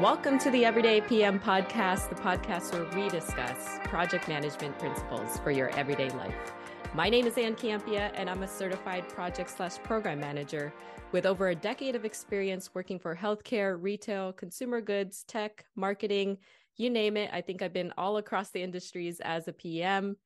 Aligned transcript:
Welcome 0.00 0.38
to 0.40 0.50
the 0.50 0.62
Everyday 0.66 1.00
PM 1.00 1.40
podcast, 1.40 2.10
the 2.10 2.16
podcast 2.16 2.70
where 2.74 2.84
we 3.02 3.08
discuss 3.08 3.78
project 3.84 4.28
management 4.28 4.78
principles 4.78 5.38
for 5.38 5.50
your 5.50 5.70
everyday 5.70 6.10
life. 6.10 6.52
My 6.92 7.08
name 7.08 7.26
is 7.26 7.38
Ann 7.38 7.54
Campea, 7.54 8.10
and 8.14 8.28
I'm 8.28 8.42
a 8.42 8.46
certified 8.46 9.08
project 9.08 9.48
slash 9.48 9.78
program 9.78 10.20
manager 10.20 10.74
with 11.12 11.24
over 11.24 11.48
a 11.48 11.54
decade 11.54 11.94
of 11.94 12.04
experience 12.04 12.74
working 12.74 12.98
for 12.98 13.16
healthcare, 13.16 13.78
retail, 13.80 14.34
consumer 14.34 14.82
goods, 14.82 15.24
tech, 15.26 15.64
marketing, 15.76 16.36
you 16.76 16.90
name 16.90 17.16
it. 17.16 17.30
I 17.32 17.40
think 17.40 17.62
I've 17.62 17.72
been 17.72 17.94
all 17.96 18.18
across 18.18 18.50
the 18.50 18.62
industries 18.62 19.20
as 19.20 19.48
a 19.48 19.52
PM. 19.54 20.16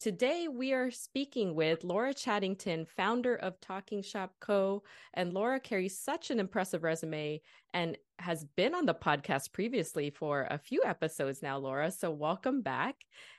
Today, 0.00 0.48
we 0.48 0.72
are 0.72 0.90
speaking 0.90 1.54
with 1.54 1.84
Laura 1.84 2.14
Chattington, 2.14 2.88
founder 2.88 3.36
of 3.36 3.60
Talking 3.60 4.00
Shop 4.00 4.32
Co. 4.40 4.82
And 5.12 5.34
Laura 5.34 5.60
carries 5.60 5.98
such 5.98 6.30
an 6.30 6.40
impressive 6.40 6.82
resume 6.82 7.42
and 7.74 7.98
has 8.20 8.44
been 8.44 8.74
on 8.74 8.86
the 8.86 8.94
podcast 8.94 9.52
previously 9.52 10.10
for 10.10 10.46
a 10.50 10.58
few 10.58 10.82
episodes 10.84 11.42
now, 11.42 11.58
Laura. 11.58 11.90
So, 11.90 12.10
welcome 12.10 12.62
back. 12.62 12.96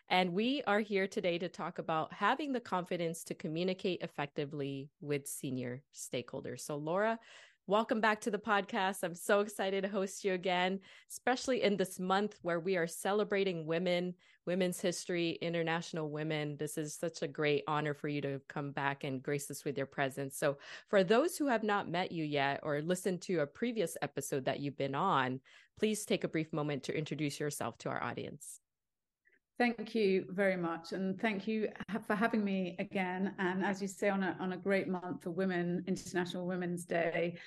And 0.10 0.34
we 0.34 0.62
are 0.68 0.80
here 0.82 1.08
today 1.08 1.38
to 1.38 1.48
talk 1.48 1.80
about 1.80 2.12
having 2.14 2.52
the 2.52 2.60
confidence 2.60 3.24
to 3.26 3.34
communicate 3.34 4.02
effectively 4.02 4.90
with 5.00 5.28
senior 5.28 5.84
stakeholders. 5.96 6.62
So, 6.62 6.76
Laura, 6.76 7.20
Welcome 7.68 8.02
back 8.02 8.22
to 8.22 8.32
the 8.32 8.40
podcast. 8.40 9.04
I'm 9.04 9.14
so 9.14 9.42
excited 9.42 9.84
to 9.84 9.90
host 9.90 10.26
you 10.26 10.34
again, 10.34 10.80
especially 11.12 11.62
in 11.62 11.78
this 11.78 12.00
month 12.00 12.38
where 12.42 12.60
we 12.60 12.76
are 12.76 12.88
celebrating 12.88 13.68
women, 13.68 14.16
women's 14.48 14.82
history, 14.82 15.38
international 15.42 16.10
women. 16.10 16.58
This 16.58 16.78
is 16.78 16.96
such 16.96 17.22
a 17.22 17.28
great 17.28 17.64
honor 17.68 17.94
for 17.94 18.08
you 18.08 18.20
to 18.22 18.42
come 18.50 18.72
back 18.72 19.04
and 19.04 19.22
grace 19.22 19.52
us 19.52 19.64
with 19.64 19.78
your 19.78 19.86
presence. 19.86 20.38
So, 20.38 20.58
for 20.90 21.04
those 21.04 21.38
who 21.38 21.48
have 21.48 21.64
not 21.64 21.88
met 21.88 22.12
you 22.12 22.24
yet 22.24 22.62
or 22.64 22.82
listened 22.82 23.22
to 23.24 23.42
a 23.42 23.48
previous 23.48 23.96
episode 24.02 24.46
that 24.46 24.60
you've 24.60 24.78
been 24.78 24.96
on, 24.96 25.40
please 25.78 26.04
take 26.04 26.24
a 26.24 26.30
brief 26.30 26.52
moment 26.52 26.84
to 26.84 26.98
introduce 26.98 27.40
yourself 27.40 27.78
to 27.80 27.90
our 27.90 28.02
audience. 28.02 28.61
Thank 29.62 29.94
you 29.94 30.26
very 30.30 30.58
much, 30.58 30.92
and 30.92 31.22
thank 31.22 31.48
you 31.48 31.70
for 32.08 32.16
having 32.16 32.44
me 32.44 32.76
again. 32.80 33.36
And 33.38 33.64
as 33.64 33.80
you 33.80 33.88
say, 33.88 34.10
on 34.10 34.24
a 34.24 34.36
on 34.40 34.54
a 34.54 34.58
great 34.58 34.88
month 34.88 35.22
for 35.22 35.30
Women 35.30 35.84
International 35.86 36.48
Women's 36.48 36.84
Day. 36.84 37.38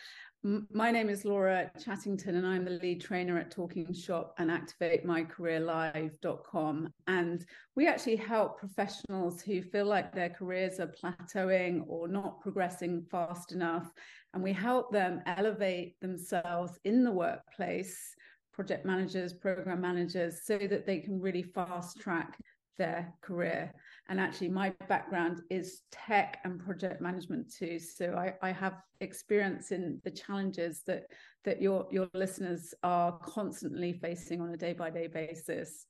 My 0.45 0.93
name 0.93 1.09
is 1.09 1.25
Laura 1.25 1.73
Chattington, 1.77 2.37
and 2.37 2.47
I'm 2.47 2.65
the 2.65 2.71
lead 2.71 3.01
trainer 3.01 3.37
at 3.37 3.51
Talking 3.51 3.93
Shop 3.93 4.33
and 4.39 4.49
ActivateMyCareerLive.com. 4.49 6.93
And 7.09 7.45
we 7.75 7.89
actually 7.89 8.15
help 8.15 8.61
professionals 8.61 9.43
who 9.43 9.61
feel 9.61 9.87
like 9.87 10.15
their 10.15 10.31
careers 10.31 10.79
are 10.79 10.95
plateauing 11.03 11.83
or 11.89 12.07
not 12.07 12.41
progressing 12.41 13.03
fast 13.11 13.51
enough. 13.51 13.91
And 14.35 14.41
we 14.41 14.53
help 14.53 14.93
them 14.93 15.21
elevate 15.27 15.99
themselves 15.99 16.79
in 16.85 17.03
the 17.03 17.11
workplace 17.11 18.15
project 18.55 18.87
managers, 18.87 19.33
program 19.33 19.81
managers, 19.81 20.43
so 20.45 20.57
that 20.59 20.87
they 20.87 20.99
can 20.99 21.21
really 21.21 21.43
fast 21.43 22.01
track 22.01 22.39
their 22.79 23.13
career. 23.21 23.73
And 24.09 24.21
actually, 24.21 24.49
my 24.49 24.71
background 24.89 25.43
is 25.51 25.83
tech 25.91 26.39
and 26.45 26.59
project 26.59 27.01
management 27.01 27.53
too. 27.53 27.79
So 27.79 28.15
I, 28.15 28.35
I 28.47 28.53
have 28.53 28.75
experience 29.01 29.73
in 29.73 30.01
the 30.05 30.11
challenges 30.11 30.83
that 30.87 31.05
that 31.45 31.61
your 31.61 31.87
your 31.91 32.09
listeners 32.15 32.75
are 32.83 33.19
constantly 33.19 33.93
facing 33.93 34.41
on 34.41 34.51
a 34.51 34.57
day 34.57 34.73
by 34.73 34.91
day 34.91 35.07
basis. 35.07 35.87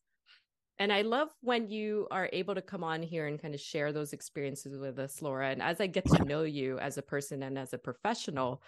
And 0.78 0.92
I 0.92 1.02
love 1.02 1.28
when 1.40 1.68
you 1.68 2.08
are 2.10 2.28
able 2.32 2.54
to 2.56 2.62
come 2.62 2.82
on 2.82 3.00
here 3.00 3.28
and 3.28 3.40
kind 3.40 3.54
of 3.54 3.60
share 3.60 3.92
those 3.92 4.12
experiences 4.12 4.76
with 4.76 4.98
us, 4.98 5.22
Laura. 5.22 5.50
And 5.50 5.62
as 5.62 5.80
I 5.80 5.86
get 5.86 6.04
to 6.06 6.24
know 6.24 6.42
you 6.42 6.78
as 6.80 6.98
a 6.98 7.02
person 7.02 7.44
and 7.44 7.56
as 7.56 7.72
a 7.72 7.78
professional, 7.78 8.60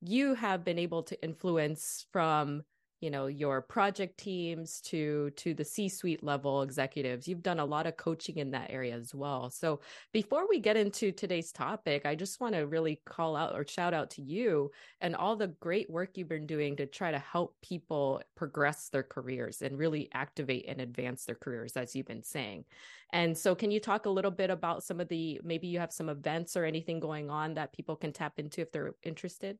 you 0.00 0.34
have 0.34 0.64
been 0.64 0.78
able 0.78 1.02
to 1.02 1.20
influence 1.20 2.06
from 2.12 2.62
you 3.00 3.10
know 3.10 3.26
your 3.26 3.62
project 3.62 4.18
teams 4.18 4.80
to 4.80 5.30
to 5.36 5.54
the 5.54 5.64
c-suite 5.64 6.22
level 6.22 6.62
executives. 6.62 7.28
You've 7.28 7.42
done 7.42 7.60
a 7.60 7.64
lot 7.64 7.86
of 7.86 7.96
coaching 7.96 8.38
in 8.38 8.50
that 8.52 8.70
area 8.70 8.94
as 8.94 9.14
well. 9.14 9.50
So 9.50 9.80
before 10.12 10.48
we 10.48 10.60
get 10.60 10.76
into 10.76 11.12
today's 11.12 11.52
topic 11.52 12.06
i 12.06 12.14
just 12.14 12.40
want 12.40 12.54
to 12.54 12.66
really 12.66 13.00
call 13.04 13.36
out 13.36 13.54
or 13.54 13.66
shout 13.66 13.94
out 13.94 14.10
to 14.10 14.22
you 14.22 14.70
and 15.00 15.14
all 15.14 15.36
the 15.36 15.48
great 15.60 15.88
work 15.90 16.10
you've 16.14 16.28
been 16.28 16.46
doing 16.46 16.76
to 16.76 16.86
try 16.86 17.10
to 17.10 17.18
help 17.18 17.54
people 17.62 18.22
progress 18.36 18.88
their 18.88 19.02
careers 19.02 19.62
and 19.62 19.78
really 19.78 20.08
activate 20.12 20.66
and 20.68 20.80
advance 20.80 21.24
their 21.24 21.34
careers 21.34 21.76
as 21.76 21.94
you've 21.94 22.06
been 22.06 22.22
saying. 22.22 22.64
And 23.12 23.36
so 23.36 23.54
can 23.54 23.70
you 23.70 23.80
talk 23.80 24.06
a 24.06 24.10
little 24.10 24.30
bit 24.30 24.50
about 24.50 24.82
some 24.82 25.00
of 25.00 25.08
the 25.08 25.40
maybe 25.42 25.66
you 25.66 25.78
have 25.78 25.92
some 25.92 26.08
events 26.08 26.56
or 26.56 26.64
anything 26.64 27.00
going 27.00 27.30
on 27.30 27.54
that 27.54 27.72
people 27.72 27.96
can 27.96 28.12
tap 28.12 28.34
into 28.38 28.60
if 28.60 28.70
they're 28.70 28.94
interested 29.02 29.58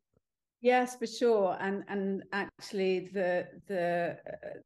Yes, 0.61 0.97
for 0.97 1.07
sure. 1.07 1.57
And 1.61 1.85
and 1.87 2.25
actually, 2.33 3.11
the 3.13 3.47
the 3.69 4.19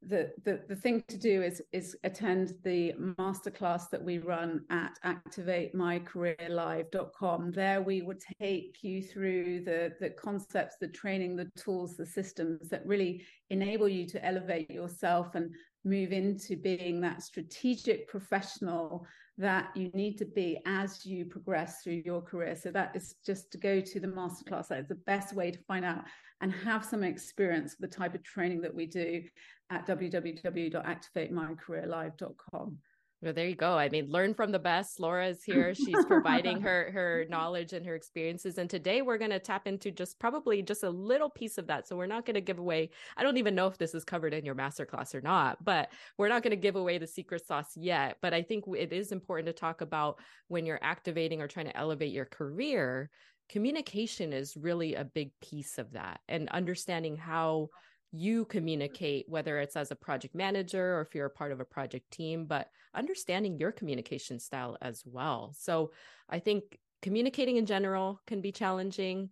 the 0.03 0.33
the, 0.43 0.63
the 0.67 0.77
thing 0.77 1.05
to 1.09 1.19
do 1.19 1.43
is 1.43 1.61
is 1.73 1.95
attend 2.03 2.55
the 2.65 2.95
masterclass 3.19 3.91
that 3.91 4.03
we 4.03 4.17
run 4.17 4.65
at 4.71 4.99
activatemycareerlive.com. 5.05 7.53
There, 7.53 7.83
we 7.83 8.01
would 8.01 8.23
take 8.41 8.83
you 8.83 9.03
through 9.03 9.65
the 9.65 9.93
the 10.01 10.09
concepts, 10.11 10.77
the 10.81 10.89
training, 10.89 11.37
the 11.37 11.51
tools, 11.57 11.99
the 11.99 12.07
systems 12.07 12.71
that 12.71 12.87
really 12.87 13.23
enable 13.51 13.89
you 13.89 14.07
to 14.07 14.25
elevate 14.25 14.71
yourself 14.71 15.35
and 15.35 15.55
move 15.85 16.13
into 16.13 16.57
being 16.57 17.03
that 17.03 17.23
strategic 17.23 18.09
professional 18.09 19.07
that 19.43 19.77
you 19.77 19.91
need 19.93 20.17
to 20.19 20.25
be 20.25 20.61
as 20.67 21.05
you 21.05 21.27
progress 21.27 21.83
through 21.83 22.03
your 22.05 22.23
career. 22.23 22.55
So 22.55 22.71
that 22.71 22.95
is 22.95 23.17
just 23.27 23.51
to 23.53 23.59
go 23.59 23.81
to 23.81 24.01
the 24.01 24.07
masterclass. 24.07 24.69
That 24.69 24.79
is 24.79 24.89
the 24.89 24.95
best 24.95 25.35
way 25.35 25.51
to 25.51 25.59
find 25.67 25.85
out 25.85 26.05
and 26.41 26.53
have 26.53 26.85
some 26.85 27.03
experience 27.03 27.73
of 27.75 27.81
the 27.81 27.89
type 27.89 28.15
of 28.15 28.23
training 28.23 28.61
that 28.63 28.75
we 28.75 28.87
do 28.87 29.25
at 29.71 29.87
www.activatemycareerlive.com. 29.87 32.79
Well, 33.23 33.33
there 33.33 33.47
you 33.47 33.55
go. 33.55 33.79
I 33.79 33.89
mean, 33.89 34.11
learn 34.11 34.35
from 34.35 34.51
the 34.51 34.59
best. 34.59 34.99
Laura 34.99 35.29
is 35.29 35.45
here. 35.47 35.75
She's 35.75 36.05
providing 36.07 36.61
her 36.61 36.91
her 36.93 37.25
knowledge 37.31 37.73
and 37.73 37.87
her 37.87 37.95
experiences. 37.95 38.59
And 38.59 38.69
today 38.69 39.01
we're 39.01 39.19
going 39.19 39.31
to 39.31 39.39
tap 39.39 39.69
into 39.69 39.93
just 39.93 40.19
probably 40.19 40.61
just 40.61 40.83
a 40.83 40.91
little 40.91 41.31
piece 41.31 41.57
of 41.57 41.69
that. 41.69 41.87
So 41.87 41.97
we're 41.97 42.07
not 42.07 42.27
going 42.27 42.35
to 42.35 42.41
give 42.41 42.59
away. 42.59 42.91
I 43.17 43.23
don't 43.23 43.37
even 43.37 43.55
know 43.55 43.69
if 43.69 43.79
this 43.79 43.95
is 43.95 44.05
covered 44.05 44.35
in 44.35 44.45
your 44.45 44.57
masterclass 44.57 45.15
or 45.15 45.21
not, 45.21 45.65
but 45.65 45.91
we're 46.19 46.29
not 46.29 46.43
going 46.43 46.51
to 46.51 46.57
give 46.57 46.75
away 46.75 46.99
the 46.99 47.07
secret 47.07 47.47
sauce 47.47 47.77
yet. 47.77 48.17
But 48.21 48.35
I 48.35 48.43
think 48.43 48.65
it 48.77 48.93
is 48.93 49.13
important 49.13 49.47
to 49.47 49.53
talk 49.53 49.83
about 49.83 50.19
when 50.49 50.67
you're 50.67 50.83
activating 50.83 51.41
or 51.41 51.47
trying 51.47 51.67
to 51.67 51.77
elevate 51.77 52.13
your 52.13 52.25
career. 52.25 53.09
Communication 53.49 54.33
is 54.33 54.57
really 54.57 54.95
a 54.95 55.05
big 55.05 55.31
piece 55.41 55.79
of 55.79 55.93
that, 55.93 56.21
and 56.29 56.49
understanding 56.49 57.17
how 57.17 57.69
you 58.13 58.45
communicate, 58.45 59.25
whether 59.29 59.59
it's 59.59 59.75
as 59.75 59.91
a 59.91 59.97
project 59.97 60.35
manager 60.35 60.97
or 60.97 61.01
if 61.01 61.15
you're 61.15 61.27
a 61.27 61.31
part 61.31 61.51
of 61.51 61.61
a 61.61 61.65
project 61.65 62.11
team, 62.11 62.45
but 62.45 62.69
understanding 62.95 63.59
your 63.59 63.73
communication 63.73 64.39
style 64.39 64.77
as 64.83 65.03
well. 65.07 65.55
So 65.59 65.93
I 66.29 66.39
think 66.39 66.79
communicating 67.01 67.57
in 67.57 67.65
general 67.65 68.21
can 68.27 68.43
be 68.43 68.53
challenging, 68.53 69.31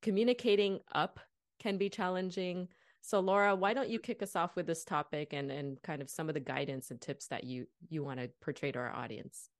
communicating 0.00 0.80
up 0.94 1.20
can 1.60 1.76
be 1.76 1.90
challenging. 1.90 2.68
So 3.02 3.20
Laura, 3.20 3.54
why 3.54 3.74
don't 3.74 3.90
you 3.90 3.98
kick 3.98 4.22
us 4.22 4.34
off 4.34 4.56
with 4.56 4.66
this 4.66 4.84
topic 4.84 5.32
and 5.32 5.50
and 5.50 5.80
kind 5.82 6.00
of 6.00 6.08
some 6.08 6.28
of 6.28 6.34
the 6.34 6.40
guidance 6.40 6.90
and 6.90 7.00
tips 7.00 7.28
that 7.28 7.44
you 7.44 7.66
you 7.88 8.02
want 8.02 8.20
to 8.20 8.30
portray 8.40 8.72
to 8.72 8.78
our 8.78 8.94
audience? 8.94 9.50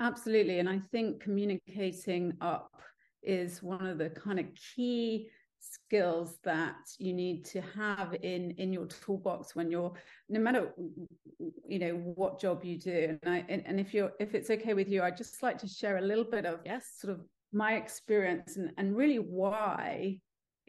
Absolutely, 0.00 0.58
and 0.58 0.68
I 0.68 0.78
think 0.90 1.20
communicating 1.20 2.32
up 2.40 2.80
is 3.22 3.62
one 3.62 3.86
of 3.86 3.98
the 3.98 4.08
kind 4.10 4.40
of 4.40 4.46
key 4.54 5.28
skills 5.60 6.38
that 6.44 6.76
you 6.98 7.12
need 7.12 7.44
to 7.44 7.60
have 7.60 8.14
in 8.22 8.52
in 8.52 8.72
your 8.72 8.86
toolbox 8.86 9.54
when 9.54 9.70
you're 9.70 9.92
no 10.28 10.40
matter 10.40 10.72
you 11.68 11.78
know 11.78 11.94
what 12.14 12.40
job 12.40 12.64
you 12.64 12.78
do. 12.78 13.18
And 13.22 13.34
i 13.34 13.44
and, 13.48 13.62
and 13.66 13.78
if 13.78 13.92
you're 13.92 14.12
if 14.18 14.34
it's 14.34 14.50
okay 14.50 14.74
with 14.74 14.88
you 14.88 15.02
i'd 15.02 15.16
just 15.16 15.42
like 15.42 15.58
to 15.58 15.68
share 15.68 15.98
a 15.98 16.02
little 16.02 16.24
bit 16.24 16.46
of 16.46 16.60
yes. 16.64 16.86
sort 16.98 17.12
of 17.12 17.20
my 17.52 17.74
experience 17.74 18.56
and 18.56 18.72
and 18.78 18.96
really 18.96 19.18
why 19.18 20.18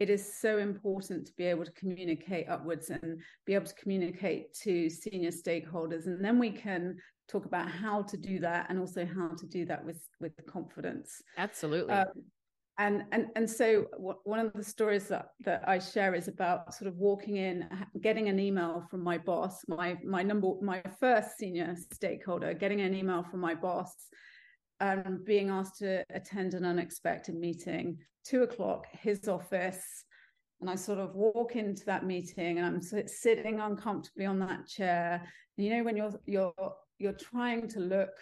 it 0.02 0.10
is 0.10 0.34
so 0.40 0.58
important 0.58 1.24
to 1.26 1.32
be 1.34 1.44
able 1.44 1.64
to 1.64 1.70
communicate 1.72 2.48
upwards 2.48 2.90
and 2.90 3.20
be 3.46 3.54
able 3.54 3.66
to 3.66 3.74
communicate 3.74 4.52
to 4.52 4.90
senior 4.90 5.30
stakeholders. 5.30 6.06
And 6.06 6.24
then 6.24 6.40
we 6.40 6.50
can 6.50 6.96
talk 7.28 7.44
about 7.44 7.70
how 7.70 8.02
to 8.02 8.16
do 8.16 8.40
that 8.40 8.66
and 8.68 8.80
also 8.80 9.06
how 9.06 9.28
to 9.36 9.46
do 9.46 9.64
that 9.66 9.84
with 9.84 10.02
with 10.20 10.32
confidence. 10.46 11.22
Absolutely. 11.38 11.94
Um, 11.94 12.08
and 12.78 13.04
and 13.12 13.26
and 13.36 13.48
so 13.48 13.86
one 14.24 14.40
of 14.40 14.52
the 14.54 14.64
stories 14.64 15.08
that 15.08 15.28
that 15.44 15.68
I 15.68 15.78
share 15.78 16.14
is 16.14 16.28
about 16.28 16.74
sort 16.74 16.88
of 16.88 16.96
walking 16.96 17.36
in, 17.36 17.68
getting 18.00 18.28
an 18.28 18.40
email 18.40 18.86
from 18.90 19.02
my 19.02 19.18
boss, 19.18 19.62
my 19.68 19.98
my 20.04 20.22
number, 20.22 20.52
my 20.62 20.82
first 20.98 21.36
senior 21.38 21.76
stakeholder, 21.92 22.54
getting 22.54 22.80
an 22.80 22.94
email 22.94 23.24
from 23.24 23.40
my 23.40 23.54
boss, 23.54 23.94
and 24.80 25.06
um, 25.06 25.22
being 25.24 25.50
asked 25.50 25.78
to 25.78 26.02
attend 26.10 26.54
an 26.54 26.64
unexpected 26.64 27.34
meeting, 27.34 27.98
two 28.24 28.42
o'clock, 28.42 28.86
his 28.90 29.28
office, 29.28 30.04
and 30.62 30.70
I 30.70 30.74
sort 30.76 30.98
of 30.98 31.14
walk 31.14 31.56
into 31.56 31.84
that 31.86 32.06
meeting, 32.06 32.58
and 32.58 32.66
I'm 32.66 33.06
sitting 33.06 33.60
uncomfortably 33.60 34.24
on 34.24 34.38
that 34.40 34.66
chair. 34.66 35.22
And 35.58 35.66
you 35.66 35.76
know 35.76 35.84
when 35.84 35.96
you're 35.96 36.18
you're 36.24 36.54
you're 36.98 37.12
trying 37.12 37.68
to 37.68 37.80
look 37.80 38.16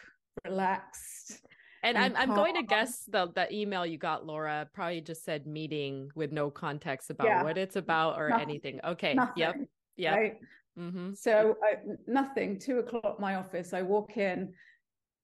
relaxed 0.45 1.47
and, 1.83 1.97
I'm 1.97 2.17
I'm 2.17 2.35
going 2.35 2.55
to 2.57 2.63
guess 2.63 3.05
the 3.09 3.31
the 3.35 3.53
email 3.55 3.87
you 3.87 3.99
got, 3.99 4.27
Laura, 4.27 4.69
probably 4.73 5.01
just 5.01 5.25
said 5.25 5.47
meeting 5.47 6.11
with 6.15 6.33
no 6.33 6.51
context 6.51 7.11
about 7.11 7.27
yeah. 7.27 7.43
what 7.43 7.57
it's 7.57 7.77
about 7.77 8.19
or 8.19 8.29
Nothing. 8.29 8.49
anything. 8.49 8.81
Okay. 8.85 9.15
Nothing. 9.15 9.35
Yep. 9.37 9.57
Yeah. 9.97 10.15
Right. 10.15 10.37
Mm-hmm. 10.79 11.15
So 11.15 11.57
I, 11.63 11.77
nothing. 12.07 12.59
Two 12.59 12.79
o'clock, 12.79 13.19
my 13.21 13.37
office. 13.37 13.73
I 13.75 13.83
walk 13.83 14.17
in, 14.17 14.53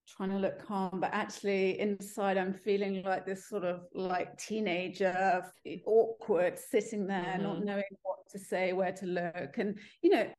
trying 0.06 0.31
to 0.31 0.38
look 0.38 0.64
calm, 0.64 1.00
but 1.00 1.11
actually 1.12 1.79
inside 1.81 2.38
I'm 2.38 2.53
feeling 2.53 3.03
like 3.03 3.26
this 3.26 3.49
sort 3.49 3.64
of 3.64 3.87
like 3.93 4.38
teenager, 4.38 5.44
awkward, 5.85 6.58
sitting 6.58 7.06
there, 7.06 7.35
mm-hmm. 7.35 7.43
not 7.43 7.64
knowing 7.64 7.85
what 8.03 8.19
to 8.31 8.38
say, 8.38 8.73
where 8.73 8.93
to 8.93 9.06
look, 9.06 9.58
and 9.58 9.79
you 10.03 10.11
know, 10.11 10.31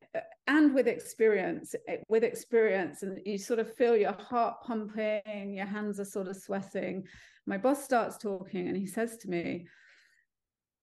and 0.46 0.74
with 0.74 0.88
experience, 0.88 1.74
eh, 1.86 1.98
with 2.08 2.24
experience, 2.24 3.02
and 3.02 3.20
you 3.26 3.38
sort 3.38 3.58
of 3.58 3.74
feel 3.74 3.96
your 3.96 4.12
heart 4.12 4.56
pumping, 4.62 5.54
your 5.54 5.66
hands 5.66 6.00
are 6.00 6.04
sort 6.04 6.28
of 6.28 6.36
sweating. 6.36 7.06
My 7.46 7.58
boss 7.58 7.84
starts 7.84 8.16
talking, 8.16 8.68
and 8.68 8.76
he 8.76 8.86
says 8.86 9.16
to 9.18 9.28
me. 9.28 9.66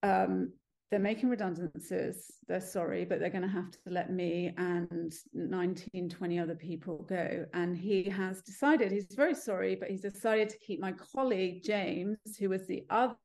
Um, 0.03 0.51
they're 0.91 0.99
making 0.99 1.29
redundancies. 1.29 2.31
They're 2.47 2.61
sorry, 2.61 3.05
but 3.05 3.19
they're 3.19 3.29
going 3.29 3.41
to 3.41 3.47
have 3.47 3.71
to 3.71 3.79
let 3.87 4.11
me 4.11 4.53
and 4.57 5.13
19, 5.33 6.09
20 6.09 6.39
other 6.39 6.55
people 6.55 7.05
go. 7.09 7.45
And 7.53 7.75
he 7.75 8.03
has 8.03 8.41
decided, 8.41 8.91
he's 8.91 9.07
very 9.15 9.33
sorry, 9.33 9.75
but 9.75 9.89
he's 9.89 10.01
decided 10.01 10.49
to 10.49 10.59
keep 10.59 10.79
my 10.79 10.93
colleague, 10.93 11.63
James, 11.63 12.17
who 12.39 12.49
was 12.49 12.67
the 12.67 12.85
other. 12.89 13.15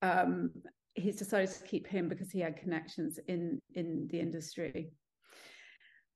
Um, 0.00 0.50
he's 0.94 1.16
decided 1.16 1.50
to 1.50 1.64
keep 1.64 1.86
him 1.86 2.08
because 2.08 2.30
he 2.30 2.40
had 2.40 2.56
connections 2.56 3.18
in 3.28 3.60
in 3.74 4.08
the 4.10 4.18
industry. 4.18 4.90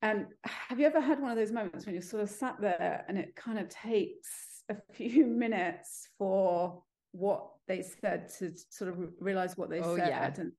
And 0.01 0.25
have 0.43 0.79
you 0.79 0.85
ever 0.87 0.99
had 0.99 1.19
one 1.19 1.31
of 1.31 1.37
those 1.37 1.51
moments 1.51 1.85
when 1.85 1.95
you 1.95 2.01
sort 2.01 2.23
of 2.23 2.29
sat 2.29 2.59
there 2.59 3.05
and 3.07 3.17
it 3.17 3.35
kind 3.35 3.59
of 3.59 3.69
takes 3.69 4.63
a 4.69 4.75
few 4.93 5.25
minutes 5.43 6.09
for 6.17 6.83
what 7.17 7.47
they 7.67 7.81
said 7.81 8.29
to 8.39 8.53
sort 8.69 8.91
of 8.91 8.97
realize 9.19 9.57
what 9.57 9.69
they 9.69 9.79
oh, 9.79 9.95
said 9.95 10.09
yeah. 10.09 10.41
and 10.41 10.51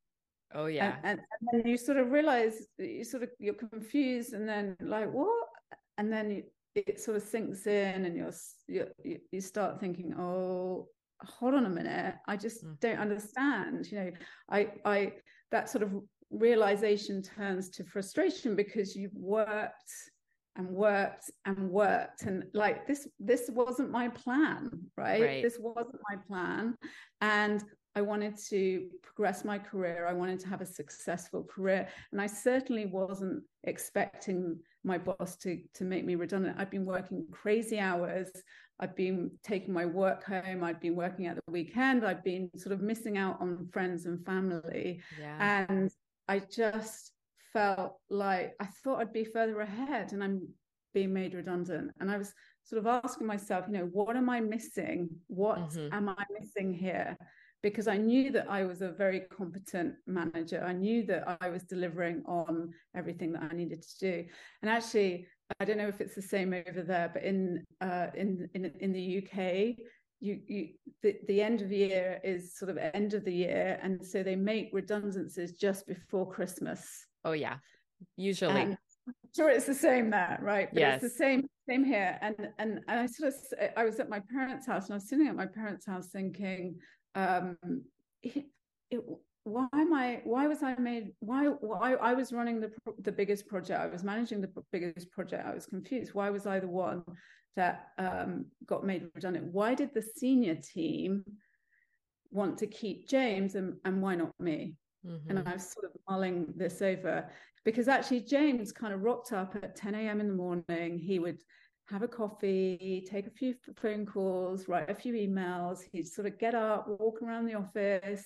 oh 0.54 0.66
yeah 0.66 0.96
and, 1.04 1.20
and, 1.20 1.62
then 1.62 1.70
you 1.70 1.76
sort 1.76 1.98
of 1.98 2.10
realize 2.10 2.66
you 2.78 3.04
sort 3.04 3.22
of 3.22 3.30
you're 3.38 3.54
confused 3.54 4.32
and 4.32 4.48
then 4.48 4.76
like 4.80 5.10
what 5.12 5.48
and 5.98 6.12
then 6.12 6.30
you, 6.30 6.42
it 6.74 7.00
sort 7.00 7.16
of 7.16 7.22
sinks 7.22 7.66
in 7.66 8.04
and 8.04 8.16
you're 8.16 8.32
you 8.66 9.18
you 9.30 9.40
start 9.40 9.80
thinking 9.80 10.14
oh 10.18 10.86
hold 11.22 11.54
on 11.54 11.66
a 11.66 11.68
minute 11.68 12.14
i 12.26 12.36
just 12.36 12.64
mm. 12.64 12.78
don't 12.80 12.98
understand 12.98 13.90
you 13.90 13.98
know 13.98 14.10
i 14.50 14.68
i 14.84 15.12
that 15.50 15.68
sort 15.68 15.82
of 15.82 15.92
realization 16.30 17.22
turns 17.22 17.68
to 17.70 17.84
frustration 17.84 18.54
because 18.54 18.94
you've 18.94 19.14
worked 19.14 19.92
and 20.58 20.68
worked 20.68 21.30
and 21.44 21.70
worked 21.70 22.22
and 22.22 22.44
like 22.52 22.86
this 22.86 23.08
this 23.20 23.48
wasn't 23.52 23.90
my 23.90 24.08
plan 24.08 24.70
right? 24.96 25.22
right? 25.22 25.42
this 25.42 25.56
wasn't 25.58 26.00
my 26.10 26.16
plan 26.26 26.76
and 27.20 27.64
i 27.94 28.00
wanted 28.00 28.36
to 28.36 28.88
progress 29.02 29.44
my 29.44 29.58
career 29.58 30.06
i 30.08 30.12
wanted 30.12 30.38
to 30.38 30.48
have 30.48 30.60
a 30.60 30.66
successful 30.66 31.44
career 31.44 31.88
and 32.12 32.20
i 32.20 32.26
certainly 32.26 32.86
wasn't 32.86 33.42
expecting 33.64 34.58
my 34.84 34.98
boss 34.98 35.36
to 35.36 35.60
to 35.74 35.84
make 35.84 36.04
me 36.04 36.16
redundant 36.16 36.56
i've 36.58 36.70
been 36.70 36.86
working 36.86 37.24
crazy 37.30 37.78
hours 37.78 38.28
i've 38.80 38.96
been 38.96 39.30
taking 39.44 39.72
my 39.72 39.86
work 39.86 40.24
home 40.24 40.64
i've 40.64 40.80
been 40.80 40.96
working 40.96 41.26
at 41.26 41.36
the 41.36 41.52
weekend 41.52 42.04
i've 42.04 42.24
been 42.24 42.50
sort 42.56 42.72
of 42.72 42.80
missing 42.80 43.16
out 43.16 43.40
on 43.40 43.68
friends 43.72 44.06
and 44.06 44.24
family 44.26 45.00
yeah. 45.20 45.66
and 45.68 45.90
i 46.28 46.38
just 46.38 47.12
felt 47.52 47.94
like 48.10 48.52
I 48.60 48.66
thought 48.82 49.00
I'd 49.00 49.12
be 49.12 49.24
further 49.24 49.60
ahead 49.60 50.12
and 50.12 50.22
I'm 50.22 50.48
being 50.94 51.12
made 51.12 51.34
redundant. 51.34 51.92
And 52.00 52.10
I 52.10 52.18
was 52.18 52.32
sort 52.64 52.80
of 52.80 52.86
asking 52.86 53.26
myself, 53.26 53.66
you 53.68 53.74
know, 53.74 53.88
what 53.92 54.16
am 54.16 54.28
I 54.30 54.40
missing? 54.40 55.08
What 55.28 55.58
mm-hmm. 55.70 55.92
am 55.92 56.08
I 56.08 56.24
missing 56.38 56.72
here? 56.72 57.16
Because 57.62 57.88
I 57.88 57.96
knew 57.96 58.30
that 58.32 58.48
I 58.48 58.64
was 58.64 58.82
a 58.82 58.92
very 58.92 59.22
competent 59.36 59.94
manager. 60.06 60.64
I 60.64 60.72
knew 60.72 61.04
that 61.06 61.38
I 61.40 61.48
was 61.48 61.64
delivering 61.64 62.22
on 62.26 62.70
everything 62.96 63.32
that 63.32 63.42
I 63.50 63.54
needed 63.54 63.82
to 63.82 63.98
do. 63.98 64.24
And 64.62 64.70
actually, 64.70 65.26
I 65.58 65.64
don't 65.64 65.78
know 65.78 65.88
if 65.88 66.00
it's 66.00 66.14
the 66.14 66.22
same 66.22 66.52
over 66.52 66.82
there, 66.82 67.10
but 67.12 67.24
in 67.24 67.64
uh, 67.80 68.08
in, 68.14 68.48
in 68.54 68.72
in 68.78 68.92
the 68.92 69.18
UK, 69.18 69.76
you, 70.20 70.40
you 70.46 70.68
the, 71.02 71.16
the 71.26 71.40
end 71.40 71.62
of 71.62 71.68
the 71.68 71.76
year 71.76 72.20
is 72.24 72.56
sort 72.56 72.70
of 72.70 72.78
end 72.78 73.14
of 73.14 73.24
the 73.24 73.32
year 73.32 73.78
and 73.82 74.04
so 74.04 74.22
they 74.22 74.34
make 74.34 74.70
redundancies 74.72 75.52
just 75.52 75.86
before 75.86 76.28
christmas 76.28 77.06
Oh 77.24 77.32
yeah, 77.32 77.56
usually. 78.16 78.60
And 78.60 78.78
sure, 79.34 79.50
it's 79.50 79.66
the 79.66 79.74
same 79.74 80.10
there, 80.10 80.38
right? 80.42 80.68
But 80.72 80.80
yes. 80.80 81.02
it's 81.02 81.12
the 81.12 81.18
same 81.18 81.46
same 81.68 81.84
here. 81.84 82.18
And 82.20 82.36
and 82.58 82.80
and 82.88 83.00
I 83.00 83.06
sort 83.06 83.32
of 83.32 83.68
I 83.76 83.84
was 83.84 84.00
at 84.00 84.08
my 84.08 84.20
parents' 84.32 84.66
house 84.66 84.86
and 84.86 84.92
I 84.92 84.96
was 84.96 85.08
sitting 85.08 85.28
at 85.28 85.36
my 85.36 85.46
parents' 85.46 85.86
house 85.86 86.08
thinking, 86.08 86.76
um, 87.14 87.56
it, 88.22 88.44
it, 88.90 89.00
why 89.44 89.68
am 89.72 89.94
I? 89.94 90.20
Why 90.24 90.46
was 90.46 90.62
I 90.62 90.76
made? 90.76 91.12
Why? 91.20 91.46
Why 91.46 91.94
I 91.94 92.14
was 92.14 92.32
running 92.32 92.60
the 92.60 92.70
the 93.02 93.12
biggest 93.12 93.48
project. 93.48 93.80
I 93.80 93.86
was 93.86 94.04
managing 94.04 94.40
the 94.40 94.50
biggest 94.72 95.10
project. 95.10 95.46
I 95.46 95.54
was 95.54 95.66
confused. 95.66 96.14
Why 96.14 96.30
was 96.30 96.46
I 96.46 96.60
the 96.60 96.68
one 96.68 97.02
that 97.56 97.88
um, 97.98 98.46
got 98.66 98.84
made 98.84 99.08
redundant? 99.14 99.52
Why 99.52 99.74
did 99.74 99.92
the 99.94 100.04
senior 100.16 100.56
team 100.56 101.24
want 102.30 102.58
to 102.58 102.66
keep 102.66 103.08
James 103.08 103.54
and, 103.54 103.74
and 103.84 104.02
why 104.02 104.14
not 104.14 104.32
me? 104.38 104.74
Mm-hmm. 105.06 105.30
And 105.30 105.48
I 105.48 105.52
was 105.54 105.70
sort 105.70 105.86
of 105.86 105.92
mulling 106.08 106.52
this 106.56 106.82
over 106.82 107.30
because 107.64 107.88
actually 107.88 108.20
James 108.20 108.72
kind 108.72 108.92
of 108.92 109.02
rocked 109.02 109.32
up 109.32 109.56
at 109.62 109.76
10 109.76 109.94
a.m. 109.94 110.20
in 110.20 110.28
the 110.28 110.34
morning. 110.34 110.98
He 110.98 111.18
would 111.18 111.38
have 111.86 112.02
a 112.02 112.08
coffee, 112.08 113.06
take 113.10 113.26
a 113.26 113.30
few 113.30 113.54
phone 113.76 114.04
calls, 114.04 114.68
write 114.68 114.90
a 114.90 114.94
few 114.94 115.14
emails. 115.14 115.80
He'd 115.92 116.08
sort 116.08 116.26
of 116.26 116.38
get 116.38 116.54
up, 116.54 116.86
walk 116.88 117.22
around 117.22 117.46
the 117.46 117.54
office, 117.54 118.24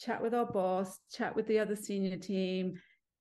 chat 0.00 0.20
with 0.20 0.34
our 0.34 0.46
boss, 0.46 0.98
chat 1.12 1.34
with 1.36 1.46
the 1.46 1.58
other 1.58 1.76
senior 1.76 2.16
team. 2.16 2.74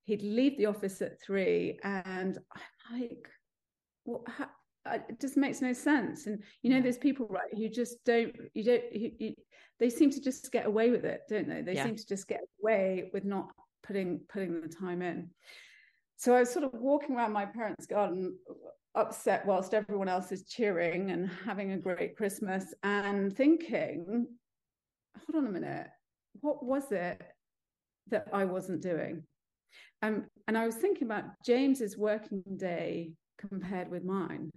He'd 0.06 0.24
leave 0.24 0.58
the 0.58 0.66
office 0.66 1.02
at 1.02 1.22
three, 1.22 1.80
and 1.84 2.38
I'm 2.52 3.00
like, 3.00 3.28
what? 4.04 4.24
Well, 4.28 4.50
it 4.86 5.20
just 5.20 5.38
makes 5.38 5.62
no 5.62 5.74
sense. 5.74 6.28
And 6.28 6.44
you 6.62 6.72
know, 6.72 6.82
there's 6.82 6.98
people 6.98 7.28
right 7.28 7.54
who 7.54 7.70
just 7.70 8.04
don't. 8.06 8.36
You 8.54 8.64
don't. 8.64 8.84
You, 8.94 9.12
you, 9.20 9.36
they 9.80 9.90
seem 9.90 10.12
to 10.12 10.22
just 10.22 10.52
get 10.52 10.66
away 10.66 10.90
with 10.92 11.06
it, 11.06 11.22
don't 11.30 11.48
they? 11.48 11.62
They 11.62 11.76
yeah. 11.76 11.86
seem 11.86 11.96
to 11.96 12.08
just 12.08 12.28
get 12.28 12.42
away 12.62 13.10
with 13.14 13.26
not 13.26 13.50
putting 13.84 14.22
putting 14.32 14.62
the 14.62 14.68
time 14.68 15.02
in. 15.02 15.30
So 16.18 16.36
I 16.36 16.42
was 16.42 16.52
sort 16.52 16.66
of 16.66 16.74
walking 16.74 17.16
around 17.16 17.34
my 17.34 17.46
parents' 17.46 17.88
garden, 17.88 18.38
upset 18.94 19.46
whilst 19.46 19.74
everyone 19.74 20.08
else 20.08 20.32
is 20.32 20.44
cheering 20.44 21.10
and 21.12 21.30
having 21.46 21.72
a 21.72 21.80
great 21.80 22.16
Christmas, 22.16 22.74
and 22.84 23.36
thinking, 23.36 24.28
hold 25.18 25.44
on 25.44 25.50
a 25.50 25.52
minute, 25.52 25.88
what 26.42 26.64
was 26.64 26.92
it 26.92 27.22
that 28.10 28.28
I 28.32 28.46
wasn't 28.46 28.82
doing? 28.82 29.24
Um, 30.04 30.26
and 30.48 30.58
I 30.58 30.66
was 30.66 30.76
thinking 30.76 31.04
about 31.04 31.26
James's 31.46 31.98
working 31.98 32.44
day 32.58 33.14
compared 33.40 33.90
with 33.90 34.04
mine. 34.04 34.52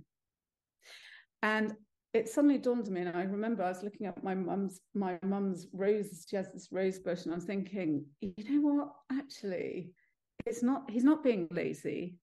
And 1.45 1.75
it 2.15 2.27
suddenly 2.27 2.57
dawned 2.57 2.87
on 2.87 2.95
me, 2.95 3.03
and 3.03 3.15
I 3.15 3.25
remember 3.25 3.63
I 3.63 3.69
was 3.69 3.83
looking 3.83 4.07
at 4.07 4.25
my 4.25 4.35
mum's 4.35 4.81
my 4.95 5.19
mum's 5.23 5.67
rose. 5.75 6.25
She 6.29 6.37
has 6.37 6.51
this 6.51 6.69
rose 6.73 6.99
bush, 6.99 7.25
and 7.25 7.33
I 7.33 7.37
was 7.37 7.45
thinking, 7.45 8.07
you 8.23 8.33
know 8.49 8.67
what? 8.67 8.89
Actually, 9.13 9.93
it's 10.47 10.63
not. 10.63 10.91
He's 10.91 11.05
not 11.05 11.23
being 11.23 11.47
lazy. 11.51 12.17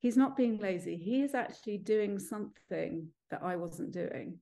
He's 0.00 0.16
not 0.16 0.36
being 0.36 0.58
lazy. 0.58 0.96
He 0.96 1.22
is 1.22 1.36
actually 1.36 1.78
doing 1.78 2.18
something 2.18 3.06
that 3.30 3.44
I 3.44 3.54
wasn't 3.54 3.92
doing. 3.92 4.40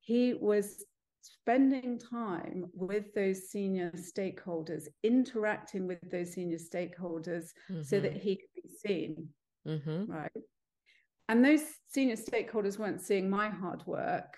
He 0.00 0.34
was 0.34 0.84
spending 1.22 1.96
time 1.96 2.64
with 2.72 3.14
those 3.14 3.50
senior 3.50 3.92
stakeholders, 3.92 4.88
interacting 5.04 5.86
with 5.86 6.00
those 6.10 6.32
senior 6.32 6.58
stakeholders, 6.58 7.50
mm-hmm. 7.70 7.82
so 7.82 8.00
that 8.00 8.16
he 8.16 8.34
could 8.34 8.62
be 8.64 8.68
seen. 8.84 9.28
Mm-hmm. 9.64 10.10
Right 10.10 10.32
and 11.28 11.44
those 11.44 11.62
senior 11.88 12.16
stakeholders 12.16 12.78
weren't 12.78 13.00
seeing 13.00 13.28
my 13.28 13.48
hard 13.48 13.86
work 13.86 14.36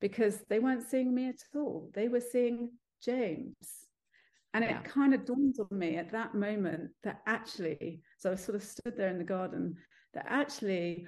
because 0.00 0.38
they 0.48 0.58
weren't 0.58 0.88
seeing 0.88 1.14
me 1.14 1.28
at 1.28 1.42
all. 1.54 1.90
They 1.94 2.08
were 2.08 2.20
seeing 2.20 2.70
James. 3.02 3.56
And 4.54 4.64
yeah. 4.64 4.78
it 4.78 4.84
kind 4.84 5.14
of 5.14 5.24
dawned 5.24 5.56
on 5.58 5.78
me 5.78 5.96
at 5.96 6.10
that 6.12 6.34
moment 6.34 6.90
that 7.04 7.20
actually, 7.26 8.02
so 8.18 8.32
I 8.32 8.34
sort 8.34 8.56
of 8.56 8.62
stood 8.62 8.96
there 8.96 9.08
in 9.08 9.18
the 9.18 9.24
garden, 9.24 9.76
that 10.14 10.26
actually 10.28 11.06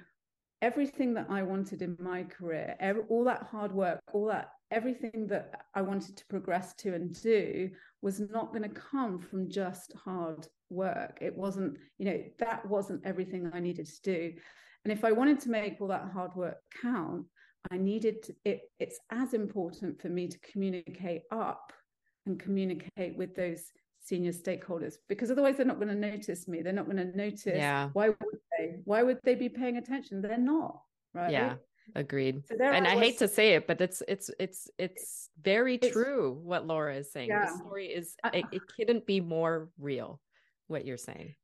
everything 0.61 1.13
that 1.15 1.27
I 1.29 1.41
wanted 1.43 1.81
in 1.81 1.97
my 1.99 2.23
career, 2.23 2.75
every, 2.79 3.03
all 3.09 3.23
that 3.25 3.47
hard 3.51 3.71
work, 3.71 3.99
all 4.13 4.27
that 4.27 4.51
everything 4.69 5.27
that 5.27 5.65
I 5.73 5.81
wanted 5.81 6.15
to 6.17 6.25
progress 6.27 6.73
to 6.75 6.93
and 6.93 7.19
do 7.21 7.69
was 8.01 8.19
not 8.19 8.53
going 8.53 8.63
to 8.63 8.69
come 8.69 9.19
from 9.19 9.49
just 9.49 9.93
hard 9.93 10.47
work. 10.69 11.17
It 11.21 11.35
wasn't, 11.35 11.77
you 11.97 12.05
know, 12.05 12.23
that 12.39 12.65
wasn't 12.67 13.05
everything 13.05 13.49
I 13.53 13.59
needed 13.59 13.87
to 13.87 14.01
do. 14.01 14.33
And 14.83 14.91
if 14.91 15.03
I 15.03 15.11
wanted 15.11 15.39
to 15.41 15.49
make 15.49 15.79
all 15.79 15.87
that 15.87 16.09
hard 16.13 16.35
work 16.35 16.57
count, 16.81 17.25
I 17.69 17.77
needed 17.77 18.23
to, 18.23 18.33
it. 18.45 18.61
It's 18.79 18.99
as 19.11 19.33
important 19.33 20.01
for 20.01 20.09
me 20.09 20.27
to 20.27 20.37
communicate 20.39 21.21
up 21.31 21.71
and 22.25 22.39
communicate 22.39 23.15
with 23.15 23.35
those 23.35 23.63
senior 24.03 24.31
stakeholders 24.31 24.95
because 25.07 25.29
otherwise 25.29 25.57
they're 25.57 25.65
not 25.65 25.77
going 25.79 25.87
to 25.87 25.95
notice 25.95 26.47
me. 26.47 26.61
They're 26.61 26.73
not 26.73 26.85
going 26.85 26.97
to 26.97 27.15
notice. 27.15 27.45
Yeah. 27.45 27.89
Why 27.93 28.09
would 28.09 28.39
they? 28.57 28.77
Why 28.85 29.03
would 29.03 29.19
they 29.23 29.35
be 29.35 29.49
paying 29.49 29.77
attention? 29.77 30.21
They're 30.21 30.37
not. 30.37 30.81
Right. 31.13 31.31
Yeah. 31.31 31.55
Agreed. 31.95 32.43
So 32.47 32.55
and 32.63 32.87
I, 32.87 32.95
was, 32.95 33.03
hate 33.03 33.19
to 33.19 33.27
say 33.27 33.53
it, 33.53 33.67
but 33.67 33.81
it's 33.81 34.01
it's 34.07 34.29
it's 34.39 34.69
it's 34.77 35.29
very 35.41 35.75
it's, 35.75 35.91
true 35.91 36.39
what 36.41 36.65
Laura 36.65 36.95
is 36.95 37.11
saying. 37.11 37.29
Yeah. 37.29 37.45
The 37.45 37.57
story 37.57 37.87
is 37.87 38.15
uh, 38.23 38.31
it, 38.33 38.45
it 38.51 38.61
couldn't 38.75 39.05
be 39.05 39.19
more 39.19 39.69
real. 39.79 40.19
What 40.67 40.85
you're 40.85 40.97
saying. 40.97 41.35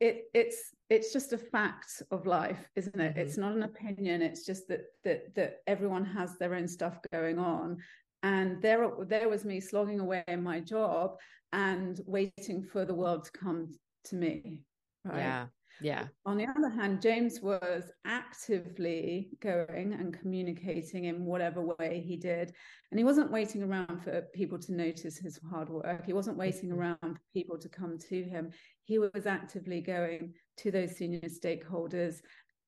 It 0.00 0.24
it's 0.34 0.74
it's 0.90 1.12
just 1.12 1.32
a 1.32 1.38
fact 1.38 2.02
of 2.10 2.26
life, 2.26 2.68
isn't 2.76 3.00
it? 3.00 3.12
Mm-hmm. 3.12 3.20
It's 3.20 3.38
not 3.38 3.52
an 3.52 3.62
opinion. 3.62 4.22
It's 4.22 4.44
just 4.44 4.68
that 4.68 4.82
that 5.04 5.34
that 5.34 5.58
everyone 5.66 6.04
has 6.04 6.36
their 6.38 6.54
own 6.54 6.68
stuff 6.68 6.98
going 7.12 7.38
on, 7.38 7.78
and 8.22 8.60
there 8.60 8.88
there 9.06 9.28
was 9.28 9.44
me 9.44 9.60
slogging 9.60 10.00
away 10.00 10.22
in 10.28 10.42
my 10.42 10.60
job 10.60 11.16
and 11.52 12.00
waiting 12.06 12.62
for 12.62 12.84
the 12.84 12.94
world 12.94 13.24
to 13.24 13.30
come 13.32 13.68
to 14.04 14.16
me. 14.16 14.60
Right? 15.04 15.18
Yeah. 15.18 15.46
Yeah. 15.80 16.06
On 16.24 16.36
the 16.36 16.46
other 16.46 16.68
hand, 16.68 17.02
James 17.02 17.40
was 17.40 17.84
actively 18.04 19.30
going 19.42 19.92
and 19.92 20.18
communicating 20.18 21.04
in 21.04 21.24
whatever 21.24 21.74
way 21.78 22.02
he 22.06 22.16
did. 22.16 22.52
And 22.90 22.98
he 22.98 23.04
wasn't 23.04 23.30
waiting 23.30 23.62
around 23.62 24.02
for 24.02 24.22
people 24.34 24.58
to 24.58 24.74
notice 24.74 25.18
his 25.18 25.38
hard 25.50 25.68
work. 25.68 26.04
He 26.06 26.12
wasn't 26.12 26.38
waiting 26.38 26.70
mm-hmm. 26.70 26.78
around 26.78 26.98
for 27.00 27.20
people 27.34 27.58
to 27.58 27.68
come 27.68 27.98
to 28.08 28.22
him. 28.22 28.50
He 28.84 28.98
was 28.98 29.26
actively 29.26 29.80
going 29.80 30.34
to 30.58 30.70
those 30.70 30.96
senior 30.96 31.20
stakeholders, 31.20 32.16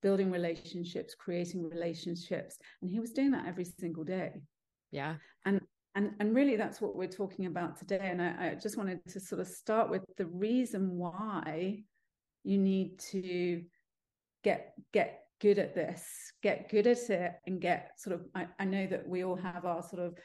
building 0.02 0.30
relationships, 0.30 1.14
creating 1.14 1.68
relationships. 1.68 2.58
And 2.82 2.90
he 2.90 3.00
was 3.00 3.12
doing 3.12 3.30
that 3.32 3.46
every 3.46 3.64
single 3.64 4.04
day. 4.04 4.42
Yeah. 4.90 5.16
And 5.44 5.60
and 5.94 6.12
and 6.20 6.34
really 6.34 6.56
that's 6.56 6.80
what 6.80 6.94
we're 6.94 7.08
talking 7.08 7.46
about 7.46 7.78
today. 7.78 8.00
And 8.02 8.22
I, 8.22 8.50
I 8.50 8.54
just 8.54 8.76
wanted 8.76 9.00
to 9.08 9.20
sort 9.20 9.40
of 9.40 9.46
start 9.46 9.90
with 9.90 10.04
the 10.16 10.26
reason 10.26 10.90
why 10.90 11.82
you 12.44 12.58
need 12.58 12.98
to 12.98 13.62
get 14.44 14.74
get 14.92 15.20
good 15.40 15.58
at 15.58 15.74
this 15.74 16.04
get 16.42 16.70
good 16.70 16.86
at 16.86 17.10
it 17.10 17.32
and 17.46 17.60
get 17.60 17.92
sort 17.96 18.14
of 18.14 18.26
I, 18.34 18.46
I 18.58 18.64
know 18.64 18.86
that 18.86 19.06
we 19.06 19.24
all 19.24 19.36
have 19.36 19.64
our 19.64 19.82
sort 19.82 20.02
of 20.02 20.18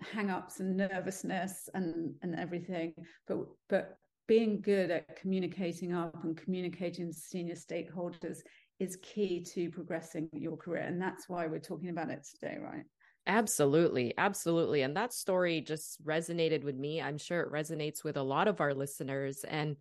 hang-ups 0.00 0.60
and 0.60 0.76
nervousness 0.76 1.68
and 1.74 2.14
and 2.22 2.34
everything 2.34 2.94
but 3.26 3.38
but 3.68 3.98
being 4.26 4.62
good 4.62 4.90
at 4.90 5.16
communicating 5.16 5.92
up 5.92 6.24
and 6.24 6.36
communicating 6.36 7.12
to 7.12 7.18
senior 7.18 7.54
stakeholders 7.54 8.38
is 8.80 8.98
key 9.02 9.44
to 9.54 9.70
progressing 9.70 10.28
your 10.32 10.56
career 10.56 10.82
and 10.82 11.00
that's 11.00 11.28
why 11.28 11.46
we're 11.46 11.58
talking 11.58 11.90
about 11.90 12.10
it 12.10 12.26
today 12.40 12.56
right 12.60 12.84
Absolutely. 13.26 14.12
Absolutely. 14.18 14.82
And 14.82 14.96
that 14.96 15.14
story 15.14 15.62
just 15.62 16.04
resonated 16.04 16.62
with 16.62 16.76
me. 16.76 17.00
I'm 17.00 17.16
sure 17.16 17.40
it 17.40 17.50
resonates 17.50 18.04
with 18.04 18.18
a 18.18 18.22
lot 18.22 18.48
of 18.48 18.60
our 18.60 18.74
listeners. 18.74 19.44
And 19.44 19.76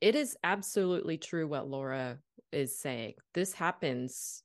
it 0.00 0.14
is 0.14 0.36
absolutely 0.42 1.18
true 1.18 1.46
what 1.46 1.68
Laura 1.68 2.18
is 2.52 2.78
saying. 2.78 3.14
This 3.34 3.52
happens 3.52 4.42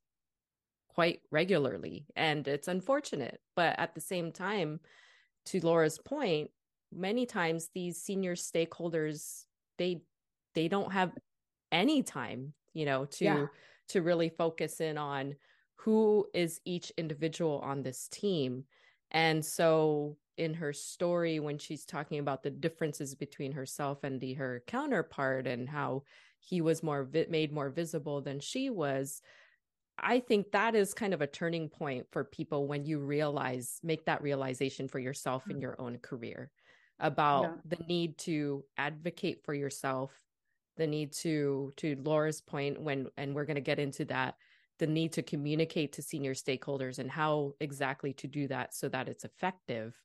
quite 0.90 1.20
regularly 1.32 2.06
and 2.16 2.48
it's 2.48 2.68
unfortunate. 2.68 3.40
But 3.56 3.78
at 3.80 3.96
the 3.96 4.02
same 4.02 4.32
time, 4.32 4.80
to 5.48 5.66
Laura's 5.66 6.00
point, 6.00 6.50
many 6.92 7.26
times 7.26 7.70
these 7.74 8.02
senior 8.02 8.36
stakeholders 8.36 9.44
they 9.78 10.02
they 10.54 10.68
don't 10.68 10.94
have 10.94 11.12
any 11.72 12.02
time, 12.02 12.54
you 12.74 12.86
know, 12.86 13.06
to 13.06 13.26
yeah. 13.26 13.46
to 13.90 14.02
really 14.02 14.30
focus 14.30 14.80
in 14.80 14.98
on 14.98 15.36
who 15.76 16.26
is 16.34 16.62
each 16.66 16.92
individual 16.98 17.60
on 17.60 17.84
this 17.84 18.08
team. 18.08 18.64
And 19.12 19.46
so 19.46 20.18
in 20.38 20.54
her 20.54 20.74
story 20.74 21.40
when 21.40 21.58
she's 21.58 21.86
talking 21.86 22.20
about 22.20 22.44
the 22.44 22.50
differences 22.50 23.16
between 23.16 23.52
herself 23.52 24.04
and 24.04 24.20
the 24.20 24.34
her 24.34 24.64
counterpart 24.68 25.48
and 25.48 25.70
how 25.70 26.04
he 26.40 26.62
was 26.62 26.84
more 26.84 27.04
vi- 27.04 27.28
made 27.30 27.52
more 27.52 27.70
visible 27.70 28.22
than 28.22 28.40
she 28.40 28.70
was 28.70 29.22
i 29.98 30.20
think 30.20 30.52
that 30.52 30.76
is 30.76 30.94
kind 30.94 31.14
of 31.14 31.22
a 31.22 31.28
turning 31.28 31.70
point 31.70 32.06
for 32.12 32.24
people 32.24 32.68
when 32.68 32.86
you 32.86 33.00
realize 33.00 33.80
make 33.84 34.06
that 34.06 34.22
realization 34.22 34.88
for 34.88 35.00
yourself 35.00 35.44
in 35.48 35.54
mm-hmm. 35.54 35.62
your 35.62 35.82
own 35.82 35.98
career 36.00 36.52
about 37.00 37.44
yeah. 37.44 37.78
the 37.78 37.84
need 37.86 38.18
to 38.18 38.64
advocate 38.78 39.44
for 39.44 39.54
yourself 39.54 40.12
the 40.78 40.88
need 40.88 41.12
to 41.14 41.74
to 41.78 41.98
laura's 42.04 42.42
point 42.42 42.80
when 42.82 43.08
and 43.18 43.34
we're 43.34 43.46
going 43.46 43.56
to 43.56 43.62
get 43.62 43.80
into 43.80 44.06
that 44.06 44.36
the 44.80 44.88
need 44.88 45.14
to 45.14 45.24
communicate 45.24 45.94
to 45.94 46.02
senior 46.02 46.34
stakeholders 46.34 47.00
and 47.00 47.10
how 47.10 47.54
exactly 47.60 48.12
to 48.14 48.28
do 48.28 48.48
that 48.48 48.74
so 48.74 48.90
that 48.90 49.08
it's 49.08 49.24
effective 49.24 49.96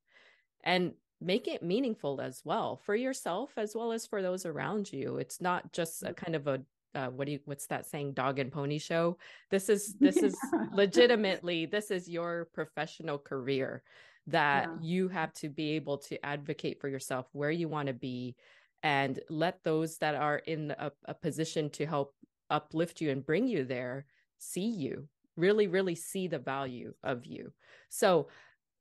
and 0.64 0.92
make 1.20 1.46
it 1.46 1.62
meaningful 1.62 2.20
as 2.20 2.42
well 2.44 2.80
for 2.84 2.94
yourself 2.94 3.52
as 3.56 3.74
well 3.74 3.92
as 3.92 4.06
for 4.06 4.22
those 4.22 4.46
around 4.46 4.92
you 4.92 5.18
it's 5.18 5.40
not 5.40 5.72
just 5.72 6.02
a 6.02 6.06
mm-hmm. 6.06 6.14
kind 6.14 6.34
of 6.34 6.46
a 6.46 6.60
uh, 6.94 7.08
what 7.08 7.26
do 7.26 7.32
you 7.32 7.40
what's 7.44 7.66
that 7.66 7.86
saying 7.86 8.12
dog 8.12 8.38
and 8.38 8.50
pony 8.50 8.78
show 8.78 9.16
this 9.50 9.68
is 9.68 9.94
this 10.00 10.16
yeah. 10.16 10.24
is 10.24 10.36
legitimately 10.72 11.66
this 11.66 11.90
is 11.90 12.08
your 12.08 12.48
professional 12.52 13.18
career 13.18 13.82
that 14.26 14.64
yeah. 14.64 14.76
you 14.80 15.08
have 15.08 15.32
to 15.32 15.48
be 15.48 15.72
able 15.72 15.98
to 15.98 16.24
advocate 16.24 16.80
for 16.80 16.88
yourself 16.88 17.26
where 17.32 17.50
you 17.50 17.68
want 17.68 17.86
to 17.86 17.94
be 17.94 18.34
and 18.82 19.20
let 19.28 19.62
those 19.62 19.98
that 19.98 20.14
are 20.14 20.38
in 20.38 20.74
a, 20.78 20.90
a 21.04 21.14
position 21.14 21.68
to 21.70 21.86
help 21.86 22.14
uplift 22.48 23.00
you 23.00 23.10
and 23.10 23.26
bring 23.26 23.46
you 23.46 23.64
there 23.64 24.06
see 24.38 24.68
you 24.68 25.06
really 25.36 25.68
really 25.68 25.94
see 25.94 26.26
the 26.26 26.38
value 26.38 26.92
of 27.04 27.24
you 27.24 27.52
so 27.88 28.26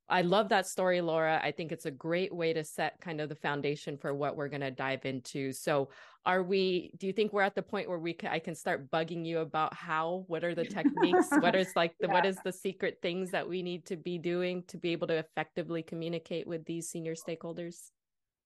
I 0.10 0.22
love 0.22 0.50
that 0.50 0.68
story, 0.68 1.02
Laura. 1.02 1.40
I 1.44 1.52
think 1.52 1.72
it's 1.72 1.86
a 1.86 1.92
great 1.92 2.34
way 2.34 2.54
to 2.54 2.64
set 2.64 3.00
kind 3.00 3.22
of 3.22 3.30
the 3.30 3.36
foundation 3.36 3.98
for 3.98 4.14
what 4.14 4.36
we're 4.36 4.48
going 4.48 4.62
to 4.62 4.72
dive 4.72 5.06
into. 5.06 5.52
So, 5.52 5.90
are 6.26 6.44
we, 6.44 6.92
do 6.98 7.08
you 7.08 7.14
think 7.14 7.32
we're 7.32 7.44
at 7.44 7.56
the 7.56 7.62
point 7.62 7.88
where 7.88 8.00
we 8.00 8.14
can, 8.14 8.30
I 8.30 8.40
can 8.40 8.54
start 8.54 8.92
bugging 8.92 9.26
you 9.26 9.40
about 9.40 9.74
how, 9.74 10.26
what 10.28 10.44
are 10.44 10.54
the 10.54 10.66
techniques? 10.66 11.28
what 11.40 11.56
is 11.56 11.72
like 11.76 11.94
the, 12.00 12.08
yeah. 12.08 12.14
what 12.14 12.26
is 12.26 12.38
the 12.44 12.52
secret 12.52 12.98
things 13.02 13.32
that 13.32 13.48
we 13.48 13.64
need 13.64 13.86
to 13.86 13.96
be 13.96 14.18
doing 14.18 14.64
to 14.68 14.78
be 14.78 14.92
able 14.92 15.08
to 15.08 15.18
effectively 15.18 15.82
communicate 15.82 16.46
with 16.46 16.66
these 16.66 16.90
senior 16.90 17.16
stakeholders? 17.16 17.92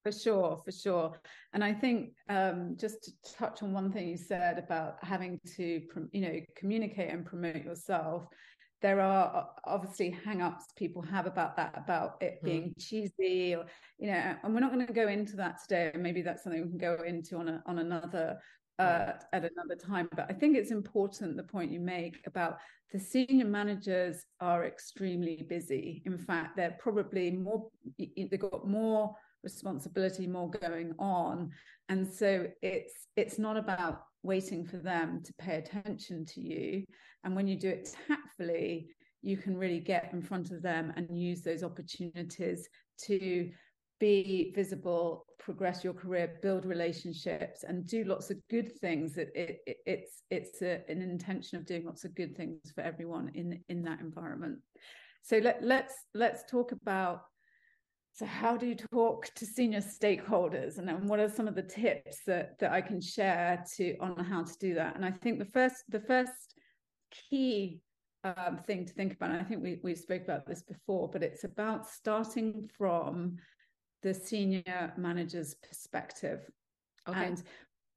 For 0.03 0.11
sure, 0.11 0.61
for 0.65 0.71
sure. 0.71 1.21
And 1.53 1.63
I 1.63 1.73
think 1.73 2.11
um, 2.27 2.75
just 2.77 3.03
to 3.03 3.11
touch 3.37 3.63
on 3.63 3.71
one 3.71 3.91
thing 3.91 4.09
you 4.09 4.17
said 4.17 4.59
about 4.59 4.97
having 5.01 5.39
to, 5.55 5.81
you 6.11 6.21
know, 6.21 6.39
communicate 6.57 7.09
and 7.09 7.25
promote 7.25 7.63
yourself 7.63 8.27
there 8.83 8.99
are 8.99 9.49
obviously 9.63 10.15
hang-ups 10.25 10.65
people 10.75 11.01
have 11.01 11.25
about 11.25 11.55
that 11.55 11.73
about 11.75 12.17
it 12.21 12.37
hmm. 12.41 12.45
being 12.45 12.63
mm. 12.69 12.73
cheesy 12.77 13.55
or 13.55 13.65
you 13.97 14.07
know 14.07 14.35
and 14.43 14.53
we're 14.53 14.59
not 14.59 14.71
going 14.71 14.85
to 14.85 14.93
go 14.93 15.07
into 15.07 15.35
that 15.35 15.57
today 15.63 15.91
maybe 15.97 16.21
that's 16.21 16.43
something 16.43 16.61
we 16.61 16.69
can 16.69 16.77
go 16.77 17.01
into 17.03 17.37
on 17.37 17.47
a, 17.47 17.63
on 17.65 17.79
another 17.79 18.37
uh, 18.79 19.13
at 19.31 19.49
another 19.55 19.75
time 19.75 20.09
but 20.15 20.25
i 20.29 20.33
think 20.33 20.57
it's 20.57 20.71
important 20.71 21.37
the 21.37 21.43
point 21.43 21.71
you 21.71 21.79
make 21.79 22.17
about 22.27 22.57
the 22.91 22.99
senior 22.99 23.45
managers 23.45 24.25
are 24.41 24.65
extremely 24.65 25.45
busy 25.47 26.01
in 26.05 26.17
fact 26.17 26.57
they're 26.57 26.75
probably 26.79 27.31
more 27.31 27.69
they've 27.97 28.39
got 28.39 28.67
more 28.67 29.15
responsibility 29.43 30.27
more 30.27 30.49
going 30.49 30.93
on 30.99 31.49
and 31.89 32.05
so 32.07 32.47
it's 32.61 33.07
it's 33.15 33.37
not 33.37 33.57
about 33.57 34.03
waiting 34.23 34.65
for 34.65 34.77
them 34.77 35.21
to 35.23 35.33
pay 35.33 35.57
attention 35.57 36.25
to 36.25 36.41
you 36.41 36.83
and 37.23 37.35
when 37.35 37.47
you 37.47 37.57
do 37.57 37.69
it 37.69 37.95
tactfully, 38.07 38.89
you 39.21 39.37
can 39.37 39.57
really 39.57 39.79
get 39.79 40.09
in 40.11 40.21
front 40.21 40.51
of 40.51 40.61
them 40.61 40.91
and 40.95 41.17
use 41.17 41.41
those 41.41 41.63
opportunities 41.63 42.67
to 43.05 43.49
be 43.99 44.51
visible, 44.53 45.25
progress 45.39 45.83
your 45.83 45.93
career, 45.93 46.37
build 46.41 46.65
relationships, 46.65 47.63
and 47.63 47.87
do 47.87 48.03
lots 48.03 48.29
of 48.29 48.37
good 48.49 48.77
things. 48.79 49.17
It, 49.17 49.31
it, 49.33 49.59
it 49.65 49.77
it's 49.85 50.23
it's 50.29 50.61
a, 50.61 50.81
an 50.89 51.01
intention 51.01 51.57
of 51.57 51.65
doing 51.65 51.85
lots 51.85 52.03
of 52.03 52.13
good 52.15 52.35
things 52.35 52.59
for 52.75 52.81
everyone 52.81 53.31
in 53.33 53.61
in 53.69 53.81
that 53.83 54.01
environment. 54.01 54.59
So 55.21 55.37
let, 55.37 55.63
let's 55.63 55.93
let's 56.13 56.43
talk 56.51 56.73
about 56.73 57.21
so 58.13 58.25
how 58.27 58.55
do 58.55 58.67
you 58.67 58.75
talk 58.75 59.33
to 59.35 59.45
senior 59.45 59.81
stakeholders 59.81 60.77
and, 60.77 60.87
and 60.87 61.09
what 61.09 61.19
are 61.19 61.29
some 61.29 61.47
of 61.47 61.55
the 61.55 61.63
tips 61.63 62.19
that 62.27 62.59
that 62.59 62.71
I 62.71 62.79
can 62.79 63.01
share 63.01 63.63
to 63.75 63.97
on 63.97 64.23
how 64.23 64.43
to 64.43 64.53
do 64.59 64.75
that? 64.75 64.95
And 64.95 65.03
I 65.03 65.09
think 65.09 65.39
the 65.39 65.45
first 65.45 65.83
the 65.89 65.99
first 65.99 66.53
key 67.29 67.81
um, 68.23 68.59
thing 68.67 68.85
to 68.85 68.93
think 68.93 69.13
about. 69.13 69.31
And 69.31 69.39
I 69.39 69.43
think 69.43 69.63
we 69.63 69.79
we 69.83 69.95
spoke 69.95 70.23
about 70.23 70.45
this 70.45 70.61
before, 70.61 71.09
but 71.09 71.23
it's 71.23 71.43
about 71.43 71.89
starting 71.89 72.69
from 72.77 73.37
the 74.03 74.13
senior 74.13 74.93
manager's 74.95 75.55
perspective. 75.67 76.41
Okay. 77.07 77.25
And 77.25 77.41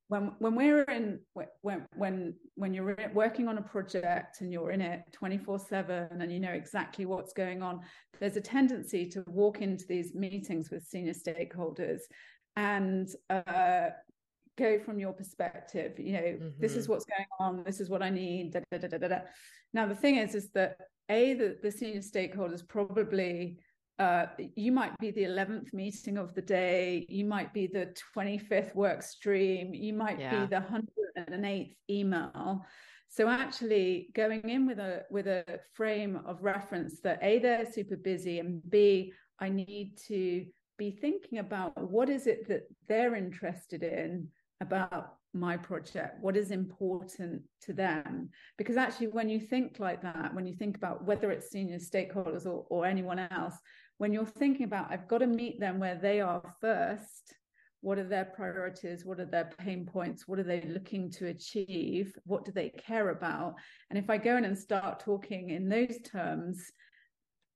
when 0.08 0.32
when 0.38 0.54
we're 0.54 0.82
in 0.82 1.18
when 1.62 1.86
when 1.96 2.34
when 2.54 2.72
you're 2.72 2.96
working 3.12 3.48
on 3.48 3.58
a 3.58 3.62
project 3.62 4.40
and 4.40 4.52
you're 4.52 4.70
in 4.70 4.80
it 4.80 5.02
24 5.12 5.58
7 5.58 6.08
and 6.20 6.32
you 6.32 6.38
know 6.38 6.52
exactly 6.52 7.06
what's 7.06 7.32
going 7.32 7.62
on 7.62 7.80
there's 8.20 8.36
a 8.36 8.40
tendency 8.40 9.06
to 9.06 9.24
walk 9.26 9.60
into 9.60 9.84
these 9.88 10.14
meetings 10.14 10.70
with 10.70 10.84
senior 10.84 11.12
stakeholders 11.12 12.00
and 12.54 13.08
uh, 13.30 13.88
go 14.56 14.78
from 14.78 14.98
your 14.98 15.12
perspective 15.12 15.98
you 15.98 16.12
know 16.12 16.20
mm-hmm. 16.20 16.48
this 16.58 16.76
is 16.76 16.84
mm-hmm. 16.84 16.92
what's 16.92 17.04
going 17.04 17.26
on 17.40 17.64
this 17.64 17.80
is 17.80 17.90
what 17.90 18.02
i 18.02 18.08
need 18.08 18.52
da, 18.52 18.78
da, 18.78 19.08
da. 19.08 19.18
now 19.74 19.86
the 19.86 19.94
thing 19.94 20.16
is 20.16 20.34
is 20.34 20.50
that 20.50 20.76
a 21.08 21.34
the, 21.34 21.56
the 21.62 21.70
senior 21.70 22.00
stakeholders 22.00 22.66
probably 22.66 23.58
uh, 23.98 24.26
you 24.56 24.72
might 24.72 24.96
be 24.98 25.10
the 25.10 25.22
11th 25.22 25.72
meeting 25.72 26.18
of 26.18 26.34
the 26.34 26.42
day 26.42 27.06
you 27.08 27.24
might 27.24 27.52
be 27.54 27.66
the 27.66 27.94
25th 28.14 28.74
work 28.74 29.02
stream 29.02 29.72
you 29.72 29.92
might 29.92 30.20
yeah. 30.20 30.40
be 30.40 30.46
the 30.46 30.62
108th 31.18 31.74
email 31.88 32.64
So 33.08 33.28
actually 33.28 34.08
going 34.14 34.48
in 34.48 34.66
with 34.66 34.78
a 34.78 35.04
with 35.10 35.26
a 35.26 35.44
frame 35.72 36.20
of 36.26 36.42
reference 36.42 37.00
that 37.00 37.18
A, 37.22 37.38
they're 37.38 37.70
super 37.70 37.96
busy 37.96 38.40
and 38.40 38.60
B, 38.68 39.12
I 39.40 39.48
need 39.48 39.96
to 40.08 40.44
be 40.76 40.90
thinking 40.90 41.38
about 41.38 41.90
what 41.90 42.10
is 42.10 42.26
it 42.26 42.46
that 42.48 42.62
they're 42.88 43.14
interested 43.14 43.82
in 43.82 44.28
about 44.60 45.14
my 45.32 45.56
project 45.56 46.16
what 46.22 46.36
is 46.36 46.50
important 46.50 47.42
to 47.60 47.74
them 47.74 48.28
because 48.56 48.78
actually 48.78 49.08
when 49.08 49.28
you 49.28 49.38
think 49.38 49.78
like 49.78 50.00
that 50.00 50.34
when 50.34 50.46
you 50.46 50.54
think 50.54 50.76
about 50.76 51.04
whether 51.04 51.30
it's 51.30 51.50
senior 51.50 51.78
stakeholders 51.78 52.46
or, 52.46 52.64
or 52.70 52.86
anyone 52.86 53.18
else 53.18 53.54
when 53.98 54.12
you're 54.12 54.26
thinking 54.26 54.64
about 54.64 54.90
i've 54.90 55.08
got 55.08 55.18
to 55.18 55.26
meet 55.26 55.58
them 55.60 55.78
where 55.78 55.96
they 55.96 56.20
are 56.20 56.54
first 56.60 57.34
what 57.82 57.98
are 57.98 58.08
their 58.08 58.24
priorities? 58.24 59.04
What 59.04 59.20
are 59.20 59.26
their 59.26 59.52
pain 59.58 59.86
points? 59.86 60.26
What 60.26 60.40
are 60.40 60.42
they 60.42 60.62
looking 60.62 61.08
to 61.12 61.28
achieve? 61.28 62.12
What 62.24 62.44
do 62.44 62.50
they 62.50 62.70
care 62.70 63.10
about? 63.10 63.54
And 63.90 63.98
if 63.98 64.10
i 64.10 64.18
go 64.18 64.36
in 64.36 64.44
and 64.44 64.58
start 64.58 64.98
talking 64.98 65.50
in 65.50 65.68
those 65.68 65.96
terms 66.04 66.64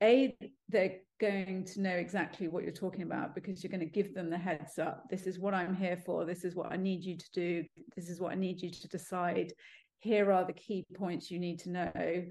a 0.03 0.37
they're 0.69 0.99
going 1.21 1.65
to 1.65 1.81
know 1.83 1.91
exactly 1.91 2.49
what 2.49 2.63
you're 2.63 2.73
talking 2.73 3.03
about 3.03 3.35
because 3.35 3.63
you're 3.63 3.71
going 3.71 3.81
to 3.81 3.87
give 3.87 4.15
them 4.15 4.31
the 4.31 4.39
heads 4.39 4.79
up. 4.79 5.05
This 5.11 5.27
is 5.27 5.39
what 5.39 5.53
i'm 5.53 5.75
here 5.75 6.01
for. 6.07 6.25
This 6.25 6.45
is 6.45 6.55
what 6.55 6.73
i 6.73 6.77
need 6.77 7.05
you 7.05 7.17
to 7.17 7.31
do. 7.35 7.65
This 7.97 8.09
is 8.09 8.21
what 8.21 8.33
i 8.33 8.37
need 8.37 8.63
you 8.63 8.71
to 8.71 8.89
decide. 8.89 9.53
Here 9.99 10.33
are 10.33 10.47
the 10.47 10.53
key 10.53 10.87
points 10.95 11.31
you 11.31 11.39
need 11.39 11.59
to 11.61 11.71
know 11.71 12.25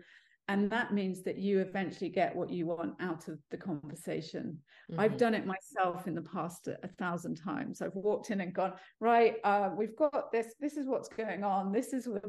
and 0.50 0.68
that 0.72 0.92
means 0.92 1.22
that 1.22 1.38
you 1.38 1.60
eventually 1.60 2.10
get 2.10 2.36
what 2.36 2.50
you 2.50 2.66
want 2.66 2.96
out 3.00 3.28
of 3.28 3.40
the 3.52 3.58
conversation. 3.58 4.58
Mm-hmm. 4.92 5.00
i've 5.00 5.18
done 5.18 5.36
it 5.36 5.46
myself 5.46 6.08
in 6.08 6.16
the 6.16 6.24
past 6.24 6.68
a, 6.68 6.78
a, 6.84 6.88
thousand 6.88 7.36
times. 7.36 7.82
I've 7.82 7.96
walked 7.96 8.32
in 8.32 8.42
and 8.42 8.54
gone 8.54 8.74
right 9.00 9.36
uh, 9.44 9.70
we've 9.78 9.96
got 9.96 10.32
this 10.32 10.48
this 10.60 10.76
is 10.76 10.88
what's 10.88 11.08
going 11.08 11.44
on. 11.44 11.72
This 11.72 11.94
is 11.94 12.08
what 12.08 12.24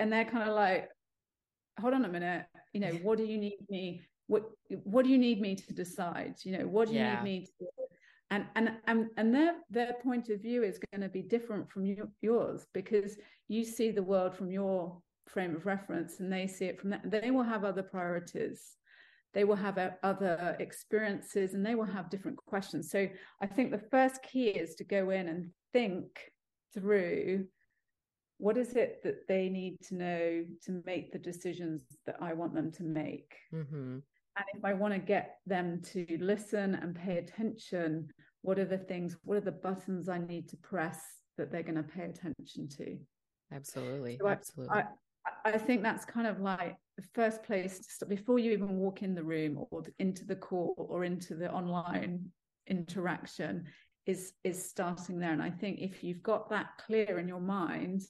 and 0.00 0.12
they're 0.12 0.24
kind 0.24 0.48
of 0.48 0.54
like 0.54 0.88
hold 1.80 1.94
on 1.94 2.04
a 2.04 2.08
minute. 2.08 2.46
You 2.72 2.80
know 2.80 2.92
what 3.02 3.18
do 3.18 3.24
you 3.24 3.38
need 3.38 3.58
me 3.68 4.02
what 4.28 4.44
what 4.84 5.04
do 5.04 5.10
you 5.10 5.18
need 5.18 5.40
me 5.40 5.56
to 5.56 5.74
decide? 5.74 6.36
You 6.44 6.58
know 6.58 6.66
what 6.66 6.88
do 6.88 6.94
you 6.94 7.00
yeah. 7.00 7.16
need 7.16 7.24
me 7.24 7.40
to 7.46 7.52
do? 7.60 7.66
And 8.30 8.46
and 8.54 8.72
and, 8.86 9.06
and 9.16 9.34
their 9.34 9.54
their 9.70 9.94
point 10.04 10.28
of 10.28 10.40
view 10.40 10.62
is 10.62 10.78
going 10.90 11.02
to 11.02 11.08
be 11.08 11.22
different 11.22 11.68
from 11.70 11.84
you, 11.86 12.08
yours 12.22 12.66
because 12.72 13.16
you 13.48 13.64
see 13.64 13.90
the 13.90 14.02
world 14.02 14.34
from 14.34 14.50
your 14.50 15.00
frame 15.28 15.54
of 15.54 15.66
reference 15.66 16.20
and 16.20 16.32
they 16.32 16.46
see 16.46 16.66
it 16.66 16.80
from 16.80 16.90
that 16.90 17.10
they 17.10 17.30
will 17.30 17.42
have 17.42 17.64
other 17.64 17.82
priorities 17.82 18.76
they 19.34 19.44
will 19.44 19.56
have 19.56 19.78
other 20.02 20.56
experiences 20.60 21.54
and 21.54 21.64
they 21.64 21.74
will 21.74 21.84
have 21.84 22.10
different 22.10 22.36
questions 22.36 22.90
so 22.90 23.06
i 23.42 23.46
think 23.46 23.70
the 23.70 23.86
first 23.90 24.22
key 24.22 24.48
is 24.48 24.74
to 24.74 24.84
go 24.84 25.10
in 25.10 25.28
and 25.28 25.50
think 25.72 26.20
through 26.72 27.44
what 28.38 28.56
is 28.56 28.74
it 28.74 29.00
that 29.02 29.26
they 29.28 29.48
need 29.48 29.80
to 29.80 29.94
know 29.94 30.44
to 30.62 30.82
make 30.84 31.12
the 31.12 31.18
decisions 31.18 31.82
that 32.06 32.16
i 32.20 32.32
want 32.32 32.54
them 32.54 32.70
to 32.70 32.82
make 32.82 33.36
mm-hmm. 33.52 33.98
And 34.36 34.46
if 34.54 34.64
I 34.64 34.74
want 34.74 34.92
to 34.92 34.98
get 34.98 35.38
them 35.46 35.80
to 35.92 36.06
listen 36.20 36.74
and 36.74 36.94
pay 36.94 37.18
attention, 37.18 38.08
what 38.42 38.58
are 38.58 38.66
the 38.66 38.78
things, 38.78 39.16
what 39.24 39.38
are 39.38 39.40
the 39.40 39.52
buttons 39.52 40.08
I 40.08 40.18
need 40.18 40.48
to 40.50 40.56
press 40.58 41.00
that 41.38 41.50
they're 41.50 41.62
going 41.62 41.76
to 41.76 41.82
pay 41.82 42.04
attention 42.04 42.68
to? 42.76 42.98
Absolutely. 43.52 44.18
So 44.20 44.28
Absolutely. 44.28 44.76
I, 44.76 44.84
I, 45.44 45.58
think 45.58 45.82
that's 45.82 46.04
kind 46.04 46.26
of 46.26 46.40
like 46.40 46.76
the 46.96 47.04
first 47.14 47.42
place 47.42 47.78
to 47.78 47.90
start 47.90 48.10
before 48.10 48.38
you 48.38 48.52
even 48.52 48.76
walk 48.76 49.02
in 49.02 49.14
the 49.14 49.22
room 49.22 49.64
or 49.70 49.82
into 49.98 50.24
the 50.24 50.36
call 50.36 50.74
or 50.90 51.04
into 51.04 51.34
the 51.34 51.50
online 51.52 52.26
interaction 52.66 53.64
is 54.06 54.32
is 54.44 54.68
starting 54.68 55.18
there. 55.18 55.32
And 55.32 55.42
I 55.42 55.50
think 55.50 55.80
if 55.80 56.04
you've 56.04 56.22
got 56.22 56.50
that 56.50 56.68
clear 56.84 57.18
in 57.18 57.28
your 57.28 57.40
mind, 57.40 58.02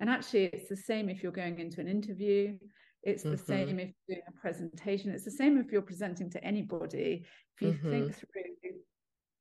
and 0.00 0.08
actually 0.08 0.44
it's 0.46 0.68
the 0.68 0.76
same 0.76 1.08
if 1.08 1.22
you're 1.22 1.32
going 1.32 1.58
into 1.58 1.80
an 1.80 1.88
interview 1.88 2.56
it's 3.02 3.24
the 3.24 3.30
mm-hmm. 3.30 3.44
same 3.44 3.78
if 3.80 3.90
you're 4.06 4.16
doing 4.16 4.22
a 4.28 4.40
presentation. 4.40 5.10
It's 5.10 5.24
the 5.24 5.30
same 5.30 5.58
if 5.58 5.72
you're 5.72 5.82
presenting 5.82 6.30
to 6.30 6.44
anybody. 6.44 7.26
If 7.56 7.62
you 7.62 7.72
mm-hmm. 7.72 7.90
think 7.90 8.14
through 8.14 8.28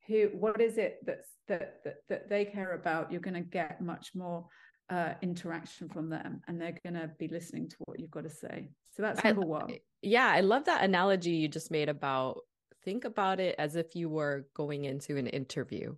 who, 0.07 0.29
what 0.37 0.59
is 0.59 0.77
it 0.77 0.97
that's 1.05 1.27
that 1.47 1.75
that, 1.83 1.97
that 2.09 2.29
they 2.29 2.45
care 2.45 2.73
about, 2.73 3.11
you're 3.11 3.21
going 3.21 3.35
to 3.35 3.41
get 3.41 3.81
much 3.81 4.11
more 4.15 4.47
uh, 4.91 5.13
interaction 5.21 5.87
from 5.89 6.09
them, 6.09 6.41
and 6.47 6.61
they're 6.61 6.77
going 6.83 6.95
to 6.95 7.09
be 7.17 7.27
listening 7.29 7.69
to 7.69 7.75
what 7.85 7.99
you've 7.99 8.11
got 8.11 8.23
to 8.23 8.29
say. 8.29 8.69
So 8.95 9.01
that's 9.01 9.23
number 9.23 9.43
I, 9.43 9.45
one. 9.45 9.75
Yeah, 10.01 10.27
I 10.27 10.41
love 10.41 10.65
that 10.65 10.83
analogy 10.83 11.31
you 11.31 11.47
just 11.47 11.71
made 11.71 11.89
about 11.89 12.41
think 12.83 13.05
about 13.05 13.39
it 13.39 13.55
as 13.57 13.75
if 13.75 13.95
you 13.95 14.09
were 14.09 14.47
going 14.53 14.85
into 14.85 15.17
an 15.17 15.27
interview. 15.27 15.95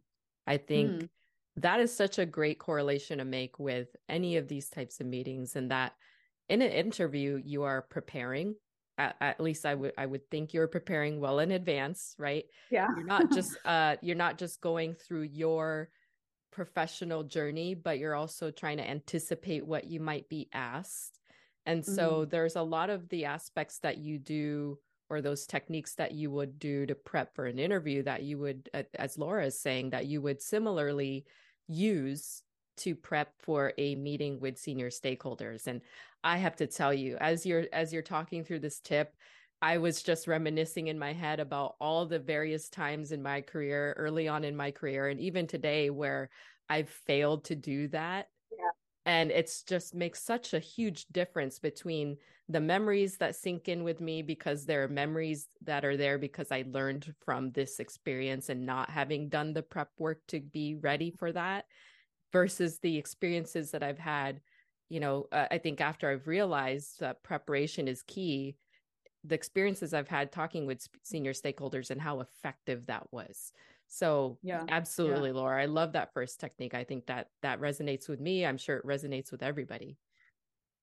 I 0.47 0.57
think. 0.57 0.91
Mm. 0.91 1.09
That 1.57 1.79
is 1.79 1.95
such 1.95 2.17
a 2.17 2.25
great 2.25 2.57
correlation 2.57 3.19
to 3.19 3.25
make 3.25 3.59
with 3.59 3.95
any 4.09 4.37
of 4.37 4.47
these 4.47 4.69
types 4.69 4.99
of 4.99 5.05
meetings, 5.05 5.55
and 5.55 5.69
that 5.69 5.93
in 6.49 6.61
an 6.61 6.71
interview 6.71 7.39
you 7.43 7.63
are 7.63 7.83
preparing 7.83 8.55
at, 8.97 9.15
at, 9.21 9.39
least 9.39 9.65
i 9.65 9.73
would 9.73 9.93
i 9.97 10.05
would 10.05 10.29
think 10.29 10.53
you're 10.53 10.67
preparing 10.67 11.19
well 11.19 11.39
in 11.39 11.51
advance 11.51 12.15
right 12.19 12.45
yeah 12.69 12.87
you're 12.95 13.05
not 13.05 13.31
just 13.33 13.57
uh 13.65 13.95
you're 14.01 14.15
not 14.15 14.37
just 14.37 14.61
going 14.61 14.93
through 14.93 15.23
your 15.23 15.89
professional 16.53 17.23
journey 17.23 17.73
but 17.73 17.97
you're 17.97 18.15
also 18.15 18.51
trying 18.51 18.77
to 18.77 18.87
anticipate 18.87 19.65
what 19.65 19.85
you 19.85 19.99
might 19.99 20.29
be 20.29 20.47
asked 20.53 21.19
and 21.65 21.83
so 21.83 22.11
mm-hmm. 22.11 22.29
there's 22.29 22.55
a 22.55 22.61
lot 22.61 22.89
of 22.89 23.09
the 23.09 23.25
aspects 23.25 23.79
that 23.79 23.97
you 23.97 24.19
do 24.19 24.77
or 25.09 25.19
those 25.19 25.47
techniques 25.47 25.95
that 25.95 26.11
you 26.11 26.29
would 26.29 26.59
do 26.59 26.85
to 26.85 26.93
prep 26.93 27.33
for 27.33 27.45
an 27.45 27.57
interview 27.57 28.03
that 28.03 28.21
you 28.21 28.37
would 28.37 28.69
as 28.99 29.17
laura 29.17 29.47
is 29.47 29.59
saying 29.59 29.89
that 29.89 30.05
you 30.05 30.21
would 30.21 30.41
similarly 30.41 31.25
use 31.67 32.43
to 32.77 32.95
prep 32.95 33.33
for 33.39 33.73
a 33.79 33.95
meeting 33.95 34.39
with 34.39 34.57
senior 34.57 34.91
stakeholders 34.91 35.65
and 35.65 35.81
i 36.23 36.37
have 36.37 36.55
to 36.55 36.67
tell 36.67 36.93
you 36.93 37.17
as 37.19 37.47
you're 37.47 37.65
as 37.73 37.91
you're 37.91 38.03
talking 38.03 38.43
through 38.43 38.59
this 38.59 38.79
tip 38.79 39.15
i 39.63 39.77
was 39.77 40.03
just 40.03 40.27
reminiscing 40.27 40.87
in 40.87 40.99
my 40.99 41.13
head 41.13 41.39
about 41.39 41.75
all 41.79 42.05
the 42.05 42.19
various 42.19 42.69
times 42.69 43.11
in 43.11 43.21
my 43.21 43.41
career 43.41 43.93
early 43.97 44.27
on 44.27 44.43
in 44.43 44.55
my 44.55 44.69
career 44.69 45.07
and 45.07 45.19
even 45.19 45.47
today 45.47 45.89
where 45.89 46.29
i've 46.69 46.89
failed 46.89 47.43
to 47.43 47.55
do 47.55 47.87
that 47.87 48.27
yeah. 48.51 48.69
and 49.05 49.31
it's 49.31 49.63
just 49.63 49.95
makes 49.95 50.21
such 50.21 50.53
a 50.53 50.59
huge 50.59 51.05
difference 51.07 51.57
between 51.59 52.15
the 52.49 52.59
memories 52.59 53.17
that 53.17 53.35
sink 53.35 53.69
in 53.69 53.83
with 53.83 54.01
me 54.01 54.21
because 54.21 54.65
there 54.65 54.83
are 54.83 54.89
memories 54.89 55.47
that 55.63 55.83
are 55.83 55.97
there 55.97 56.17
because 56.17 56.51
i 56.51 56.63
learned 56.67 57.13
from 57.25 57.49
this 57.51 57.79
experience 57.79 58.49
and 58.49 58.65
not 58.65 58.89
having 58.89 59.29
done 59.29 59.53
the 59.53 59.63
prep 59.63 59.89
work 59.97 60.19
to 60.27 60.39
be 60.39 60.75
ready 60.75 61.09
for 61.17 61.31
that 61.31 61.65
versus 62.33 62.79
the 62.79 62.97
experiences 62.97 63.71
that 63.71 63.83
I've 63.83 63.99
had. 63.99 64.41
You 64.89 64.99
know, 64.99 65.27
uh, 65.31 65.45
I 65.49 65.59
think 65.59 65.79
after 65.79 66.09
I've 66.09 66.27
realized 66.27 66.99
that 66.99 67.23
preparation 67.23 67.87
is 67.87 68.03
key, 68.03 68.57
the 69.23 69.35
experiences 69.35 69.93
I've 69.93 70.07
had 70.07 70.31
talking 70.31 70.65
with 70.65 70.87
senior 71.03 71.33
stakeholders 71.33 71.89
and 71.89 72.01
how 72.01 72.19
effective 72.19 72.85
that 72.87 73.07
was. 73.11 73.51
So, 73.87 74.37
yeah, 74.41 74.63
absolutely, 74.69 75.29
yeah. 75.29 75.35
Laura. 75.35 75.61
I 75.61 75.65
love 75.65 75.93
that 75.93 76.13
first 76.13 76.39
technique. 76.39 76.73
I 76.73 76.83
think 76.83 77.05
that 77.07 77.27
that 77.41 77.61
resonates 77.61 78.09
with 78.09 78.19
me. 78.19 78.45
I'm 78.45 78.57
sure 78.57 78.77
it 78.77 78.85
resonates 78.85 79.31
with 79.31 79.43
everybody. 79.43 79.97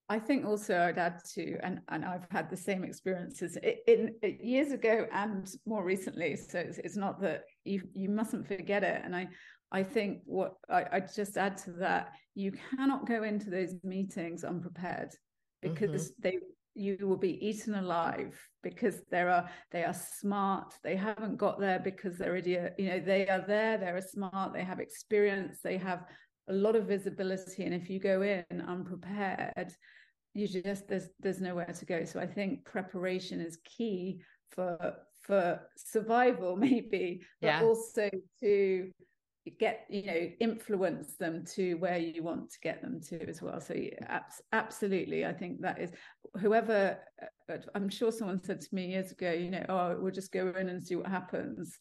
I 0.09 0.19
think 0.19 0.45
also 0.45 0.77
I'd 0.81 0.99
add 0.99 1.21
to, 1.35 1.57
and, 1.63 1.81
and 1.89 2.05
I've 2.05 2.27
had 2.31 2.51
the 2.51 2.57
same 2.57 2.83
experiences 2.83 3.57
in, 3.87 4.15
in 4.23 4.39
years 4.43 4.73
ago 4.73 5.07
and 5.13 5.49
more 5.67 5.85
recently. 5.85 6.35
So 6.37 6.59
it's, 6.59 6.79
it's, 6.79 6.97
not 6.97 7.21
that 7.23 7.45
you 7.65 7.83
you 7.95 8.09
mustn't 8.09 8.49
forget 8.49 8.83
it. 8.83 9.03
And 9.05 9.15
I 9.15 9.29
I 9.71 9.85
think 9.85 10.23
what 10.25 10.55
I, 10.69 10.85
I 10.93 11.01
just 11.01 11.37
add 11.37 11.57
to 11.59 11.71
that, 11.75 12.13
you 12.35 12.53
cannot 12.53 13.07
go 13.07 13.23
into 13.23 13.51
those 13.51 13.75
meetings 13.85 14.43
unprepared 14.43 15.11
because 15.63 16.11
mm-hmm. 16.11 16.23
they 16.23 16.39
you 16.81 16.97
will 17.03 17.19
be 17.19 17.47
eaten 17.47 17.75
alive 17.75 18.41
because 18.63 19.03
there 19.11 19.29
are 19.29 19.49
they 19.71 19.85
are 19.85 19.95
smart. 19.95 20.75
They 20.83 20.97
haven't 20.97 21.37
got 21.37 21.61
there 21.61 21.79
because 21.79 22.17
they're 22.17 22.37
idiot. 22.37 22.75
You 22.79 22.89
know 22.89 23.01
they 23.01 23.29
are 23.29 23.45
there 23.47 23.77
they're 23.77 24.01
smart 24.01 24.55
they 24.55 24.65
have 24.65 24.81
experience 24.81 25.59
they 25.63 25.77
have 25.77 26.05
a 26.49 26.53
lot 26.53 26.77
of 26.77 26.87
visibility. 26.87 27.65
And 27.65 27.75
if 27.75 27.91
you 27.91 28.01
go 28.01 28.23
in 28.23 28.45
unprepared 28.67 29.73
you 30.33 30.47
just 30.47 30.89
there's 30.89 31.09
there's 31.21 31.41
nowhere 31.41 31.73
to 31.79 31.85
go. 31.85 32.05
So 32.05 32.19
i 32.21 32.27
think 32.27 32.65
preparation 32.65 33.41
is 33.41 33.59
key 33.65 34.21
for 34.51 34.95
for 35.23 35.61
survival 35.77 36.57
maybe 36.67 37.21
but 37.41 37.47
yeah. 37.47 37.63
also 37.63 38.09
to 38.41 38.91
get 39.59 39.87
you 39.89 40.05
know 40.07 40.29
influence 40.41 41.17
them 41.17 41.45
to 41.45 41.75
where 41.75 41.97
you 41.97 42.23
want 42.23 42.51
to 42.51 42.61
get 42.61 42.83
them 42.83 43.01
to 43.01 43.27
as 43.29 43.41
well. 43.41 43.61
So 43.61 43.75
absolutely 44.53 45.25
i 45.25 45.33
think 45.33 45.61
that 45.61 45.81
is 45.81 45.91
whoever 46.41 46.99
uh, 47.51 47.57
i'm 47.75 47.89
sure 47.89 48.13
someone 48.13 48.43
said 48.43 48.61
to 48.61 48.75
me 48.75 48.87
years 48.87 49.13
ago 49.13 49.33
you 49.33 49.51
know 49.51 49.65
oh 49.69 49.97
we'll 49.99 50.13
just 50.13 50.33
go 50.33 50.49
in 50.49 50.69
and 50.69 50.83
see 50.83 50.97
what 50.97 51.07
happens. 51.07 51.79